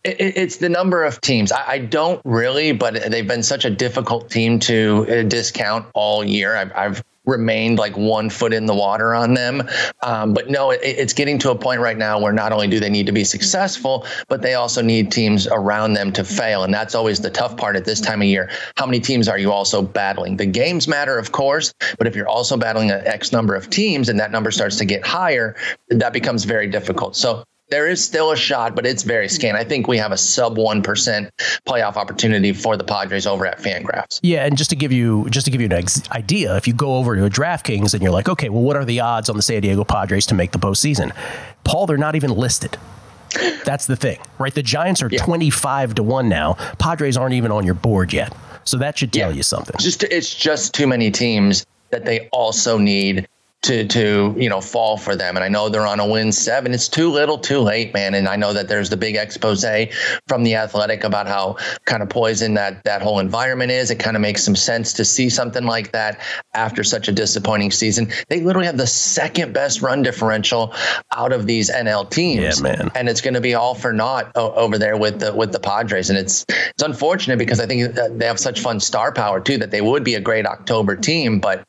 It's 0.04 0.58
the 0.58 0.68
number 0.68 1.02
of 1.02 1.20
teams. 1.20 1.50
I, 1.50 1.78
don't 1.78 2.20
really, 2.24 2.70
but 2.70 3.10
they've 3.10 3.26
been 3.26 3.42
such 3.42 3.64
a 3.64 3.70
difficult 3.70 4.30
team 4.30 4.60
to 4.60 5.04
uh, 5.08 5.22
discount 5.24 5.86
all 5.94 6.22
year. 6.22 6.54
I've, 6.54 6.72
I've 6.76 7.04
remained 7.26 7.78
like 7.78 7.96
one 7.96 8.30
foot 8.30 8.52
in 8.52 8.66
the 8.66 8.74
water 8.74 9.14
on 9.14 9.34
them. 9.34 9.68
Um, 10.02 10.32
but 10.32 10.48
no, 10.48 10.70
it, 10.70 10.80
it's 10.82 11.12
getting 11.12 11.38
to 11.40 11.50
a 11.50 11.54
point 11.54 11.80
right 11.80 11.98
now 11.98 12.20
where 12.20 12.32
not 12.32 12.52
only 12.52 12.68
do 12.68 12.80
they 12.80 12.88
need 12.88 13.06
to 13.06 13.12
be 13.12 13.24
successful, 13.24 14.06
but 14.28 14.42
they 14.42 14.54
also 14.54 14.80
need 14.80 15.10
teams 15.10 15.46
around 15.46 15.94
them 15.94 16.12
to 16.12 16.24
fail. 16.24 16.64
And 16.64 16.72
that's 16.72 16.94
always 16.94 17.20
the 17.20 17.30
tough 17.30 17.56
part 17.56 17.76
at 17.76 17.84
this 17.84 18.00
time 18.00 18.22
of 18.22 18.28
year. 18.28 18.50
How 18.76 18.86
many 18.86 19.00
teams 19.00 19.28
are 19.28 19.38
you 19.38 19.52
also 19.52 19.82
battling? 19.82 20.36
The 20.36 20.46
games 20.46 20.88
matter, 20.88 21.18
of 21.18 21.32
course, 21.32 21.74
but 21.98 22.06
if 22.06 22.14
you're 22.14 22.28
also 22.28 22.56
battling 22.56 22.90
an 22.90 23.06
X 23.06 23.32
number 23.32 23.54
of 23.54 23.70
teams 23.70 24.08
and 24.08 24.18
that 24.20 24.30
number 24.30 24.50
starts 24.50 24.76
to 24.76 24.84
get 24.84 25.04
higher, 25.04 25.56
that 25.88 26.12
becomes 26.12 26.44
very 26.44 26.68
difficult. 26.68 27.16
So 27.16 27.44
there 27.68 27.88
is 27.88 28.02
still 28.02 28.30
a 28.30 28.36
shot, 28.36 28.74
but 28.74 28.86
it's 28.86 29.02
very 29.02 29.28
scant. 29.28 29.56
I 29.56 29.64
think 29.64 29.88
we 29.88 29.98
have 29.98 30.12
a 30.12 30.16
sub 30.16 30.56
one 30.56 30.82
percent 30.82 31.30
playoff 31.66 31.96
opportunity 31.96 32.52
for 32.52 32.76
the 32.76 32.84
Padres 32.84 33.26
over 33.26 33.46
at 33.46 33.58
Fangraphs. 33.58 34.20
Yeah, 34.22 34.44
and 34.44 34.56
just 34.56 34.70
to 34.70 34.76
give 34.76 34.92
you 34.92 35.28
just 35.30 35.46
to 35.46 35.50
give 35.50 35.60
you 35.60 35.66
an 35.66 35.72
ex- 35.72 36.08
idea, 36.10 36.56
if 36.56 36.66
you 36.66 36.74
go 36.74 36.96
over 36.96 37.16
to 37.16 37.24
a 37.24 37.30
DraftKings 37.30 37.94
and 37.94 38.02
you're 38.02 38.12
like, 38.12 38.28
okay, 38.28 38.48
well, 38.48 38.62
what 38.62 38.76
are 38.76 38.84
the 38.84 39.00
odds 39.00 39.28
on 39.28 39.36
the 39.36 39.42
San 39.42 39.62
Diego 39.62 39.84
Padres 39.84 40.26
to 40.26 40.34
make 40.34 40.52
the 40.52 40.58
postseason? 40.58 41.12
Paul, 41.64 41.86
they're 41.86 41.96
not 41.96 42.14
even 42.14 42.30
listed. 42.30 42.78
That's 43.64 43.86
the 43.86 43.96
thing, 43.96 44.18
right? 44.38 44.54
The 44.54 44.62
Giants 44.62 45.02
are 45.02 45.08
yeah. 45.10 45.22
25 45.22 45.96
to 45.96 46.02
1 46.02 46.28
now. 46.28 46.54
Padres 46.78 47.16
aren't 47.16 47.34
even 47.34 47.50
on 47.50 47.66
your 47.66 47.74
board 47.74 48.12
yet. 48.12 48.34
So 48.64 48.78
that 48.78 48.98
should 48.98 49.12
tell 49.12 49.30
yeah. 49.30 49.36
you 49.36 49.42
something. 49.42 49.76
Just 49.78 50.02
it's 50.04 50.34
just 50.34 50.74
too 50.74 50.86
many 50.86 51.10
teams 51.10 51.66
that 51.90 52.04
they 52.04 52.28
also 52.32 52.78
need 52.78 53.28
to 53.62 53.86
to 53.86 54.34
you 54.36 54.48
know 54.48 54.60
fall 54.60 54.96
for 54.96 55.16
them. 55.16 55.36
And 55.36 55.44
I 55.44 55.48
know 55.48 55.68
they're 55.68 55.86
on 55.86 56.00
a 56.00 56.06
win 56.06 56.32
seven. 56.32 56.72
It's 56.72 56.88
too 56.88 57.10
little, 57.10 57.38
too 57.38 57.60
late, 57.60 57.92
man. 57.92 58.14
And 58.14 58.28
I 58.28 58.36
know 58.36 58.52
that 58.52 58.68
there's 58.68 58.90
the 58.90 58.96
big 58.96 59.16
expose 59.16 59.64
from 60.28 60.44
the 60.44 60.54
Athletic 60.54 61.04
about 61.04 61.26
how 61.26 61.56
kind 61.84 62.02
of 62.02 62.08
poison 62.08 62.54
that 62.54 62.84
that 62.84 63.02
whole 63.02 63.18
environment 63.18 63.70
is. 63.70 63.90
It 63.90 63.98
kind 63.98 64.16
of 64.16 64.20
makes 64.20 64.44
some 64.44 64.54
sense 64.54 64.92
to 64.94 65.04
see 65.04 65.28
something 65.28 65.64
like 65.64 65.92
that 65.92 66.20
after 66.54 66.84
such 66.84 67.08
a 67.08 67.12
disappointing 67.12 67.70
season. 67.70 68.12
They 68.28 68.40
literally 68.40 68.66
have 68.66 68.76
the 68.76 68.86
second 68.86 69.52
best 69.52 69.82
run 69.82 70.02
differential 70.02 70.74
out 71.14 71.32
of 71.32 71.46
these 71.46 71.70
NL 71.70 72.08
teams. 72.08 72.60
Yeah, 72.60 72.62
man. 72.62 72.90
And 72.94 73.08
it's 73.08 73.20
going 73.20 73.34
to 73.34 73.40
be 73.40 73.54
all 73.54 73.74
for 73.74 73.92
naught 73.92 74.30
over 74.36 74.78
there 74.78 74.96
with 74.96 75.20
the 75.20 75.34
with 75.34 75.52
the 75.52 75.60
Padres. 75.60 76.10
And 76.10 76.18
it's 76.18 76.44
it's 76.48 76.82
unfortunate 76.82 77.38
because 77.38 77.60
I 77.60 77.66
think 77.66 77.94
they 77.94 78.26
have 78.26 78.38
such 78.38 78.60
fun 78.60 78.78
star 78.80 79.12
power 79.12 79.40
too 79.40 79.58
that 79.58 79.70
they 79.70 79.80
would 79.80 80.04
be 80.04 80.14
a 80.14 80.20
great 80.20 80.46
October 80.46 80.94
team, 80.94 81.40
but 81.40 81.66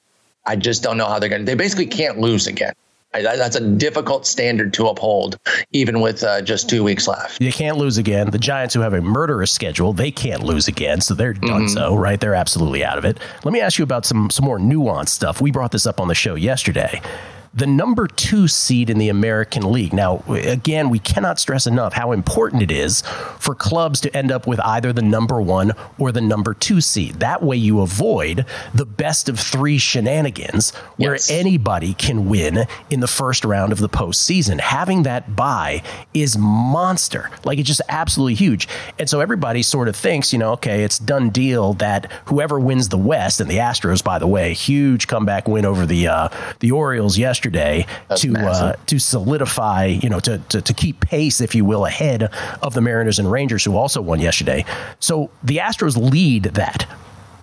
I 0.48 0.56
just 0.56 0.82
don't 0.82 0.98
know 0.98 1.06
how 1.06 1.20
they're 1.20 1.30
going 1.30 1.42
to. 1.42 1.46
They 1.46 1.56
basically 1.56 1.88
can't 1.88 2.20
lose 2.20 2.48
again. 2.48 2.74
That's 3.14 3.56
a 3.56 3.62
difficult 3.62 4.28
standard 4.28 4.74
to 4.74 4.88
uphold, 4.88 5.40
even 5.72 6.02
with 6.02 6.24
uh, 6.24 6.42
just 6.42 6.70
two 6.70 6.84
weeks 6.84 7.08
left. 7.08 7.42
You 7.42 7.52
can't 7.52 7.78
lose 7.78 7.98
again. 7.98 8.30
The 8.30 8.38
Giants, 8.38 8.76
who 8.76 8.82
have 8.82 8.94
a 8.94 9.02
murderous 9.02 9.52
schedule, 9.52 9.94
they 9.94 10.12
can't 10.12 10.44
lose 10.44 10.68
again, 10.68 11.02
so 11.02 11.14
they're 11.14 11.34
done. 11.34 11.64
Mm-hmm. 11.64 11.68
So 11.68 11.96
right, 11.96 12.20
they're 12.20 12.36
absolutely 12.36 12.84
out 12.84 12.98
of 12.98 13.06
it. 13.06 13.18
Let 13.44 13.54
me 13.54 13.62
ask 13.62 13.80
you 13.80 13.84
about 13.84 14.06
some 14.06 14.30
some 14.30 14.46
more 14.46 14.60
nuanced 14.60 15.10
stuff. 15.10 15.42
We 15.42 15.52
brought 15.52 15.72
this 15.72 15.88
up 15.88 16.00
on 16.00 16.10
the 16.10 16.16
show 16.16 16.36
yesterday 16.36 17.02
the 17.54 17.68
number 17.68 18.08
two 18.08 18.48
seed 18.48 18.90
in 18.90 18.98
the 18.98 19.10
American 19.10 19.72
League. 19.72 19.94
Now, 19.94 20.24
again, 20.28 20.90
we 20.90 21.00
cannot 21.00 21.40
stress 21.40 21.66
enough 21.66 21.94
how 21.94 22.12
important 22.12 22.62
it 22.62 22.72
is 22.72 23.02
for 23.40 23.56
clubs 23.56 24.02
to 24.02 24.16
end 24.16 24.32
up 24.32 24.46
with 24.46 24.60
either 24.60 24.94
the 24.94 25.02
number 25.02 25.42
one 25.42 25.72
or 25.98 26.12
the 26.12 26.22
number 26.22 26.54
two 26.54 26.82
seed. 26.82 27.16
That 27.16 27.42
way, 27.42 27.58
you 27.58 27.82
avoid 27.82 28.46
the 28.74 28.86
best 28.86 29.30
of 29.30 29.40
three 29.40 29.78
shenanigans 29.78 30.72
where 30.98 31.14
yes. 31.14 31.32
anybody 31.32 31.94
can 31.94 32.30
win 32.30 32.68
in 32.90 33.00
the 33.00 33.08
first 33.08 33.44
round 33.46 33.72
of 33.72 33.80
the 33.80 33.90
postseason. 33.90 34.60
Having 34.60 35.04
that 35.04 35.36
bye 35.36 35.82
is 36.14 36.38
monster. 36.38 37.30
Like, 37.44 37.60
it's 37.60 37.68
just 37.68 37.82
absolutely 37.90 38.36
huge. 38.36 38.68
And 39.00 39.10
so 39.10 39.20
everybody 39.20 39.64
sort 39.64 39.88
of 39.88 39.96
thinks, 39.96 40.32
you 40.32 40.40
know, 40.40 40.52
okay, 40.54 40.84
it's 40.84 41.00
done 41.00 41.30
deal 41.30 41.74
that 41.76 42.12
whoever 42.26 42.60
wins 42.60 42.90
the 42.90 42.98
West, 42.98 43.42
and 43.42 43.50
the 43.50 43.58
Astros, 43.58 44.04
by 44.04 44.20
the 44.20 44.28
way, 44.28 44.54
huge 44.54 45.08
comeback 45.08 45.48
win 45.48 45.66
over 45.66 45.86
the, 45.86 46.08
uh, 46.08 46.30
the 46.60 46.72
Orioles 46.72 47.18
yesterday 47.18 47.37
yesterday 47.38 47.86
That's 48.08 48.22
to 48.22 48.36
uh, 48.36 48.74
to 48.88 49.00
solidify, 49.00 49.86
you 49.86 50.10
know, 50.10 50.20
to, 50.22 50.40
to 50.50 50.62
to 50.62 50.74
keep 50.74 51.00
pace, 51.02 51.40
if 51.42 51.54
you 51.54 51.66
will, 51.66 51.86
ahead 51.86 52.24
of 52.64 52.74
the 52.74 52.82
Mariners 52.82 53.20
and 53.20 53.32
Rangers, 53.32 53.64
who 53.64 53.76
also 53.76 54.02
won 54.02 54.20
yesterday. 54.20 54.66
So 55.00 55.30
the 55.44 55.58
Astros 55.58 55.96
lead 55.98 56.44
that 56.44 56.88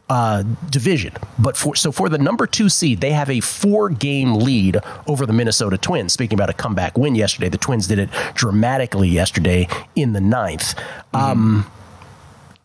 uh, 0.08 0.42
division. 0.70 1.14
But 1.38 1.56
for 1.56 1.76
so 1.76 1.92
for 1.92 2.08
the 2.08 2.18
number 2.18 2.46
two 2.46 2.68
seed, 2.68 3.00
they 3.00 3.12
have 3.12 3.30
a 3.30 3.40
four 3.40 3.88
game 3.88 4.34
lead 4.34 4.78
over 5.06 5.26
the 5.26 5.32
Minnesota 5.32 5.78
Twins. 5.78 6.12
Speaking 6.12 6.36
about 6.36 6.50
a 6.50 6.54
comeback 6.54 6.98
win 6.98 7.14
yesterday, 7.14 7.48
the 7.48 7.58
Twins 7.58 7.86
did 7.86 7.98
it 7.98 8.10
dramatically 8.34 9.08
yesterday 9.08 9.68
in 9.94 10.12
the 10.12 10.20
ninth. 10.20 10.74
Mm-hmm. 10.74 11.16
Um, 11.16 11.70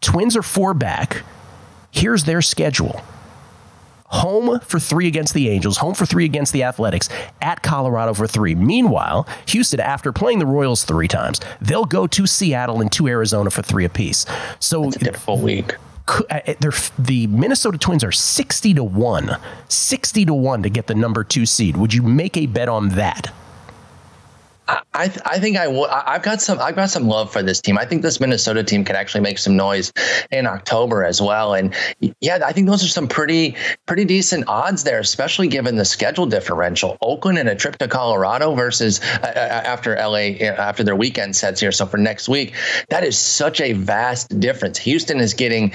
Twins 0.02 0.36
are 0.36 0.44
four 0.44 0.74
back. 0.74 1.24
Here's 1.92 2.24
their 2.24 2.42
schedule 2.42 3.02
home 4.10 4.60
for 4.62 4.80
three 4.80 5.08
against 5.08 5.34
the 5.34 5.50
Angels, 5.50 5.78
home 5.78 5.94
for 5.94 6.06
three 6.06 6.26
against 6.26 6.54
the 6.54 6.64
Athletics, 6.64 7.10
at 7.42 7.62
Colorado 7.62 8.14
for 8.14 8.28
three. 8.28 8.56
Meanwhile, 8.56 9.28
Houston, 9.48 9.80
after 9.80 10.12
playing 10.12 10.40
the 10.40 10.46
Royals 10.46 10.84
three 10.84 11.08
times, 11.08 11.40
they'll 11.62 11.86
go 11.86 12.08
to 12.08 12.28
Seattle 12.28 12.82
and 12.82 12.92
to 12.94 13.08
Arizona 13.08 13.50
for 13.50 13.62
three 13.62 13.86
apiece. 13.86 14.26
So 14.60 14.90
That's 14.90 15.08
a 15.08 15.14
full 15.14 15.40
week. 15.40 15.76
Uh, 16.30 16.40
the 16.98 17.28
Minnesota 17.28 17.78
Twins 17.78 18.04
are 18.04 18.12
60 18.12 18.74
to 18.74 18.84
1, 18.84 19.38
60 19.68 20.26
to 20.26 20.34
1 20.34 20.64
to 20.64 20.70
get 20.70 20.88
the 20.88 20.96
number 20.96 21.24
two 21.24 21.46
seed. 21.46 21.78
Would 21.78 21.94
you 21.94 22.02
make 22.02 22.36
a 22.36 22.48
bet 22.48 22.68
on 22.68 22.90
that? 22.90 23.32
I, 24.94 25.06
I 25.26 25.40
think 25.40 25.58
I 25.58 25.68
will. 25.68 25.86
I've 25.86 26.24
got 26.24 26.42
some. 26.42 26.60
I've 26.60 26.76
got 26.76 26.90
some 26.90 27.08
love 27.08 27.32
for 27.32 27.42
this 27.42 27.62
team. 27.62 27.78
I 27.78 27.86
think 27.86 28.02
this 28.02 28.20
Minnesota 28.20 28.64
team 28.64 28.84
can 28.84 28.96
actually 28.96 29.22
make 29.22 29.38
some 29.38 29.56
noise 29.56 29.94
in 30.32 30.46
October 30.46 31.04
as 31.04 31.22
well. 31.22 31.54
And 31.54 31.74
yeah, 32.20 32.40
I 32.46 32.52
think 32.52 32.68
those 32.68 32.84
are 32.84 32.88
some 32.88 33.08
pretty 33.08 33.56
pretty 33.86 34.06
decent 34.06 34.48
odds 34.48 34.84
there, 34.84 35.00
especially 35.00 35.48
given 35.48 35.76
the 35.76 35.86
schedule 35.86 36.26
differential. 36.26 36.98
Oakland 37.02 37.38
and 37.38 37.50
a 37.50 37.56
trip 37.56 37.78
to 37.78 37.88
Colorado 37.88 38.56
versus 38.56 39.00
uh, 39.02 39.34
uh 39.36 39.40
after 39.40 39.96
LA 39.96 40.38
after 40.44 40.84
their 40.84 40.96
weekend 40.96 41.36
sets 41.36 41.62
here. 41.62 41.72
So 41.72 41.86
for 41.86 41.98
next 41.98 42.30
week, 42.30 42.54
that 42.90 43.04
is 43.04 43.18
such 43.18 43.62
a 43.62 43.74
vast 43.74 44.40
difference. 44.40 44.78
Houston 44.80 45.20
is 45.20 45.34
getting 45.34 45.74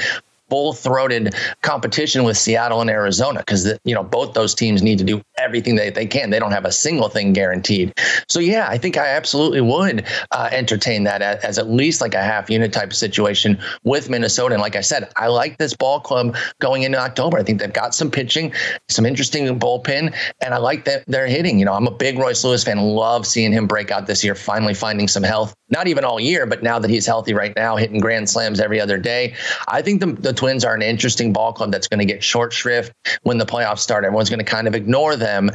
full-throated 0.51 1.35
competition 1.63 2.25
with 2.25 2.37
Seattle 2.37 2.81
and 2.81 2.91
Arizona 2.91 3.41
because 3.41 3.73
you 3.85 3.95
know 3.95 4.05
both 4.05 4.35
those 4.35 4.55
teams 4.55 4.83
need 4.83 4.99
to 4.99 5.05
do 5.05 5.23
everything 5.39 5.77
that 5.77 5.95
they 5.95 6.07
can. 6.07 6.31
They 6.31 6.39
don't 6.39 6.53
have 6.53 6.65
a 6.65 6.73
single 6.73 7.09
thing 7.09 7.33
guaranteed. 7.33 7.93
So 8.29 8.41
yeah, 8.41 8.67
I 8.69 8.79
think 8.79 8.97
I 8.97 9.09
absolutely 9.09 9.61
would 9.61 10.07
uh, 10.31 10.49
entertain 10.53 11.05
that 11.05 11.23
as, 11.23 11.45
as, 11.45 11.59
at 11.59 11.69
least 11.69 12.01
like 12.01 12.15
a 12.15 12.23
half 12.23 12.51
unit 12.51 12.73
type 12.73 12.91
of 12.91 12.97
situation 12.97 13.59
with 13.85 14.11
Minnesota. 14.11 14.55
And 14.55 14.63
like 14.63 14.77
I 14.77 14.81
said, 14.81 15.11
I 15.17 15.29
like 15.29 15.59
this 15.59 15.75
ball 15.75 16.01
club 16.01 16.37
going 16.61 16.83
into 16.83 16.99
October. 16.99 17.39
I 17.39 17.43
think 17.43 17.61
they've 17.61 17.73
got 17.73 17.95
some 17.95 18.11
pitching, 18.11 18.53
some 18.89 19.07
interesting 19.07 19.59
bullpen, 19.59 20.15
and 20.41 20.55
I 20.55 20.59
like 20.59 20.85
that 20.85 21.05
they're 21.07 21.27
hitting. 21.27 21.59
You 21.59 21.65
know, 21.65 21.75
I'm 21.75 21.87
a 21.87 21.91
big 21.91 22.19
Royce 22.19 22.45
Lewis 22.45 22.65
fan. 22.65 22.81
Love 22.81 23.27
seeing 23.27 23.53
him 23.53 23.67
break 23.67 23.91
out 23.91 24.07
this 24.07 24.25
year, 24.25 24.35
finally 24.35 24.75
finding 24.75 25.09
some 25.09 25.23
health. 25.23 25.55
Not 25.71 25.89
even 25.89 26.05
all 26.05 26.21
year, 26.21 26.45
but 26.45 26.63
now 26.63 26.79
that 26.79 26.91
he's 26.91 27.07
healthy 27.07 27.33
right 27.33 27.55
now, 27.57 27.77
hitting 27.77 27.99
grand 27.99 28.29
slams 28.29 28.61
every 28.61 28.81
other 28.81 28.99
day. 28.99 29.35
I 29.69 29.81
think 29.81 30.01
the, 30.01 30.13
the 30.13 30.33
Twins 30.35 30.63
are 30.65 30.75
an 30.75 30.83
interesting 30.83 31.33
ball 31.33 31.55
club 31.55 31.73
that's 31.73 31.89
going 31.89 32.01
to 32.01 32.05
get 32.05 32.23
short 32.23 32.53
shrift 32.53 32.93
when 33.23 33.39
the 33.39 33.47
playoffs 33.47 33.79
start. 33.79 34.05
Everyone's 34.05 34.29
going 34.29 34.41
to 34.41 34.45
kind 34.45 34.69
of 34.69 34.75
ignore 34.75 35.17
them. 35.17 35.51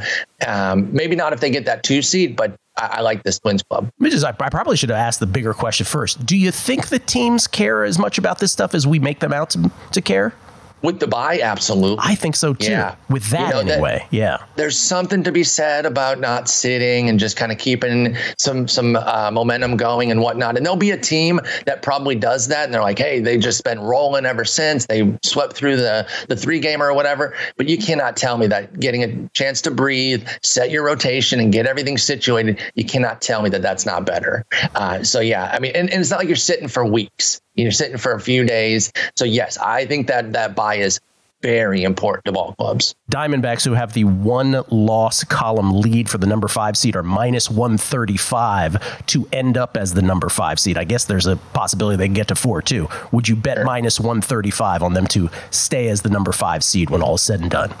Um, 0.46 0.92
maybe 0.92 1.14
not 1.14 1.32
if 1.32 1.40
they 1.40 1.50
get 1.50 1.64
that 1.66 1.84
two 1.84 2.02
seed, 2.02 2.34
but 2.34 2.56
I, 2.76 2.86
I 2.94 3.00
like 3.02 3.22
this 3.22 3.38
Twins 3.38 3.62
club. 3.62 3.88
Just, 4.02 4.24
I, 4.24 4.30
I 4.30 4.50
probably 4.50 4.76
should 4.76 4.90
have 4.90 4.98
asked 4.98 5.20
the 5.20 5.26
bigger 5.26 5.54
question 5.54 5.86
first. 5.86 6.26
Do 6.26 6.36
you 6.36 6.50
think 6.50 6.88
the 6.88 6.98
teams 6.98 7.46
care 7.46 7.84
as 7.84 7.98
much 7.98 8.18
about 8.18 8.40
this 8.40 8.50
stuff 8.50 8.74
as 8.74 8.86
we 8.86 8.98
make 8.98 9.20
them 9.20 9.32
out 9.32 9.50
to, 9.50 9.70
to 9.92 10.00
care? 10.00 10.34
With 10.82 11.00
the 11.00 11.06
bye, 11.06 11.40
absolutely. 11.42 11.98
I 12.00 12.14
think 12.14 12.36
so 12.36 12.54
too. 12.54 12.70
Yeah. 12.70 12.96
With 13.08 13.28
that 13.30 13.54
you 13.54 13.64
know, 13.64 13.72
anyway. 13.72 13.98
That, 13.98 14.16
yeah. 14.16 14.38
There's 14.56 14.78
something 14.78 15.22
to 15.24 15.32
be 15.32 15.44
said 15.44 15.84
about 15.84 16.20
not 16.20 16.48
sitting 16.48 17.08
and 17.08 17.18
just 17.18 17.36
kind 17.36 17.52
of 17.52 17.58
keeping 17.58 18.16
some 18.38 18.66
some 18.66 18.96
uh, 18.96 19.30
momentum 19.30 19.76
going 19.76 20.10
and 20.10 20.22
whatnot. 20.22 20.56
And 20.56 20.64
there'll 20.64 20.76
be 20.76 20.90
a 20.92 20.98
team 20.98 21.40
that 21.66 21.82
probably 21.82 22.14
does 22.14 22.48
that, 22.48 22.64
and 22.64 22.72
they're 22.72 22.80
like, 22.82 22.98
hey, 22.98 23.20
they've 23.20 23.40
just 23.40 23.62
been 23.62 23.78
rolling 23.78 24.24
ever 24.24 24.44
since. 24.44 24.86
They 24.86 25.16
swept 25.22 25.54
through 25.54 25.76
the 25.76 26.08
the 26.28 26.36
three 26.36 26.60
gamer 26.60 26.86
or 26.86 26.94
whatever. 26.94 27.34
But 27.56 27.68
you 27.68 27.76
cannot 27.76 28.16
tell 28.16 28.38
me 28.38 28.46
that 28.46 28.80
getting 28.80 29.04
a 29.04 29.28
chance 29.30 29.62
to 29.62 29.70
breathe, 29.70 30.26
set 30.42 30.70
your 30.70 30.84
rotation, 30.84 31.40
and 31.40 31.52
get 31.52 31.66
everything 31.66 31.98
situated. 31.98 32.58
You 32.74 32.84
cannot 32.84 33.20
tell 33.20 33.42
me 33.42 33.50
that 33.50 33.62
that's 33.62 33.84
not 33.84 34.06
better. 34.06 34.46
Uh, 34.74 35.02
so 35.02 35.20
yeah, 35.20 35.50
I 35.52 35.58
mean, 35.58 35.72
and, 35.74 35.90
and 35.90 36.00
it's 36.00 36.10
not 36.10 36.20
like 36.20 36.28
you're 36.28 36.36
sitting 36.36 36.68
for 36.68 36.84
weeks. 36.84 37.42
You're 37.54 37.72
sitting 37.72 37.98
for 37.98 38.12
a 38.12 38.20
few 38.20 38.44
days. 38.44 38.92
So 39.16 39.24
yes, 39.24 39.58
I 39.58 39.86
think 39.86 40.06
that 40.06 40.32
that 40.32 40.54
bye 40.54 40.76
is 40.76 41.00
very 41.42 41.82
important 41.84 42.24
to 42.26 42.32
ball 42.32 42.54
clubs. 42.58 42.94
Diamondbacks, 43.10 43.64
who 43.64 43.72
have 43.72 43.92
the 43.92 44.04
one 44.04 44.62
loss 44.70 45.24
column 45.24 45.80
lead 45.80 46.08
for 46.08 46.18
the 46.18 46.26
number 46.26 46.48
five 46.48 46.76
seed, 46.76 46.96
are 46.96 47.02
minus 47.02 47.50
135 47.50 49.06
to 49.06 49.28
end 49.32 49.56
up 49.56 49.76
as 49.76 49.94
the 49.94 50.02
number 50.02 50.28
five 50.28 50.60
seed. 50.60 50.76
I 50.76 50.84
guess 50.84 51.04
there's 51.06 51.26
a 51.26 51.36
possibility 51.36 51.96
they 51.96 52.06
can 52.06 52.14
get 52.14 52.28
to 52.28 52.34
four, 52.34 52.60
too. 52.62 52.88
Would 53.12 53.28
you 53.28 53.36
bet 53.36 53.58
sure. 53.58 53.64
minus 53.64 53.98
135 53.98 54.82
on 54.82 54.92
them 54.92 55.06
to 55.08 55.30
stay 55.50 55.88
as 55.88 56.02
the 56.02 56.10
number 56.10 56.32
five 56.32 56.62
seed 56.62 56.90
when 56.90 57.02
all 57.02 57.14
is 57.14 57.22
said 57.22 57.40
and 57.40 57.50
done? 57.50 57.72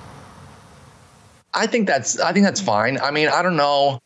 I 1.52 1.66
think 1.66 1.86
that's 1.88 2.18
I 2.20 2.32
think 2.32 2.46
that's 2.46 2.60
fine. 2.60 2.98
I 3.00 3.10
mean, 3.10 3.28
I 3.28 3.42
don't 3.42 3.56
know 3.56 4.00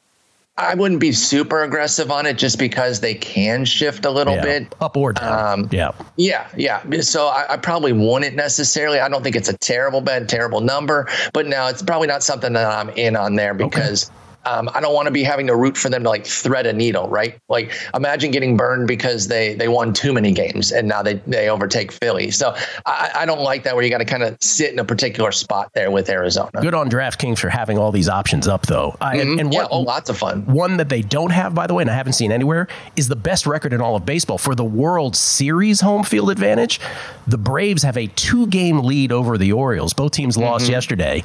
I 0.57 0.75
wouldn't 0.75 1.01
be 1.01 1.11
super 1.11 1.65
aggressive 1.65 2.13
on 2.13 2.27
it 2.27 2.39
just 2.39 2.61
because 2.61 3.01
they 3.01 3.15
can 3.15 3.65
shift 3.65 4.05
a 4.05 4.11
little 4.11 4.35
Yeah. 4.35 4.43
bit. 4.43 4.75
Up 4.81 4.97
or 4.97 5.13
down. 5.13 5.61
Um, 5.65 5.69
yeah. 5.73 5.91
Yeah, 6.17 6.47
yeah. 6.57 6.81
So 7.01 7.27
I, 7.27 7.55
I 7.55 7.57
probably 7.57 7.93
wouldn't 7.93 8.37
necessarily. 8.37 9.01
I 9.01 9.09
don't 9.09 9.25
think 9.25 9.35
it's 9.35 9.49
a 9.49 9.59
terrible 9.59 10.01
bet, 10.01 10.29
terrible 10.29 10.61
number, 10.61 11.09
but 11.33 11.47
now 11.47 11.67
it's 11.69 11.83
probably 11.83 12.07
not 12.07 12.23
something 12.23 12.53
that 12.53 12.71
I'm 12.71 12.91
in 12.91 13.17
on 13.17 13.35
there 13.35 13.55
because. 13.55 14.11
Um, 14.47 14.71
I 14.75 14.81
don't 14.81 14.95
want 14.95 15.07
to 15.07 15.13
be 15.13 15.23
having 15.23 15.47
to 15.47 15.57
root 15.57 15.77
for 15.77 15.89
them 15.89 16.03
to 16.03 16.09
like 16.09 16.27
thread 16.27 16.67
a 16.67 16.73
needle, 16.73 17.09
right? 17.09 17.39
Like 17.49 17.73
imagine 17.95 18.31
getting 18.31 18.57
burned 18.57 18.89
because 18.89 19.29
they 19.29 19.55
they 19.55 19.69
won 19.69 19.93
too 19.93 20.13
many 20.13 20.33
games 20.33 20.73
and 20.73 20.89
now 20.89 21.03
they 21.03 21.15
they 21.27 21.49
overtake 21.49 21.93
Philly. 21.93 22.31
So 22.31 22.55
I, 22.87 23.11
I 23.15 23.27
don't 23.27 23.41
like 23.41 23.63
that 23.65 23.75
where 23.75 23.85
you 23.85 23.91
got 23.91 23.99
to 23.99 24.05
kind 24.05 24.23
of 24.23 24.37
sit 24.41 24.73
in 24.73 24.79
a 24.79 24.85
particular 24.85 25.33
spot 25.33 25.71
there 25.75 25.91
with 25.91 26.09
Arizona. 26.09 26.51
Good 26.61 26.75
on 26.75 26.91
DraftKings 26.91 27.39
for 27.39 27.49
having 27.49 27.79
all 27.79 27.93
these 27.93 28.09
options 28.09 28.49
up, 28.49 28.67
though. 28.67 28.97
Uh, 29.01 29.13
and, 29.15 29.41
and 29.41 29.53
yeah, 29.53 29.63
what, 29.63 29.69
oh, 29.71 29.81
lots 29.81 30.11
of 30.11 30.19
fun. 30.19 30.45
One 30.47 30.77
that 30.77 30.89
they 30.89 31.03
don't 31.03 31.31
have, 31.31 31.55
by 31.55 31.67
the 31.67 31.75
way, 31.75 31.83
and 31.83 31.91
I 31.91 31.95
haven't 31.95 32.15
seen 32.15 32.33
anywhere, 32.33 32.69
is 32.97 33.09
the 33.09 33.17
best 33.17 33.47
record 33.47 33.73
in 33.73 33.81
all 33.81 33.97
of 33.97 34.05
baseball 34.05 34.39
for 34.39 34.55
the 34.55 34.65
World 34.65 35.17
Series 35.17 35.81
home 35.81 36.05
field 36.05 36.31
advantage. 36.31 36.81
The 37.27 37.39
Braves 37.39 37.83
have 37.83 37.97
a 37.97 38.07
two 38.09 38.47
game 38.49 38.81
lead 38.81 39.13
over 39.13 39.39
the 39.39 39.53
Orioles. 39.53 39.93
Both 39.95 40.13
teams 40.13 40.37
lost 40.37 40.69
yesterday. 40.69 41.23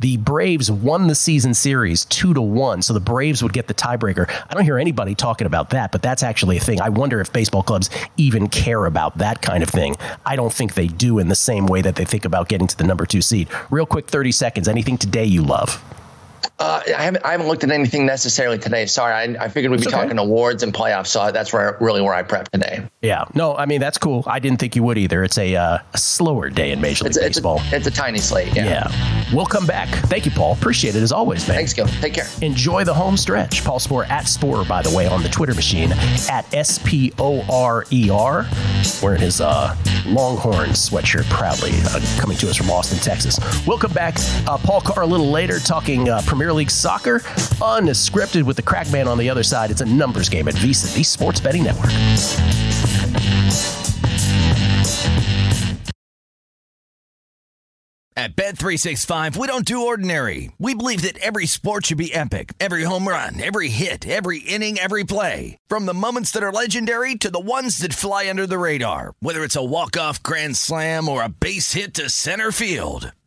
The 0.00 0.16
Braves 0.16 0.70
won 0.70 1.08
the 1.08 1.14
season 1.14 1.52
series 1.52 2.06
two 2.06 2.32
to 2.32 2.40
one, 2.40 2.80
so 2.80 2.94
the 2.94 3.00
Braves 3.00 3.42
would 3.42 3.52
get 3.52 3.66
the 3.66 3.74
tiebreaker. 3.74 4.30
I 4.48 4.54
don't 4.54 4.64
hear 4.64 4.78
anybody 4.78 5.14
talking 5.14 5.46
about 5.46 5.70
that, 5.70 5.92
but 5.92 6.00
that's 6.00 6.22
actually 6.22 6.56
a 6.56 6.60
thing. 6.60 6.80
I 6.80 6.88
wonder 6.88 7.20
if 7.20 7.30
baseball 7.34 7.62
clubs 7.62 7.90
even 8.16 8.48
care 8.48 8.86
about 8.86 9.18
that 9.18 9.42
kind 9.42 9.62
of 9.62 9.68
thing. 9.68 9.96
I 10.24 10.36
don't 10.36 10.54
think 10.54 10.72
they 10.72 10.86
do 10.86 11.18
in 11.18 11.28
the 11.28 11.34
same 11.34 11.66
way 11.66 11.82
that 11.82 11.96
they 11.96 12.06
think 12.06 12.24
about 12.24 12.48
getting 12.48 12.66
to 12.66 12.78
the 12.78 12.84
number 12.84 13.04
two 13.04 13.20
seed. 13.20 13.48
Real 13.70 13.84
quick, 13.84 14.08
30 14.08 14.32
seconds. 14.32 14.68
Anything 14.68 14.96
today 14.96 15.26
you 15.26 15.42
love? 15.42 15.84
Uh, 16.60 16.82
I 16.86 17.02
haven't 17.02 17.24
I 17.24 17.32
haven't 17.32 17.48
looked 17.48 17.64
at 17.64 17.70
anything 17.70 18.04
necessarily 18.04 18.58
today. 18.58 18.84
Sorry, 18.84 19.14
I, 19.14 19.44
I 19.44 19.48
figured 19.48 19.70
we'd 19.70 19.80
be 19.80 19.86
okay. 19.86 19.96
talking 19.96 20.18
awards 20.18 20.62
and 20.62 20.74
playoffs, 20.74 21.06
so 21.06 21.32
that's 21.32 21.54
where 21.54 21.78
really 21.80 22.02
where 22.02 22.12
I 22.12 22.22
prepped 22.22 22.50
today. 22.50 22.86
Yeah, 23.00 23.24
no, 23.34 23.56
I 23.56 23.64
mean 23.64 23.80
that's 23.80 23.96
cool. 23.96 24.24
I 24.26 24.40
didn't 24.40 24.60
think 24.60 24.76
you 24.76 24.82
would 24.82 24.98
either. 24.98 25.24
It's 25.24 25.38
a, 25.38 25.56
uh, 25.56 25.78
a 25.94 25.98
slower 25.98 26.50
day 26.50 26.70
in 26.70 26.82
Major 26.82 27.04
League 27.04 27.12
It's 27.12 27.16
a, 27.16 27.24
it's, 27.24 27.36
Baseball. 27.38 27.60
a, 27.72 27.76
it's 27.76 27.86
a 27.86 27.90
tiny 27.90 28.18
slate. 28.18 28.54
Yeah. 28.54 28.64
yeah, 28.66 29.34
we'll 29.34 29.46
come 29.46 29.66
back. 29.66 29.88
Thank 29.88 30.26
you, 30.26 30.32
Paul. 30.32 30.52
Appreciate 30.52 30.94
it 30.96 31.02
as 31.02 31.12
always, 31.12 31.48
man. 31.48 31.56
Thanks, 31.56 31.72
Gill. 31.72 31.86
Take 31.86 32.12
care. 32.12 32.26
Enjoy 32.42 32.84
the 32.84 32.92
home 32.92 33.16
stretch. 33.16 33.64
Paul 33.64 33.78
Sporer 33.78 34.06
at 34.10 34.24
Sporer, 34.26 34.68
by 34.68 34.82
the 34.82 34.94
way, 34.94 35.06
on 35.06 35.22
the 35.22 35.30
Twitter 35.30 35.54
machine 35.54 35.92
at 36.30 36.52
S 36.52 36.78
P 36.84 37.10
O 37.18 37.42
R 37.50 37.86
E 37.90 38.10
R, 38.10 38.46
wearing 39.02 39.22
his 39.22 39.40
uh, 39.40 39.74
Longhorn 40.04 40.70
sweatshirt 40.70 41.24
proudly, 41.30 41.70
uh, 41.86 42.00
coming 42.20 42.36
to 42.36 42.50
us 42.50 42.56
from 42.56 42.70
Austin, 42.70 42.98
Texas. 42.98 43.38
We'll 43.66 43.78
come 43.78 43.94
back. 43.94 44.16
Uh, 44.46 44.58
Paul 44.58 44.82
Carr 44.82 45.04
a 45.04 45.06
little 45.06 45.30
later 45.30 45.58
talking 45.58 46.10
uh, 46.10 46.20
League 46.54 46.70
soccer, 46.70 47.20
unscripted 47.60 48.42
with 48.42 48.56
the 48.56 48.62
crack 48.62 48.90
man 48.92 49.08
on 49.08 49.18
the 49.18 49.30
other 49.30 49.42
side. 49.42 49.70
It's 49.70 49.80
a 49.80 49.86
numbers 49.86 50.28
game 50.28 50.48
at 50.48 50.54
VSiN, 50.54 50.94
the 50.94 51.02
Sports 51.02 51.40
Betting 51.40 51.64
Network. 51.64 51.90
At 58.20 58.36
Bet365, 58.36 59.38
we 59.38 59.46
don't 59.46 59.64
do 59.64 59.86
ordinary. 59.86 60.52
We 60.58 60.74
believe 60.74 61.00
that 61.02 61.16
every 61.18 61.46
sport 61.46 61.86
should 61.86 61.96
be 61.96 62.12
epic. 62.12 62.52
Every 62.60 62.82
home 62.82 63.08
run, 63.08 63.40
every 63.40 63.68
hit, 63.68 64.06
every 64.06 64.40
inning, 64.40 64.78
every 64.78 65.04
play. 65.04 65.56
From 65.68 65.86
the 65.86 65.94
moments 65.94 66.30
that 66.32 66.42
are 66.42 66.52
legendary 66.52 67.14
to 67.14 67.30
the 67.30 67.40
ones 67.40 67.78
that 67.78 67.94
fly 67.94 68.28
under 68.28 68.46
the 68.46 68.58
radar. 68.58 69.14
Whether 69.20 69.42
it's 69.42 69.56
a 69.56 69.64
walk-off 69.64 70.22
grand 70.22 70.58
slam 70.58 71.08
or 71.08 71.22
a 71.22 71.30
base 71.30 71.72
hit 71.72 71.94
to 71.94 72.10
center 72.10 72.52
field. 72.52 73.12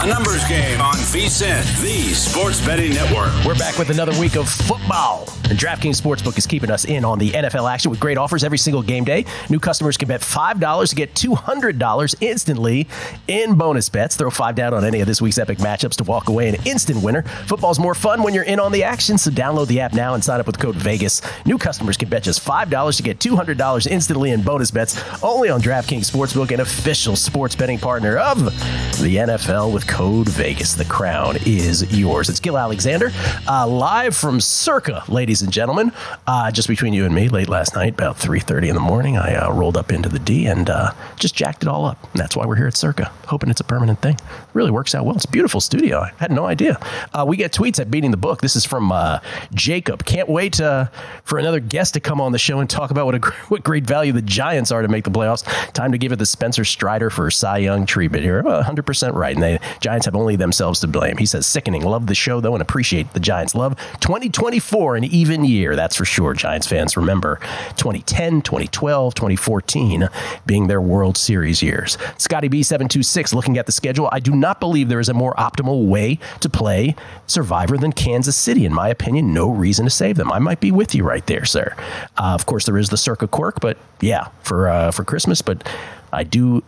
A 0.00 0.06
numbers 0.06 0.46
game 0.46 0.80
on 0.80 0.94
VSIN, 0.94 1.82
the 1.82 2.14
Sports 2.14 2.64
Betting 2.64 2.94
Network. 2.94 3.32
We're 3.44 3.58
back 3.58 3.78
with 3.78 3.90
another 3.90 4.16
week 4.20 4.36
of 4.36 4.48
football. 4.48 5.26
And 5.50 5.58
DraftKings 5.58 6.00
Sportsbook 6.00 6.38
is 6.38 6.46
keeping 6.46 6.70
us 6.70 6.84
in 6.84 7.04
on 7.04 7.18
the 7.18 7.30
NFL 7.30 7.68
action 7.68 7.90
with 7.90 7.98
great 7.98 8.16
offers 8.16 8.44
every 8.44 8.58
single 8.58 8.82
game 8.82 9.02
day. 9.02 9.24
New 9.50 9.58
customers 9.58 9.96
can 9.96 10.06
bet 10.06 10.20
$5 10.20 10.90
to 10.90 10.94
get 10.94 11.14
$200 11.14 12.14
instantly 12.20 12.86
in 13.26 13.56
bonus 13.56 13.88
bets. 13.88 14.14
Throw 14.14 14.30
5 14.30 14.54
down 14.54 14.72
on 14.72 14.84
any 14.84 15.00
of 15.00 15.08
this 15.08 15.20
week's 15.20 15.38
epic 15.38 15.58
matchups 15.58 15.96
to 15.96 16.04
walk 16.04 16.28
away 16.28 16.48
an 16.48 16.56
instant 16.64 17.02
winner. 17.02 17.22
Football's 17.46 17.80
more 17.80 17.94
fun 17.94 18.22
when 18.22 18.34
you're 18.34 18.44
in 18.44 18.60
on 18.60 18.70
the 18.70 18.84
action, 18.84 19.18
so 19.18 19.32
download 19.32 19.66
the 19.66 19.80
app 19.80 19.94
now 19.94 20.14
and 20.14 20.22
sign 20.22 20.38
up 20.38 20.46
with 20.46 20.60
code 20.60 20.76
VEGAS. 20.76 21.22
New 21.44 21.58
customers 21.58 21.96
can 21.96 22.08
bet 22.08 22.22
just 22.22 22.44
$5 22.46 22.96
to 22.98 23.02
get 23.02 23.18
$200 23.18 23.86
instantly 23.88 24.30
in 24.30 24.42
bonus 24.42 24.70
bets 24.70 25.02
only 25.24 25.48
on 25.48 25.60
DraftKings 25.60 26.08
Sportsbook, 26.08 26.52
an 26.52 26.60
official 26.60 27.16
sports 27.16 27.56
betting 27.56 27.78
partner 27.78 28.16
of 28.18 28.44
the 28.44 29.16
NFL 29.16 29.72
with 29.72 29.87
code 29.88 30.28
Vegas. 30.28 30.74
The 30.74 30.84
crown 30.84 31.38
is 31.46 31.92
yours. 31.98 32.28
It's 32.28 32.38
Gill 32.38 32.58
Alexander, 32.58 33.10
uh, 33.48 33.66
live 33.66 34.14
from 34.14 34.40
Circa, 34.40 35.02
ladies 35.08 35.42
and 35.42 35.50
gentlemen. 35.50 35.90
Uh, 36.26 36.50
just 36.50 36.68
between 36.68 36.92
you 36.92 37.04
and 37.06 37.14
me, 37.14 37.28
late 37.28 37.48
last 37.48 37.74
night, 37.74 37.94
about 37.94 38.16
3.30 38.16 38.68
in 38.68 38.74
the 38.74 38.80
morning, 38.80 39.16
I 39.16 39.34
uh, 39.34 39.52
rolled 39.52 39.76
up 39.76 39.90
into 39.90 40.08
the 40.08 40.18
D 40.18 40.46
and 40.46 40.68
uh, 40.70 40.92
just 41.16 41.34
jacked 41.34 41.62
it 41.62 41.68
all 41.68 41.86
up. 41.86 42.00
And 42.12 42.20
that's 42.20 42.36
why 42.36 42.46
we're 42.46 42.56
here 42.56 42.68
at 42.68 42.76
Circa, 42.76 43.10
hoping 43.26 43.50
it's 43.50 43.60
a 43.60 43.64
permanent 43.64 44.00
thing. 44.00 44.18
really 44.52 44.70
works 44.70 44.94
out 44.94 45.06
well. 45.06 45.16
It's 45.16 45.24
a 45.24 45.30
beautiful 45.30 45.60
studio. 45.60 46.00
I 46.00 46.12
had 46.18 46.30
no 46.30 46.44
idea. 46.44 46.78
Uh, 47.12 47.24
we 47.26 47.36
get 47.36 47.52
tweets 47.52 47.80
at 47.80 47.90
Beating 47.90 48.10
the 48.10 48.16
Book. 48.18 48.42
This 48.42 48.54
is 48.56 48.64
from 48.66 48.92
uh, 48.92 49.20
Jacob. 49.54 50.04
Can't 50.04 50.28
wait 50.28 50.56
for 50.56 51.38
another 51.38 51.60
guest 51.60 51.94
to 51.94 52.00
come 52.00 52.20
on 52.20 52.32
the 52.32 52.38
show 52.38 52.60
and 52.60 52.68
talk 52.68 52.90
about 52.90 53.06
what 53.06 53.14
a 53.14 53.18
what 53.48 53.64
great 53.64 53.84
value 53.84 54.12
the 54.12 54.22
Giants 54.22 54.70
are 54.70 54.82
to 54.82 54.88
make 54.88 55.04
the 55.04 55.10
playoffs. 55.10 55.44
Time 55.72 55.92
to 55.92 55.98
give 55.98 56.12
it 56.12 56.16
the 56.16 56.26
Spencer 56.26 56.64
Strider 56.64 57.08
for 57.10 57.30
Cy 57.30 57.58
Young 57.58 57.86
treatment 57.86 58.22
here. 58.22 58.42
Well, 58.42 58.62
100% 58.62 59.14
right. 59.14 59.34
And 59.34 59.42
the 59.42 59.60
Giants 59.80 60.06
have 60.06 60.16
only 60.16 60.36
themselves 60.36 60.80
to 60.80 60.86
blame. 60.86 61.16
He 61.16 61.26
says, 61.26 61.46
sickening. 61.46 61.82
Love 61.82 62.06
the 62.06 62.14
show, 62.14 62.40
though, 62.40 62.54
and 62.54 62.62
appreciate 62.62 63.12
the 63.12 63.20
Giants' 63.20 63.54
love. 63.54 63.76
2024, 64.00 64.96
an 64.96 65.04
even 65.04 65.44
year, 65.44 65.76
that's 65.76 65.96
for 65.96 66.04
sure. 66.04 66.34
Giants 66.34 66.66
fans 66.66 66.96
remember 66.96 67.36
2010, 67.76 68.42
2012, 68.42 69.14
2014 69.14 70.08
being 70.46 70.66
their 70.66 70.80
World 70.80 71.16
Series 71.16 71.62
years. 71.62 71.98
Scotty 72.16 72.48
B726 72.48 73.34
looking 73.34 73.58
at 73.58 73.66
the 73.66 73.72
schedule. 73.72 74.08
I 74.12 74.20
do 74.20 74.32
not 74.34 74.60
believe 74.60 74.88
there 74.88 75.00
is 75.00 75.08
a 75.08 75.14
more 75.14 75.34
optimal 75.34 75.86
way 75.86 76.18
to 76.40 76.48
play 76.48 76.94
Survivor 77.26 77.76
than 77.76 77.92
Kansas 77.92 78.36
City. 78.36 78.64
In 78.64 78.74
my 78.74 78.88
opinion, 78.88 79.32
no 79.32 79.50
reason 79.50 79.84
to 79.84 79.90
save 79.90 80.16
them. 80.16 80.32
I 80.32 80.38
might 80.38 80.60
be 80.60 80.70
with 80.70 80.94
you 80.94 81.04
right 81.04 81.26
there, 81.26 81.44
sir. 81.44 81.74
Uh, 82.16 82.34
of 82.34 82.46
course, 82.46 82.66
there 82.66 82.78
is 82.78 82.88
the 82.90 82.96
Circa 82.96 83.28
quirk, 83.28 83.60
but 83.60 83.78
yeah, 84.00 84.28
for 84.42 84.68
uh, 84.68 84.90
for 84.90 85.04
Christmas. 85.04 85.42
But 85.42 85.66
I 86.12 86.24
do 86.24 86.62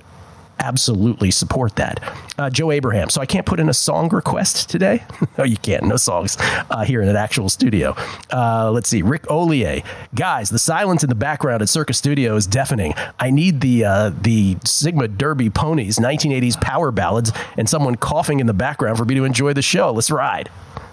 absolutely 0.60 1.30
support 1.30 1.76
that. 1.76 2.00
Uh, 2.38 2.50
Joe 2.50 2.70
Abraham. 2.70 3.10
So 3.10 3.20
I 3.20 3.26
can't 3.26 3.46
put 3.46 3.58
in 3.58 3.68
a 3.68 3.74
song 3.74 4.08
request 4.10 4.68
today. 4.70 5.02
no, 5.38 5.44
you 5.44 5.56
can't. 5.56 5.84
No 5.84 5.96
songs 5.96 6.36
uh, 6.38 6.84
here 6.84 7.02
in 7.02 7.08
an 7.08 7.16
actual 7.16 7.48
studio. 7.48 7.96
Uh, 8.32 8.70
let's 8.70 8.88
see. 8.88 9.02
Rick 9.02 9.24
Olier. 9.28 9.82
Guys, 10.14 10.50
the 10.50 10.58
silence 10.58 11.02
in 11.02 11.08
the 11.08 11.14
background 11.14 11.62
at 11.62 11.68
Circa 11.68 11.94
Studio 11.94 12.36
is 12.36 12.46
deafening. 12.46 12.94
I 13.18 13.30
need 13.30 13.60
the 13.60 13.84
uh, 13.84 14.10
the 14.10 14.56
Sigma 14.64 15.08
Derby 15.08 15.50
Ponies 15.50 15.98
1980s 15.98 16.60
power 16.60 16.90
ballads 16.90 17.32
and 17.56 17.68
someone 17.68 17.96
coughing 17.96 18.40
in 18.40 18.46
the 18.46 18.54
background 18.54 18.98
for 18.98 19.04
me 19.04 19.14
to 19.16 19.24
enjoy 19.24 19.52
the 19.52 19.62
show. 19.62 19.92
Let's 19.92 20.10
ride. 20.10 20.50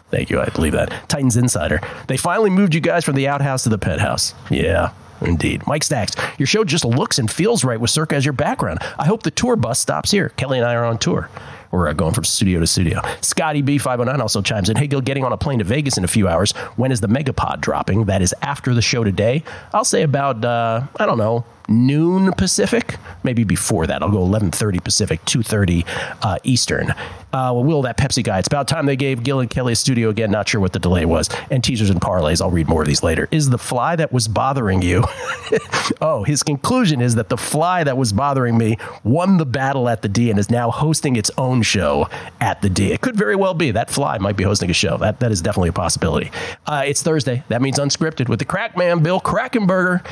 Thank 0.10 0.30
you. 0.30 0.40
I 0.40 0.46
believe 0.46 0.74
that. 0.74 1.10
Titans 1.10 1.36
Insider. 1.36 1.82
They 2.08 2.18
finally 2.18 2.50
moved 2.50 2.74
you 2.74 2.80
guys 2.80 3.04
from 3.04 3.16
the 3.16 3.28
outhouse 3.28 3.64
to 3.64 3.70
the 3.70 3.78
penthouse. 3.78 4.34
Yeah. 4.50 4.92
Indeed. 5.22 5.66
Mike 5.68 5.84
Stacks, 5.84 6.16
your 6.38 6.48
show 6.48 6.64
just 6.64 6.86
looks 6.86 7.20
and 7.20 7.30
feels 7.30 7.64
right 7.64 7.80
with 7.80 7.90
Circa 7.90 8.16
as 8.16 8.26
your 8.26 8.34
background. 8.34 8.80
I 8.98 9.06
hope 9.06 9.24
the 9.24 9.32
tour 9.32 9.56
bus 9.56 9.80
stops 9.80 10.12
here. 10.12 10.30
Kelley 10.30 10.58
and 10.58 10.68
I 10.68 10.76
are 10.76 10.86
on 10.86 10.98
tour. 10.98 11.30
We're 11.72 11.88
uh, 11.90 11.94
going 11.94 12.14
from 12.14 12.24
studio 12.24 12.60
to 12.60 12.68
studio. 12.68 13.02
Scotty 13.22 13.62
B509 13.62 14.20
also 14.20 14.42
chimes 14.42 14.70
in 14.70 14.78
Hey, 14.78 14.88
Gill, 14.88 15.02
getting 15.02 15.24
on 15.24 15.34
a 15.34 15.38
plane 15.38 15.60
to 15.60 15.66
Vegas 15.66 15.98
in 15.98 16.04
a 16.04 16.08
few 16.08 16.28
hours. 16.28 16.52
When 16.76 16.92
is 16.92 17.02
the 17.02 17.08
Megapod 17.08 17.60
dropping? 17.60 18.06
That 18.06 18.22
is 18.22 18.34
after 18.42 18.74
the 18.74 18.82
show 18.82 19.04
today. 19.04 19.44
I'll 19.74 19.84
say 19.84 20.04
about, 20.04 20.46
uh, 20.46 20.84
I 20.98 21.06
don't 21.06 21.18
know, 21.18 21.44
noon 21.68 22.32
Pacific, 22.34 22.98
maybe 23.24 23.44
before 23.44 23.88
that. 23.88 24.02
I'll 24.02 24.12
go 24.12 24.26
11:30 24.26 24.84
Pacific, 24.84 25.24
2:30 25.26 25.86
uh, 26.22 26.38
Eastern. 26.44 26.94
Uh, 27.34 27.52
well, 27.54 27.64
Will, 27.64 27.82
that 27.82 27.98
Pepsi 27.98 28.24
guy. 28.24 28.40
It's 28.40 28.48
about 28.48 28.68
time 28.68 28.86
they 28.86 28.96
gave 28.96 29.22
Gill 29.22 29.42
and 29.42 29.50
Kelley 29.50 29.74
a 29.74 29.76
studio 29.76 30.10
again. 30.10 30.32
Not 30.32 30.48
sure 30.48 30.62
what 30.62 30.72
the 30.72 30.80
delay 30.80 31.06
was. 31.06 31.30
And 31.52 31.62
teasers 31.62 31.90
and 31.90 32.00
parlays. 32.00 32.42
I'll 32.42 32.50
read 32.50 32.68
more 32.68 32.82
of 32.82 32.88
these 32.88 33.04
later. 33.04 33.28
Is 33.32 33.50
the 33.50 33.58
fly 33.58 33.98
that 33.98 34.14
was 34.14 34.28
bothering 34.30 34.82
you? 34.82 35.04
oh, 36.02 36.24
his 36.24 36.42
conclusion 36.42 37.02
is 37.02 37.16
that 37.16 37.28
the 37.28 37.38
fly 37.38 37.84
that 37.84 37.98
was 37.98 38.14
bothering 38.14 38.58
me 38.58 38.78
won 39.04 39.38
the 39.38 39.46
battle 39.46 39.90
at 39.90 40.02
the 40.02 40.08
D 40.08 40.30
and 40.30 40.40
is 40.40 40.50
now 40.50 40.72
hosting 40.72 41.18
its 41.18 41.30
own 41.38 41.62
show 41.62 42.10
at 42.40 42.62
the 42.62 42.70
D. 42.70 42.94
It 42.94 43.02
could 43.02 43.18
very 43.18 43.36
well 43.36 43.54
be 43.54 43.72
that 43.72 43.92
fly 43.92 44.18
might 44.20 44.38
be 44.38 44.44
hosting 44.46 44.70
a 44.70 44.74
show. 44.74 44.98
That 44.98 45.20
that 45.20 45.32
is 45.32 45.42
definitely 45.42 45.70
a 45.70 45.74
possibility. 45.74 46.32
Uh, 46.66 46.84
it's 46.86 47.04
Thursday. 47.04 47.44
That 47.50 47.62
means 47.62 47.78
unscripted 47.78 48.30
with 48.30 48.40
the 48.40 48.46
crack 48.46 48.78
man 48.78 49.04
Bill 49.04 49.20
Krackomberger. 49.20 50.06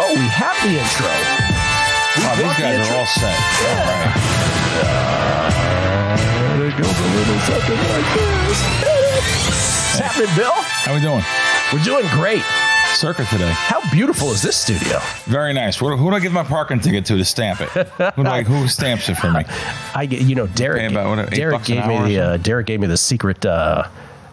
Oh, 0.00 0.14
we 0.14 0.26
have 0.28 0.56
the 0.62 0.70
intro. 0.78 1.06
We 1.06 2.22
Oh, 2.26 2.34
these 2.36 2.44
brought 2.44 2.56
the 2.56 2.62
guys 2.62 2.78
intro. 2.78 2.94
are 2.94 2.98
all 3.00 3.06
set. 3.06 3.34
All 3.34 3.84
right. 3.90 4.12
Uh, 4.84 6.64
it 6.66 6.74
goes 6.78 6.98
a 6.98 7.08
little 7.14 7.38
something 7.40 7.80
like 7.90 8.08
this. 8.14 8.58
What's 9.94 9.98
happening, 9.98 10.34
Bill? 10.36 10.52
How 10.54 10.92
are 10.92 10.94
we 10.96 11.00
doing? 11.00 11.24
We're 11.72 11.82
doing 11.84 12.06
great. 12.12 12.42
Circa 12.94 13.24
today. 13.24 13.50
How 13.52 13.80
beautiful 13.90 14.30
is 14.30 14.40
this 14.42 14.56
studio? 14.56 15.00
Very 15.24 15.52
nice. 15.52 15.76
Who, 15.76 15.96
who 15.96 16.10
do 16.10 16.16
I 16.16 16.20
give 16.20 16.32
my 16.32 16.44
parking 16.44 16.78
ticket 16.78 17.04
to 17.06 17.16
to 17.16 17.24
stamp 17.24 17.60
it? 17.60 17.68
Who, 18.14 18.22
I, 18.24 18.42
who 18.44 18.68
stamps 18.68 19.08
it 19.08 19.16
for 19.16 19.32
me? 19.32 19.44
I 19.94 20.06
get, 20.06 20.20
you 20.22 20.36
know, 20.36 20.46
Derek. 20.46 20.92
About, 20.92 21.16
what, 21.16 21.30
Derek 21.30 21.64
gave 21.64 21.84
me 21.86 21.98
the 22.14 22.20
uh, 22.20 22.36
Derek 22.36 22.66
gave 22.68 22.78
me 22.80 22.86
the 22.86 22.96
secret, 22.96 23.44
uh, 23.44 23.88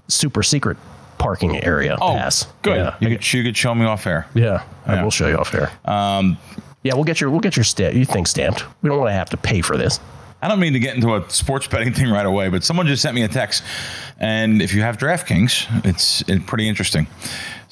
super 0.07 0.43
secret 0.43 0.77
parking 1.21 1.63
area 1.63 1.97
Oh, 2.01 2.15
pass. 2.15 2.47
good. 2.61 2.77
Yeah, 2.77 2.95
You, 2.99 3.09
could, 3.17 3.33
you 3.33 3.43
could 3.43 3.55
show 3.57 3.73
me 3.75 3.85
off 3.85 4.05
air. 4.07 4.27
yeah, 4.33 4.63
I 4.85 5.03
will 5.03 5.11
show 5.11 5.27
you 5.27 5.37
off 5.37 5.51
here. 5.51 5.69
Um, 5.85 6.37
Yeah, 6.83 6.95
we'll 6.95 7.03
get 7.03 7.21
your 7.21 7.29
we'll 7.29 7.39
get 7.41 7.55
your 7.55 7.63
stamp. 7.63 7.93
You 7.95 8.05
think 8.05 8.27
stamped? 8.27 8.63
We 8.81 8.89
don't 8.89 8.97
want 8.99 9.09
to 9.09 9.13
have 9.13 9.29
to 9.29 9.37
pay 9.37 9.61
for 9.61 9.77
this. 9.77 9.99
I 10.43 10.47
don't 10.47 10.59
mean 10.59 10.73
to 10.73 10.79
get 10.79 10.95
into 10.95 11.15
a 11.15 11.29
sports 11.29 11.67
betting 11.67 11.93
thing 11.93 12.09
right 12.09 12.25
away, 12.25 12.49
but 12.49 12.63
someone 12.63 12.87
just 12.87 13.03
sent 13.03 13.13
me 13.13 13.21
a 13.21 13.27
text, 13.27 13.63
and 14.17 14.59
if 14.59 14.73
you 14.73 14.81
have 14.81 14.97
DraftKings, 14.97 15.85
it's, 15.85 16.23
it's 16.27 16.43
pretty 16.45 16.67
interesting. 16.67 17.05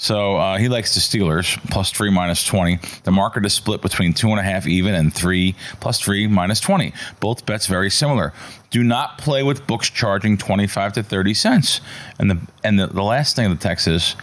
So 0.01 0.37
uh, 0.37 0.57
he 0.57 0.69
likes 0.69 0.93
the 0.93 1.01
Steelers 1.01 1.57
plus 1.69 1.91
three 1.91 2.09
minus 2.09 2.45
twenty. 2.45 2.79
The 3.03 3.11
market 3.11 3.45
is 3.45 3.51
split 3.53 3.81
between 3.81 4.13
two 4.13 4.29
and 4.29 4.39
a 4.39 4.43
half 4.43 4.65
even 4.65 4.95
and 4.95 5.13
three 5.13 5.55
plus 5.81 5.99
three 5.99 6.25
minus 6.25 6.61
twenty. 6.61 6.93
Both 7.19 7.45
bets 7.45 7.67
very 7.67 7.89
similar. 7.89 8.31
Do 8.69 8.81
not 8.81 9.17
play 9.17 9.43
with 9.43 9.67
books 9.67 9.89
charging 9.89 10.37
twenty 10.37 10.67
five 10.67 10.93
to 10.93 11.03
thirty 11.03 11.33
cents. 11.33 11.81
And 12.17 12.31
the 12.31 12.39
and 12.63 12.79
the, 12.79 12.87
the 12.87 13.03
last 13.03 13.35
thing 13.35 13.51
of 13.51 13.59
the 13.59 13.61
text 13.61 13.87
is 13.89 14.15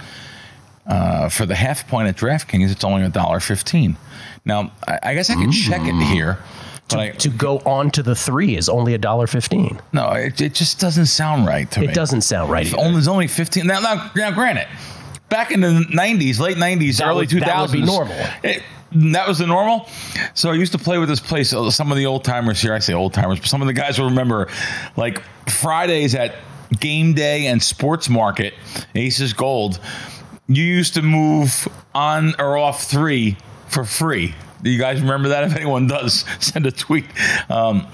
uh, 0.86 1.28
for 1.28 1.44
the 1.44 1.54
half 1.54 1.86
point 1.88 2.08
at 2.08 2.16
DraftKings, 2.16 2.70
it's 2.70 2.82
only 2.82 3.02
a 3.02 3.10
dollar 3.10 3.38
fifteen. 3.38 3.98
Now 4.46 4.72
I, 4.88 4.98
I 5.02 5.14
guess 5.14 5.28
I 5.28 5.34
could 5.34 5.52
check 5.52 5.82
it 5.84 5.94
here. 6.06 6.38
But 6.88 6.98
I, 6.98 7.10
To 7.10 7.28
go 7.28 7.58
on 7.66 7.90
to 7.90 8.02
the 8.02 8.14
three 8.14 8.56
is 8.56 8.70
only 8.70 8.94
a 8.94 8.98
dollar 8.98 9.26
fifteen. 9.26 9.78
no, 9.92 10.08
it, 10.12 10.40
it 10.40 10.54
just 10.54 10.80
doesn't 10.80 11.06
sound 11.06 11.44
right 11.46 11.70
to 11.72 11.80
me. 11.80 11.88
It 11.88 11.94
doesn't 11.94 12.22
sound 12.22 12.50
right. 12.50 12.72
Only, 12.78 12.92
there's 12.92 13.08
only 13.08 13.26
15. 13.26 13.66
Now, 13.66 13.80
now, 13.80 14.10
now, 14.14 14.30
granted, 14.30 14.68
back 15.28 15.50
in 15.50 15.60
the 15.60 15.84
90s, 15.92 16.38
late 16.40 16.56
90s, 16.56 16.98
That 16.98 17.06
early 17.08 17.20
would- 17.20 17.28
2000s, 17.30 17.46
that 17.46 17.60
would 17.60 17.72
be 17.72 17.82
normal. 17.82 18.16
it- 18.42 18.62
that 18.92 19.26
was 19.28 19.38
the 19.38 19.46
normal. 19.46 19.88
So 20.34 20.50
I 20.50 20.54
used 20.54 20.72
to 20.72 20.78
play 20.78 20.98
with 20.98 21.08
this 21.08 21.20
place. 21.20 21.52
uh, 21.52 21.70
Some 21.70 21.90
of 21.90 21.98
the 21.98 22.06
old 22.06 22.24
timers 22.24 22.60
here, 22.60 22.72
I 22.72 22.78
say 22.78 22.94
old 22.94 23.12
timers, 23.12 23.40
but 23.40 23.48
some 23.48 23.60
of 23.60 23.66
the 23.66 23.72
guys 23.74 23.98
will 23.98 24.06
remember, 24.08 24.48
like 24.96 25.20
Fridays 25.48 26.14
at 26.14 26.36
Game 26.80 27.12
Day 27.14 27.46
and 27.46 27.62
Sports 27.62 28.08
Market, 28.08 28.54
Aces 28.94 29.32
Gold. 29.32 29.80
You 30.48 30.62
used 30.62 30.94
to 30.94 31.02
move 31.02 31.66
on 31.94 32.34
or 32.38 32.56
off 32.56 32.84
three 32.84 33.36
for 33.68 33.84
free. 33.84 34.34
Do 34.62 34.70
you 34.70 34.78
guys 34.78 35.00
remember 35.00 35.30
that? 35.30 35.44
If 35.50 35.56
anyone 35.56 35.88
does, 35.88 36.24
send 36.38 36.66
a 36.66 36.70
tweet. 36.72 37.06
Um, 37.50 37.86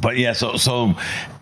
but 0.00 0.16
yeah, 0.16 0.32
so 0.32 0.56
so 0.56 0.96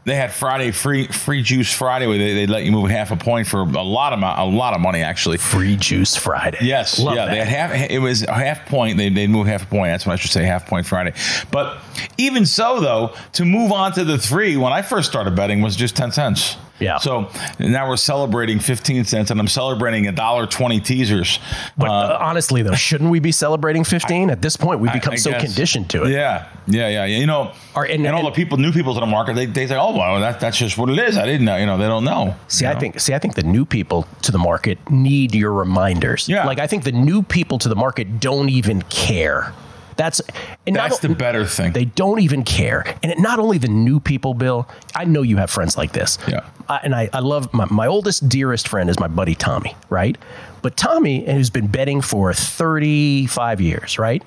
they 0.04 0.16
had 0.16 0.32
Friday 0.32 0.70
free 0.72 1.06
free 1.06 1.42
juice 1.42 1.72
Friday 1.72 2.06
where 2.06 2.18
they 2.18 2.34
they 2.34 2.46
let 2.46 2.64
you 2.64 2.72
move 2.72 2.90
half 2.90 3.10
a 3.10 3.16
point 3.16 3.46
for 3.46 3.60
a 3.60 3.82
lot 3.82 4.12
of 4.12 4.20
a 4.20 4.44
lot 4.44 4.74
of 4.74 4.80
money 4.80 5.02
actually. 5.02 5.38
Free 5.38 5.76
Juice 5.76 6.16
Friday. 6.16 6.58
Yes, 6.62 6.98
Love 6.98 7.14
yeah, 7.14 7.26
that. 7.26 7.30
they 7.30 7.38
had 7.38 7.48
half. 7.48 7.90
It 7.90 7.98
was 7.98 8.22
a 8.22 8.32
half 8.32 8.66
point. 8.66 8.96
They 8.96 9.08
they 9.08 9.26
move 9.26 9.46
half 9.46 9.62
a 9.62 9.66
point. 9.66 9.92
That's 9.92 10.06
what 10.06 10.14
I 10.14 10.16
should 10.16 10.32
say, 10.32 10.44
half 10.44 10.66
point 10.66 10.86
Friday. 10.86 11.14
But 11.50 11.78
even 12.18 12.46
so, 12.46 12.80
though, 12.80 13.14
to 13.34 13.44
move 13.44 13.72
on 13.72 13.92
to 13.92 14.04
the 14.04 14.18
three 14.18 14.56
when 14.56 14.72
I 14.72 14.82
first 14.82 15.08
started 15.10 15.36
betting 15.36 15.62
was 15.62 15.76
just 15.76 15.96
ten 15.96 16.10
cents. 16.10 16.56
Yeah. 16.80 16.98
So 16.98 17.28
now 17.60 17.88
we're 17.88 17.96
celebrating 17.96 18.58
fifteen 18.58 19.04
cents, 19.04 19.30
and 19.30 19.38
I'm 19.38 19.46
celebrating 19.48 20.08
a 20.08 20.12
dollar 20.12 20.46
twenty 20.46 20.80
teasers. 20.80 21.38
But 21.76 21.90
Uh, 21.90 21.92
uh, 21.92 22.18
honestly, 22.20 22.62
though, 22.62 22.74
shouldn't 22.74 23.10
we 23.10 23.20
be 23.20 23.30
celebrating 23.30 23.84
15? 23.84 24.30
At 24.30 24.42
this 24.42 24.56
point, 24.56 24.80
we've 24.80 24.92
become 24.92 25.12
I 25.12 25.16
so 25.16 25.30
guess. 25.30 25.42
conditioned 25.44 25.90
to 25.90 26.04
it. 26.04 26.10
Yeah, 26.10 26.46
yeah, 26.66 26.88
yeah, 26.88 27.04
yeah. 27.04 27.18
You 27.18 27.26
know, 27.26 27.52
Or- 27.76 27.84
and- 27.84 28.04
and, 28.06 28.14
all 28.16 28.24
the 28.24 28.30
people, 28.32 28.58
new 28.58 28.72
people 28.72 28.94
to 28.94 29.00
the 29.00 29.06
market, 29.06 29.34
they, 29.36 29.46
they 29.46 29.66
say, 29.66 29.76
"Oh, 29.76 29.96
well, 29.96 30.20
that, 30.20 30.40
that's 30.40 30.58
just 30.58 30.76
what 30.76 30.90
it 30.90 30.98
is." 30.98 31.16
I 31.16 31.24
didn't 31.26 31.44
know. 31.44 31.56
You 31.56 31.66
know, 31.66 31.78
they 31.78 31.86
don't 31.86 32.04
know. 32.04 32.34
See, 32.48 32.66
I 32.66 32.72
know? 32.74 32.80
think 32.80 33.00
see, 33.00 33.14
I 33.14 33.18
think 33.18 33.34
the 33.34 33.42
new 33.44 33.64
people 33.64 34.06
to 34.22 34.32
the 34.32 34.38
market 34.38 34.78
need 34.90 35.34
your 35.34 35.52
reminders. 35.52 36.28
Yeah. 36.28 36.46
Like 36.46 36.58
I 36.58 36.66
think 36.66 36.84
the 36.84 36.92
new 36.92 37.22
people 37.22 37.58
to 37.58 37.68
the 37.68 37.76
market 37.76 38.18
don't 38.20 38.48
even 38.48 38.82
care. 38.82 39.52
That's 39.96 40.20
and 40.66 40.76
that's 40.76 41.04
o- 41.04 41.08
the 41.08 41.14
better 41.14 41.44
thing. 41.44 41.72
They 41.72 41.84
don't 41.84 42.20
even 42.20 42.42
care. 42.44 42.84
And 43.02 43.12
it, 43.12 43.18
not 43.18 43.38
only 43.38 43.58
the 43.58 43.68
new 43.68 44.00
people, 44.00 44.34
Bill, 44.34 44.68
I 44.94 45.04
know 45.04 45.22
you 45.22 45.36
have 45.38 45.50
friends 45.50 45.76
like 45.76 45.92
this. 45.92 46.18
Yeah. 46.28 46.48
I, 46.68 46.80
and 46.82 46.94
I, 46.94 47.08
I 47.12 47.20
love 47.20 47.52
my, 47.52 47.66
my 47.70 47.86
oldest, 47.86 48.28
dearest 48.28 48.68
friend 48.68 48.88
is 48.88 48.98
my 48.98 49.08
buddy 49.08 49.34
Tommy, 49.34 49.74
right? 49.90 50.16
But 50.62 50.76
Tommy, 50.76 51.26
and 51.26 51.36
who's 51.36 51.50
been 51.50 51.66
betting 51.66 52.00
for 52.00 52.32
35 52.32 53.60
years, 53.60 53.98
right? 53.98 54.22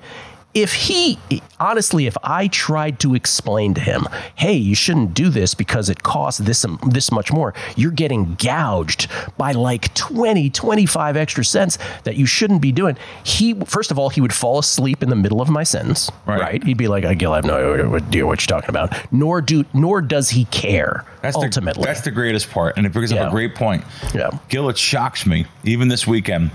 If 0.56 0.72
he, 0.72 1.18
honestly, 1.60 2.06
if 2.06 2.16
I 2.22 2.48
tried 2.48 2.98
to 3.00 3.14
explain 3.14 3.74
to 3.74 3.80
him, 3.82 4.08
hey, 4.36 4.54
you 4.54 4.74
shouldn't 4.74 5.12
do 5.12 5.28
this 5.28 5.52
because 5.54 5.90
it 5.90 6.02
costs 6.02 6.40
this, 6.40 6.64
um, 6.64 6.80
this 6.88 7.12
much 7.12 7.30
more, 7.30 7.52
you're 7.76 7.90
getting 7.90 8.36
gouged 8.36 9.08
by 9.36 9.52
like 9.52 9.92
20, 9.92 10.48
25 10.48 11.14
extra 11.18 11.44
cents 11.44 11.76
that 12.04 12.16
you 12.16 12.24
shouldn't 12.24 12.62
be 12.62 12.72
doing. 12.72 12.96
He, 13.22 13.52
first 13.66 13.90
of 13.90 13.98
all, 13.98 14.08
he 14.08 14.22
would 14.22 14.32
fall 14.32 14.58
asleep 14.58 15.02
in 15.02 15.10
the 15.10 15.14
middle 15.16 15.42
of 15.42 15.50
my 15.50 15.62
sentence, 15.62 16.10
Right. 16.24 16.40
right? 16.40 16.64
He'd 16.64 16.78
be 16.78 16.88
like, 16.88 17.04
I 17.04 17.12
Gill, 17.12 17.32
I 17.34 17.36
have 17.36 17.44
no 17.44 17.94
idea 17.94 18.24
what 18.26 18.40
you're 18.40 18.58
talking 18.58 18.70
about. 18.70 18.96
Nor 19.12 19.42
do, 19.42 19.66
nor 19.74 20.00
does 20.00 20.30
he 20.30 20.46
care 20.46 21.04
That's 21.20 21.36
ultimately. 21.36 21.82
The, 21.82 21.86
that's 21.86 22.00
the 22.00 22.10
greatest 22.10 22.48
part, 22.50 22.78
and 22.78 22.86
it 22.86 22.94
brings 22.94 23.12
up 23.12 23.16
Yeah. 23.18 23.28
a 23.28 23.30
great 23.30 23.54
point. 23.54 23.84
Yeah. 24.14 24.30
Gill, 24.48 24.70
it 24.70 24.78
shocks 24.78 25.26
me 25.26 25.44
even 25.64 25.88
this 25.88 26.06
weekend. 26.06 26.50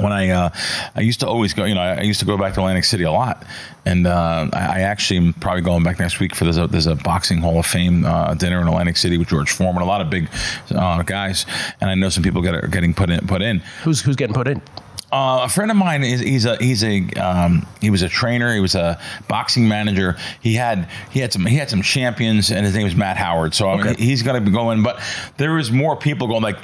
When 0.00 0.12
I 0.12 0.30
uh, 0.30 0.50
I 0.94 1.00
used 1.00 1.20
to 1.20 1.26
always 1.26 1.54
go, 1.54 1.64
you 1.64 1.74
know, 1.74 1.80
I 1.80 2.02
used 2.02 2.20
to 2.20 2.26
go 2.26 2.36
back 2.36 2.54
to 2.54 2.60
Atlantic 2.60 2.84
City 2.84 3.04
a 3.04 3.12
lot, 3.12 3.44
and 3.84 4.06
uh, 4.06 4.48
I, 4.52 4.58
I 4.58 4.80
actually 4.80 5.18
am 5.18 5.32
probably 5.34 5.62
going 5.62 5.82
back 5.82 5.98
next 5.98 6.20
week 6.20 6.34
for 6.34 6.44
there's 6.44 6.58
a 6.58 6.66
there's 6.66 6.86
a 6.86 6.94
boxing 6.94 7.38
Hall 7.38 7.58
of 7.58 7.66
Fame 7.66 8.04
uh, 8.04 8.34
dinner 8.34 8.60
in 8.60 8.68
Atlantic 8.68 8.96
City 8.96 9.18
with 9.18 9.28
George 9.28 9.50
Foreman, 9.50 9.82
a 9.82 9.86
lot 9.86 10.00
of 10.00 10.10
big 10.10 10.28
uh, 10.70 11.02
guys, 11.02 11.46
and 11.80 11.90
I 11.90 11.94
know 11.94 12.08
some 12.08 12.22
people 12.22 12.42
get 12.42 12.54
are 12.54 12.68
getting 12.68 12.94
put 12.94 13.10
in 13.10 13.26
put 13.26 13.42
in. 13.42 13.60
who's, 13.82 14.00
who's 14.00 14.16
getting 14.16 14.34
put 14.34 14.48
in? 14.48 14.62
Uh, 15.10 15.40
a 15.44 15.48
friend 15.48 15.70
of 15.70 15.76
mine 15.76 16.04
is 16.04 16.20
he's 16.20 16.44
a 16.44 16.56
he's 16.56 16.84
a 16.84 17.02
um, 17.14 17.66
he 17.80 17.88
was 17.88 18.02
a 18.02 18.08
trainer. 18.10 18.52
He 18.52 18.60
was 18.60 18.74
a 18.74 19.00
boxing 19.26 19.66
manager. 19.66 20.16
He 20.42 20.54
had 20.54 20.86
he 21.10 21.20
had 21.20 21.32
some 21.32 21.46
he 21.46 21.56
had 21.56 21.70
some 21.70 21.80
champions, 21.80 22.50
and 22.50 22.66
his 22.66 22.74
name 22.74 22.84
was 22.84 22.94
Matt 22.94 23.16
Howard. 23.16 23.54
So 23.54 23.70
I 23.70 23.82
mean, 23.82 23.94
he's 23.96 24.22
going 24.22 24.42
to 24.42 24.50
be 24.50 24.54
going. 24.54 24.82
But 24.82 25.00
there 25.38 25.54
was 25.54 25.70
more 25.70 25.96
people 25.96 26.26
going 26.28 26.42
like. 26.42 26.58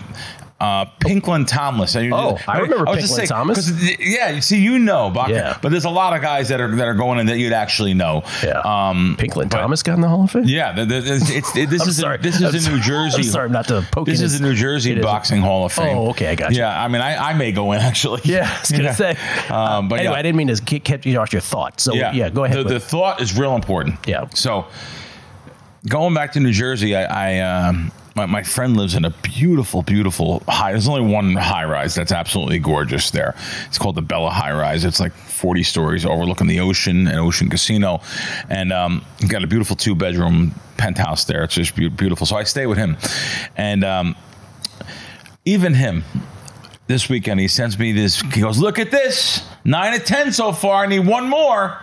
Uh, 0.60 0.86
Pinklon 1.00 1.46
Thomas. 1.46 1.94
And 1.96 2.14
Oh, 2.14 2.38
I 2.46 2.60
remember 2.60 2.84
was 2.84 3.00
just 3.00 3.18
Pinklon 3.18 3.26
Thomas. 3.28 3.98
Yeah, 3.98 4.30
you 4.30 4.40
see, 4.40 4.60
you 4.62 4.78
know, 4.78 5.10
boxing, 5.10 5.34
Yeah. 5.36 5.58
but 5.60 5.70
there's 5.72 5.84
a 5.84 5.90
lot 5.90 6.14
of 6.14 6.22
guys 6.22 6.48
that 6.48 6.60
are 6.60 6.74
that 6.76 6.86
are 6.86 6.94
going 6.94 7.18
in 7.18 7.26
that 7.26 7.38
you'd 7.38 7.52
actually 7.52 7.92
know. 7.92 8.22
Yeah. 8.42 8.60
Um, 8.64 9.16
Pinklon 9.18 9.48
but- 9.48 9.58
Thomas 9.58 9.82
got 9.82 9.94
in 9.94 10.00
the 10.00 10.08
Hall 10.08 10.24
of 10.24 10.30
Fame? 10.30 10.44
Yeah, 10.44 10.72
the, 10.72 10.86
the, 10.86 10.96
it's, 10.98 11.56
it, 11.56 11.68
this 11.68 11.82
I'm 11.82 11.88
is 11.88 11.96
sorry. 11.98 12.14
A, 12.16 12.18
this 12.22 12.40
I'm 12.40 12.54
is 12.54 12.66
a 12.66 12.70
New 12.70 12.76
sorry. 12.80 12.80
Jersey. 13.10 13.16
I'm 13.18 13.22
sorry 13.24 13.50
not 13.50 13.66
to 13.68 13.86
poke 13.90 14.06
This 14.06 14.20
is 14.20 14.38
a 14.40 14.42
New 14.42 14.54
Jersey 14.54 14.92
is. 14.92 15.02
Boxing 15.04 15.42
Hall 15.42 15.66
of 15.66 15.72
Fame. 15.72 15.98
Oh, 15.98 16.10
okay, 16.10 16.28
I 16.28 16.34
got 16.36 16.52
you. 16.52 16.58
Yeah, 16.58 16.82
I 16.82 16.86
mean, 16.88 17.02
I, 17.02 17.16
I 17.30 17.34
may 17.34 17.50
go 17.50 17.72
in 17.72 17.80
actually. 17.80 18.20
Yeah, 18.24 18.48
I 18.50 18.60
was 18.60 18.70
going 18.70 18.82
to 18.84 18.86
Yeah. 18.86 18.92
say. 18.94 19.52
Um, 19.52 19.88
but 19.88 19.98
anyway, 19.98 20.14
yeah. 20.14 20.18
I 20.18 20.22
didn't 20.22 20.36
mean 20.36 20.48
to 20.54 20.62
keep 20.62 21.04
you 21.04 21.18
off 21.18 21.32
your 21.32 21.42
thought. 21.42 21.80
So, 21.80 21.92
yeah, 21.94 22.30
go 22.30 22.44
ahead. 22.44 22.58
The, 22.58 22.74
the 22.74 22.80
thought 22.80 23.20
is 23.20 23.36
real 23.36 23.54
important. 23.56 24.06
Yeah. 24.06 24.28
So 24.34 24.66
going 25.88 26.14
back 26.14 26.32
to 26.34 26.40
New 26.40 26.52
Jersey, 26.52 26.94
I, 26.96 27.38
I 27.38 27.40
um, 27.68 27.92
my, 28.14 28.26
my 28.26 28.42
friend 28.42 28.76
lives 28.76 28.94
in 28.94 29.04
a 29.04 29.10
beautiful, 29.10 29.82
beautiful 29.82 30.42
high. 30.46 30.72
There's 30.72 30.88
only 30.88 31.12
one 31.12 31.34
high 31.34 31.64
rise 31.64 31.94
that's 31.94 32.12
absolutely 32.12 32.58
gorgeous 32.58 33.10
there. 33.10 33.34
It's 33.66 33.78
called 33.78 33.96
the 33.96 34.02
Bella 34.02 34.30
High 34.30 34.52
Rise. 34.52 34.84
It's 34.84 35.00
like 35.00 35.12
40 35.12 35.62
stories 35.64 36.06
overlooking 36.06 36.46
the 36.46 36.60
ocean 36.60 37.08
and 37.08 37.18
Ocean 37.18 37.50
Casino, 37.50 38.00
and 38.48 38.72
um, 38.72 39.04
got 39.28 39.42
a 39.42 39.46
beautiful 39.46 39.76
two 39.76 39.94
bedroom 39.94 40.54
penthouse 40.76 41.24
there. 41.24 41.42
It's 41.44 41.54
just 41.54 41.74
beau- 41.76 41.90
beautiful. 41.90 42.26
So 42.26 42.36
I 42.36 42.44
stay 42.44 42.66
with 42.66 42.78
him, 42.78 42.96
and 43.56 43.84
um, 43.84 44.16
even 45.44 45.74
him 45.74 46.04
this 46.86 47.08
weekend 47.08 47.40
he 47.40 47.48
sends 47.48 47.78
me 47.78 47.92
this 47.92 48.20
he 48.20 48.42
goes 48.42 48.58
look 48.58 48.78
at 48.78 48.90
this 48.90 49.42
9 49.64 49.94
of 49.94 50.04
10 50.04 50.32
so 50.32 50.52
far 50.52 50.84
i 50.84 50.86
need 50.86 51.06
one 51.06 51.30
more 51.30 51.78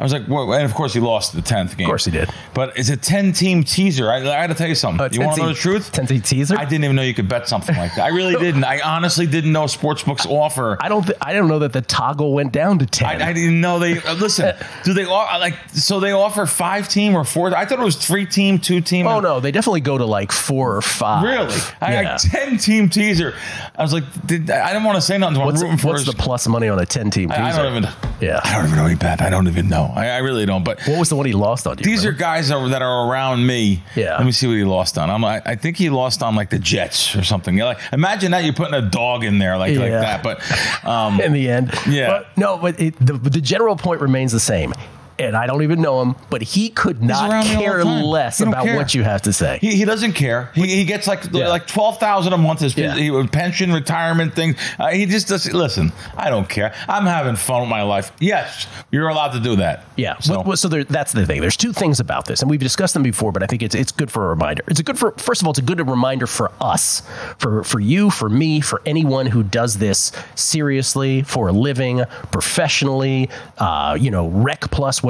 I 0.00 0.02
was 0.02 0.14
like, 0.14 0.26
well, 0.28 0.50
and 0.54 0.64
of 0.64 0.72
course 0.72 0.94
he 0.94 1.00
lost 1.00 1.34
the 1.34 1.42
tenth 1.42 1.76
game. 1.76 1.84
Of 1.84 1.90
course 1.90 2.06
he 2.06 2.10
did. 2.10 2.30
But 2.54 2.74
it's 2.78 2.88
a 2.88 2.96
ten-team 2.96 3.64
teaser. 3.64 4.10
I, 4.10 4.16
I 4.20 4.22
got 4.22 4.46
to 4.46 4.54
tell 4.54 4.66
you 4.66 4.74
something. 4.74 4.98
Uh, 5.04 5.08
you 5.12 5.20
want 5.20 5.36
to 5.36 5.42
know 5.42 5.48
the 5.48 5.54
truth? 5.54 5.92
Ten 5.92 6.06
team 6.06 6.22
teaser. 6.22 6.56
I 6.56 6.64
didn't 6.64 6.84
even 6.84 6.96
know 6.96 7.02
you 7.02 7.12
could 7.12 7.28
bet 7.28 7.46
something 7.46 7.76
like 7.76 7.94
that. 7.96 8.04
I 8.06 8.08
really 8.08 8.34
didn't. 8.42 8.64
I 8.64 8.80
honestly 8.80 9.26
didn't 9.26 9.52
know 9.52 9.64
sportsbooks 9.64 10.24
offer. 10.24 10.78
I 10.80 10.88
don't. 10.88 11.04
Th- 11.04 11.18
I 11.20 11.34
don't 11.34 11.48
know 11.48 11.58
that 11.58 11.74
the 11.74 11.82
toggle 11.82 12.32
went 12.32 12.50
down 12.50 12.78
to 12.78 12.86
ten. 12.86 13.20
I, 13.20 13.28
I 13.28 13.32
didn't 13.34 13.60
know 13.60 13.78
they 13.78 13.98
uh, 14.00 14.14
listen. 14.14 14.54
do 14.84 14.94
they 14.94 15.04
au- 15.04 15.38
like 15.38 15.54
so 15.74 16.00
they 16.00 16.12
offer 16.12 16.46
five 16.46 16.88
team 16.88 17.14
or 17.14 17.22
four? 17.24 17.54
I 17.54 17.66
thought 17.66 17.78
it 17.78 17.84
was 17.84 17.96
three 17.96 18.24
team, 18.24 18.58
two 18.58 18.80
team. 18.80 19.06
oh 19.06 19.20
no, 19.20 19.38
they 19.38 19.52
definitely 19.52 19.82
go 19.82 19.98
to 19.98 20.06
like 20.06 20.32
four 20.32 20.76
or 20.76 20.80
five. 20.82 21.24
Really? 21.24 21.54
I 21.82 21.92
Yeah. 21.92 22.02
got 22.04 22.20
ten 22.20 22.56
team 22.56 22.88
teaser. 22.88 23.34
I 23.76 23.82
was 23.82 23.92
like, 23.92 24.04
did, 24.26 24.50
I 24.50 24.68
didn't 24.68 24.84
want 24.84 24.96
to 24.96 25.02
say 25.02 25.18
nothing. 25.18 25.34
So 25.36 25.40
I'm 25.42 25.46
What's, 25.46 25.60
rooting 25.60 25.76
for 25.76 25.88
what's 25.88 26.06
the 26.06 26.12
plus 26.14 26.48
money 26.48 26.68
on 26.68 26.78
a 26.78 26.86
ten 26.86 27.10
team 27.10 27.28
teaser? 27.28 27.42
I, 27.42 27.50
I 27.50 27.56
don't 27.62 27.76
even. 27.76 27.90
Yeah. 28.22 28.40
I 28.42 28.56
don't 28.56 28.64
even 28.66 28.76
know 28.78 28.86
he 28.86 28.94
bet. 28.94 29.20
I 29.20 29.28
don't 29.28 29.46
even 29.46 29.68
know. 29.68 29.89
I, 29.94 30.08
I 30.08 30.18
really 30.18 30.46
don't. 30.46 30.64
But 30.64 30.80
What 30.86 30.98
was 30.98 31.08
the 31.08 31.16
one 31.16 31.26
he 31.26 31.32
lost 31.32 31.66
on? 31.66 31.76
These 31.76 32.04
are 32.04 32.12
guys 32.12 32.48
that 32.48 32.56
are, 32.56 32.68
that 32.68 32.82
are 32.82 33.08
around 33.08 33.46
me. 33.46 33.82
Yeah. 33.96 34.16
Let 34.16 34.26
me 34.26 34.32
see 34.32 34.46
what 34.46 34.56
he 34.56 34.64
lost 34.64 34.98
on. 34.98 35.10
I'm. 35.10 35.24
I, 35.24 35.42
I 35.44 35.54
think 35.54 35.76
he 35.76 35.90
lost 35.90 36.22
on 36.22 36.34
like 36.36 36.50
the 36.50 36.58
Jets 36.58 37.14
or 37.16 37.22
something. 37.22 37.56
You're 37.56 37.66
like, 37.66 37.80
imagine 37.92 38.30
that 38.32 38.44
you're 38.44 38.54
putting 38.54 38.74
a 38.74 38.82
dog 38.82 39.24
in 39.24 39.38
there 39.38 39.56
like 39.58 39.76
like 39.76 39.90
that. 39.90 40.22
But 40.22 40.40
um, 40.86 41.20
in 41.22 41.32
the 41.32 41.48
end. 41.48 41.72
Yeah. 41.88 42.08
But, 42.08 42.36
no, 42.36 42.58
but 42.58 42.80
it, 42.80 42.94
the 43.04 43.14
the 43.14 43.40
general 43.40 43.76
point 43.76 44.00
remains 44.00 44.32
the 44.32 44.40
same. 44.40 44.72
And 45.20 45.36
I 45.36 45.46
don't 45.46 45.62
even 45.62 45.82
know 45.82 46.00
him, 46.02 46.16
but 46.30 46.42
he 46.42 46.70
could 46.70 47.02
not 47.02 47.30
around 47.30 47.44
me 47.44 47.54
all 47.56 47.60
the 47.60 47.64
care 47.66 47.84
less 47.84 48.40
about 48.40 48.64
care. 48.64 48.76
what 48.76 48.94
you 48.94 49.02
have 49.02 49.22
to 49.22 49.32
say. 49.32 49.58
He, 49.60 49.76
he 49.76 49.84
doesn't 49.84 50.12
care. 50.14 50.50
He, 50.54 50.66
he 50.66 50.84
gets 50.84 51.06
like 51.06 51.20
Yeah. 51.32 51.48
like 51.48 51.66
twelve 51.66 51.98
thousand 51.98 52.32
a 52.32 52.38
month 52.38 52.62
as 52.62 52.76
Yeah. 52.76 52.94
he, 52.94 53.10
pension, 53.28 53.72
retirement 53.72 54.34
thing. 54.34 54.56
Uh, 54.78 54.88
he 54.88 55.06
just 55.06 55.28
doesn't 55.28 55.54
listen. 55.54 55.92
I 56.16 56.30
don't 56.30 56.48
care. 56.48 56.74
I'm 56.88 57.04
having 57.06 57.36
fun 57.36 57.60
with 57.60 57.70
my 57.70 57.82
life. 57.82 58.12
Yes, 58.18 58.66
you're 58.90 59.08
allowed 59.08 59.32
to 59.32 59.40
do 59.40 59.56
that. 59.56 59.84
Yeah. 59.96 60.18
So, 60.20 60.42
So, 60.44 60.54
so 60.54 60.68
there, 60.68 60.84
that's 60.84 61.12
the 61.12 61.26
thing. 61.26 61.40
There's 61.42 61.56
two 61.56 61.72
things 61.72 62.00
about 62.00 62.24
this, 62.24 62.40
and 62.40 62.50
we've 62.50 62.60
discussed 62.60 62.94
them 62.94 63.02
before, 63.02 63.30
but 63.32 63.42
I 63.42 63.46
think 63.46 63.62
it's 63.62 63.74
it's 63.74 63.92
good 63.92 64.10
for 64.10 64.26
a 64.26 64.28
reminder. 64.30 64.64
It's 64.68 64.80
a 64.80 64.82
good 64.82 64.98
for 64.98 65.12
first 65.12 65.42
of 65.42 65.46
all, 65.46 65.50
it's 65.50 65.58
a 65.58 65.62
good 65.62 65.86
reminder 65.86 66.26
for 66.26 66.50
us, 66.60 67.02
for 67.38 67.62
for 67.64 67.78
you, 67.80 68.08
for 68.10 68.28
me, 68.30 68.60
for 68.60 68.80
anyone 68.86 69.26
who 69.26 69.42
does 69.42 69.76
this 69.78 70.12
seriously 70.34 71.22
for 71.22 71.48
a 71.48 71.52
living, 71.52 72.04
professionally, 72.32 73.28
uh, 73.58 73.96
you 74.00 74.10
know, 74.10 74.28
rec 74.28 74.60
plus 74.70 75.02
whatever. 75.02 75.09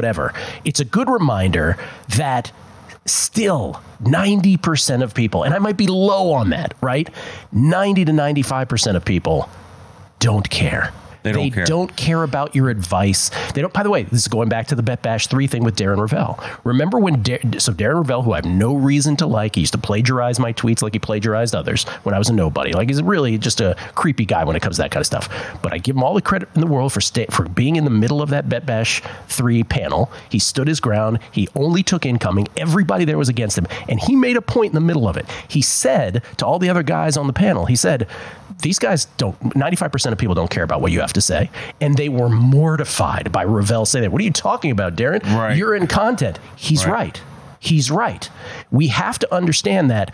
It's 0.64 0.80
a 0.80 0.84
good 0.84 1.08
reminder 1.08 1.76
that 2.16 2.52
still 3.06 3.80
90% 4.02 5.02
of 5.02 5.14
people, 5.14 5.42
and 5.42 5.54
I 5.54 5.58
might 5.58 5.76
be 5.76 5.86
low 5.86 6.32
on 6.32 6.50
that, 6.50 6.74
right? 6.80 7.08
90 7.52 8.04
to 8.06 8.12
95% 8.12 8.96
of 8.96 9.04
people 9.04 9.48
don't 10.18 10.48
care. 10.48 10.92
They 11.22 11.32
don't 11.32 11.50
care. 11.50 11.64
don't 11.66 11.94
care 11.96 12.22
about 12.22 12.54
your 12.54 12.70
advice. 12.70 13.30
They 13.54 13.60
don't. 13.60 13.72
By 13.72 13.82
the 13.82 13.90
way, 13.90 14.04
this 14.04 14.20
is 14.22 14.28
going 14.28 14.48
back 14.48 14.66
to 14.68 14.74
the 14.74 14.82
Bet 14.82 15.02
Bash 15.02 15.26
three 15.26 15.46
thing 15.46 15.64
with 15.64 15.76
Darren 15.76 15.98
Rovell. 15.98 16.42
Remember 16.64 16.98
when? 16.98 17.22
Dar- 17.22 17.40
so 17.58 17.72
Darren 17.72 18.02
Rovell, 18.04 18.22
who 18.24 18.32
I 18.32 18.36
have 18.36 18.44
no 18.44 18.74
reason 18.74 19.16
to 19.16 19.26
like, 19.26 19.54
he 19.54 19.62
used 19.62 19.72
to 19.72 19.78
plagiarize 19.78 20.38
my 20.38 20.52
tweets 20.52 20.82
like 20.82 20.92
he 20.94 20.98
plagiarized 20.98 21.54
others 21.54 21.84
when 22.04 22.14
I 22.14 22.18
was 22.18 22.28
a 22.28 22.32
nobody. 22.32 22.72
Like 22.72 22.88
he's 22.88 23.02
really 23.02 23.36
just 23.38 23.60
a 23.60 23.76
creepy 23.94 24.24
guy 24.24 24.44
when 24.44 24.56
it 24.56 24.60
comes 24.60 24.76
to 24.76 24.82
that 24.82 24.90
kind 24.90 25.00
of 25.02 25.06
stuff. 25.06 25.28
But 25.62 25.72
I 25.72 25.78
give 25.78 25.96
him 25.96 26.02
all 26.02 26.14
the 26.14 26.22
credit 26.22 26.48
in 26.54 26.60
the 26.60 26.66
world 26.66 26.92
for 26.92 27.00
sta- 27.00 27.26
for 27.30 27.48
being 27.48 27.76
in 27.76 27.84
the 27.84 27.90
middle 27.90 28.22
of 28.22 28.30
that 28.30 28.48
Bet 28.48 28.64
Bash 28.66 29.02
three 29.28 29.62
panel. 29.62 30.10
He 30.30 30.38
stood 30.38 30.68
his 30.68 30.80
ground. 30.80 31.18
He 31.32 31.48
only 31.54 31.82
took 31.82 32.06
incoming. 32.06 32.48
Everybody 32.56 33.04
there 33.04 33.18
was 33.18 33.28
against 33.28 33.58
him, 33.58 33.66
and 33.88 34.00
he 34.00 34.16
made 34.16 34.36
a 34.36 34.42
point 34.42 34.70
in 34.70 34.74
the 34.74 34.80
middle 34.80 35.06
of 35.08 35.16
it. 35.16 35.26
He 35.48 35.60
said 35.62 36.22
to 36.38 36.46
all 36.46 36.58
the 36.58 36.70
other 36.70 36.82
guys 36.82 37.16
on 37.16 37.26
the 37.26 37.32
panel, 37.32 37.66
he 37.66 37.76
said, 37.76 38.06
"These 38.62 38.78
guys 38.78 39.06
don't. 39.16 39.54
Ninety-five 39.56 39.92
percent 39.92 40.12
of 40.12 40.18
people 40.18 40.34
don't 40.34 40.50
care 40.50 40.64
about 40.64 40.80
what 40.80 40.92
you 40.92 41.00
have 41.00 41.09
to 41.14 41.20
say," 41.20 41.50
and 41.80 41.96
they 41.96 42.08
were 42.08 42.28
mortified 42.28 43.32
by 43.32 43.44
Rovell 43.44 43.86
saying 43.86 44.02
that. 44.02 44.12
What 44.12 44.20
are 44.20 44.24
you 44.24 44.30
talking 44.32 44.70
about, 44.70 44.96
Darren? 44.96 45.22
Right. 45.24 45.56
You're 45.56 45.74
in 45.74 45.86
content. 45.86 46.38
He's 46.56 46.84
Right. 46.86 46.92
right. 46.92 47.20
He's 47.58 47.90
right. 47.90 48.28
We 48.70 48.88
have 48.88 49.18
to 49.18 49.34
understand 49.34 49.90
that. 49.90 50.12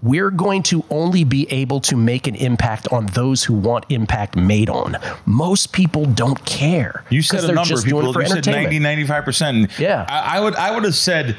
We're 0.00 0.30
going 0.30 0.62
to 0.64 0.84
only 0.90 1.24
be 1.24 1.50
able 1.52 1.80
to 1.80 1.96
make 1.96 2.28
an 2.28 2.36
impact 2.36 2.86
on 2.92 3.06
those 3.06 3.42
who 3.42 3.54
want 3.54 3.84
impact 3.88 4.36
made 4.36 4.70
on. 4.70 4.96
Most 5.26 5.72
people 5.72 6.06
don't 6.06 6.44
care. 6.44 7.02
You 7.10 7.20
said 7.20 7.42
a 7.42 7.52
number 7.52 7.74
of 7.74 7.82
people. 7.84 8.02
doing 8.02 8.10
it 8.10 8.12
for 8.12 8.20
You 8.22 8.28
said 8.28 8.36
entertainment. 8.36 8.64
90, 8.66 8.78
95 8.78 9.24
percent. 9.24 9.70
Yeah. 9.78 10.06
I, 10.08 10.36
I 10.36 10.40
would. 10.40 10.54
I 10.54 10.70
would 10.70 10.84
have 10.84 10.94
said. 10.94 11.36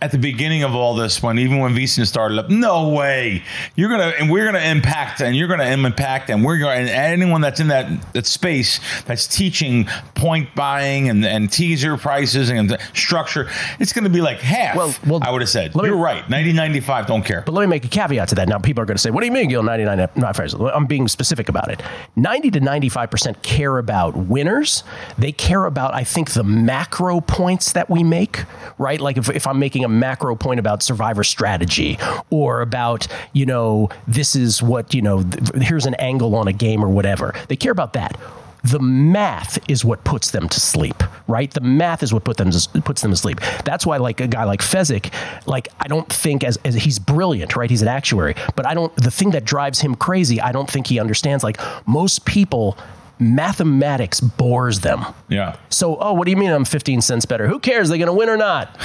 At 0.00 0.10
the 0.12 0.18
beginning 0.18 0.64
of 0.64 0.74
all 0.74 0.94
this, 0.94 1.22
when 1.22 1.38
even 1.38 1.60
when 1.60 1.74
VSiN 1.74 2.06
started 2.06 2.38
up, 2.38 2.50
no 2.50 2.90
way 2.90 3.42
you're 3.74 3.88
gonna 3.88 4.12
and 4.18 4.30
we're 4.30 4.44
gonna 4.44 4.58
impact 4.58 5.22
and 5.22 5.34
you're 5.34 5.48
gonna 5.48 5.64
impact 5.64 6.28
and 6.28 6.44
we're 6.44 6.58
going 6.58 6.80
and 6.80 6.90
anyone 6.90 7.40
that's 7.40 7.58
in 7.60 7.68
that 7.68 8.12
that 8.12 8.26
space 8.26 8.80
that's 9.06 9.26
teaching 9.26 9.86
point 10.14 10.54
buying 10.54 11.08
and, 11.08 11.24
and 11.24 11.50
teaser 11.50 11.96
prices 11.96 12.50
and 12.50 12.76
structure, 12.92 13.48
it's 13.78 13.94
gonna 13.94 14.10
be 14.10 14.20
like 14.20 14.40
half. 14.40 14.76
Well- 14.76 14.94
well, 15.06 15.20
I 15.22 15.30
would 15.30 15.40
have 15.40 15.48
said 15.48 15.74
you're 15.74 15.96
right. 15.96 16.28
90, 16.28 16.52
95 16.52 17.06
don't 17.06 17.24
care. 17.24 17.42
But 17.46 17.52
let 17.52 17.62
me 17.62 17.66
make 17.68 17.84
a 17.84 17.88
caveat 17.88 18.28
to 18.28 18.34
that. 18.36 18.48
Now, 18.48 18.58
people 18.58 18.82
are 18.82 18.86
to 18.86 18.98
say, 18.98 19.10
"What 19.10 19.20
do 19.20 19.26
you 19.26 19.32
mean, 19.32 19.48
Gill? 19.48 19.62
Ninety-nine, 19.62 20.08
not 20.16 20.36
fair." 20.36 20.46
I'm 20.72 20.86
being 20.86 21.08
specific 21.08 21.48
about 21.48 21.70
it. 21.70 21.82
Ninety 22.16 22.50
to 22.50 22.60
ninety-five 22.60 23.10
percent 23.10 23.42
care 23.42 23.78
about 23.78 24.16
winners. 24.16 24.84
They 25.18 25.32
care 25.32 25.64
about, 25.64 25.94
I 25.94 26.04
think, 26.04 26.32
the 26.32 26.44
macro 26.44 27.20
points 27.20 27.72
that 27.72 27.88
we 27.90 28.02
make. 28.02 28.44
Right? 28.78 29.00
Like 29.00 29.16
if, 29.16 29.28
if 29.30 29.46
I'm 29.46 29.58
making 29.58 29.84
a 29.84 29.88
macro 29.98 30.36
point 30.36 30.60
about 30.60 30.82
survivor 30.82 31.24
strategy 31.24 31.98
or 32.30 32.60
about, 32.60 33.06
you 33.32 33.46
know, 33.46 33.88
this 34.06 34.36
is 34.36 34.62
what 34.62 34.94
you 34.94 35.02
know. 35.02 35.22
Th- 35.22 35.64
here's 35.64 35.86
an 35.86 35.94
angle 35.94 36.34
on 36.34 36.48
a 36.48 36.52
game 36.52 36.84
or 36.84 36.88
whatever. 36.88 37.34
They 37.48 37.56
care 37.56 37.72
about 37.72 37.92
that 37.94 38.18
the 38.64 38.80
math 38.80 39.58
is 39.68 39.84
what 39.84 40.02
puts 40.04 40.30
them 40.30 40.48
to 40.48 40.58
sleep, 40.58 41.02
right? 41.28 41.50
The 41.50 41.60
math 41.60 42.02
is 42.02 42.14
what 42.14 42.24
put 42.24 42.38
them 42.38 42.50
to, 42.50 42.80
puts 42.80 43.02
them 43.02 43.10
to 43.10 43.16
sleep. 43.16 43.40
That's 43.64 43.84
why, 43.84 43.98
like 43.98 44.20
a 44.20 44.26
guy 44.26 44.44
like 44.44 44.60
Fezzik, 44.60 45.12
like 45.46 45.68
I 45.80 45.86
don't 45.86 46.10
think 46.10 46.42
as, 46.42 46.58
as 46.64 46.74
he's 46.74 46.98
brilliant, 46.98 47.56
right? 47.56 47.68
He's 47.68 47.82
an 47.82 47.88
actuary, 47.88 48.34
but 48.56 48.66
I 48.66 48.72
don't. 48.72 48.94
The 48.96 49.10
thing 49.10 49.30
that 49.32 49.44
drives 49.44 49.80
him 49.80 49.94
crazy, 49.94 50.40
I 50.40 50.50
don't 50.50 50.68
think 50.68 50.86
he 50.86 50.98
understands. 50.98 51.44
Like 51.44 51.60
most 51.86 52.24
people, 52.24 52.78
mathematics 53.18 54.20
bores 54.20 54.80
them. 54.80 55.04
yeah. 55.28 55.56
So, 55.68 55.96
oh, 55.98 56.12
what 56.14 56.24
do 56.24 56.30
you 56.30 56.36
mean 56.36 56.50
I'm 56.50 56.64
15 56.64 57.00
cents 57.00 57.26
better? 57.26 57.46
Who 57.48 57.58
cares? 57.58 57.88
They're 57.88 57.98
going 57.98 58.06
to 58.06 58.12
win 58.12 58.28
or 58.28 58.36
not? 58.36 58.76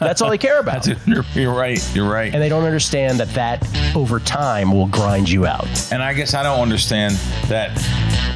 That's 0.00 0.20
all 0.22 0.30
they 0.30 0.38
care 0.38 0.60
about. 0.60 0.86
You're, 1.06 1.24
you're 1.34 1.54
right. 1.54 1.94
You're 1.94 2.10
right. 2.10 2.32
and 2.32 2.42
they 2.42 2.48
don't 2.48 2.64
understand 2.64 3.20
that 3.20 3.28
that 3.30 3.66
over 3.96 4.18
time 4.20 4.72
will 4.72 4.86
grind 4.86 5.28
you 5.30 5.46
out. 5.46 5.66
And 5.92 6.02
I 6.02 6.12
guess 6.14 6.34
I 6.34 6.42
don't 6.42 6.60
understand 6.60 7.14
that. 7.48 7.70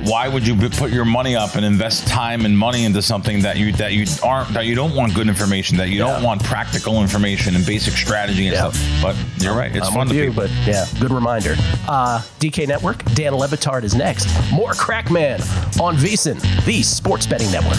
Why 0.04 0.28
would 0.28 0.46
you 0.46 0.56
put 0.70 0.90
your 0.90 1.04
money 1.04 1.34
up 1.36 1.54
and 1.56 1.64
invest 1.64 2.06
time 2.06 2.44
and 2.44 2.56
money 2.56 2.84
into 2.84 3.02
something 3.02 3.40
that 3.42 3.56
you 3.56 3.72
that 3.72 3.92
you 3.92 4.06
aren't 4.22 4.52
that 4.54 4.66
you 4.66 4.74
don't 4.74 4.94
want 4.94 5.14
good 5.14 5.28
information 5.28 5.76
that 5.78 5.88
you 5.90 5.98
don't 5.98 6.22
want 6.22 6.42
practical 6.44 7.00
information 7.02 7.54
and 7.56 7.66
basic 7.66 7.94
strategy 7.94 8.46
and 8.46 8.54
Yeah. 8.54 8.70
stuff. 8.70 9.02
But 9.02 9.16
you're 9.42 9.54
right. 9.54 9.74
It's 9.74 9.86
I'm 9.88 9.92
fun 9.92 10.08
to 10.08 10.14
you, 10.14 10.32
but 10.32 10.50
yeah, 10.66 10.86
good 11.00 11.10
reminder. 11.12 11.56
Uh, 11.86 12.22
DK 12.38 12.66
Network, 12.66 13.04
Dan 13.14 13.34
Le 13.34 13.48
Batard 13.48 13.84
is 13.84 13.94
next. 13.94 14.28
More 14.52 14.72
Crackman 14.72 15.40
on 15.80 15.96
VSiN, 15.96 16.40
the 16.64 16.82
sports 16.82 17.26
betting 17.26 17.50
network. 17.50 17.78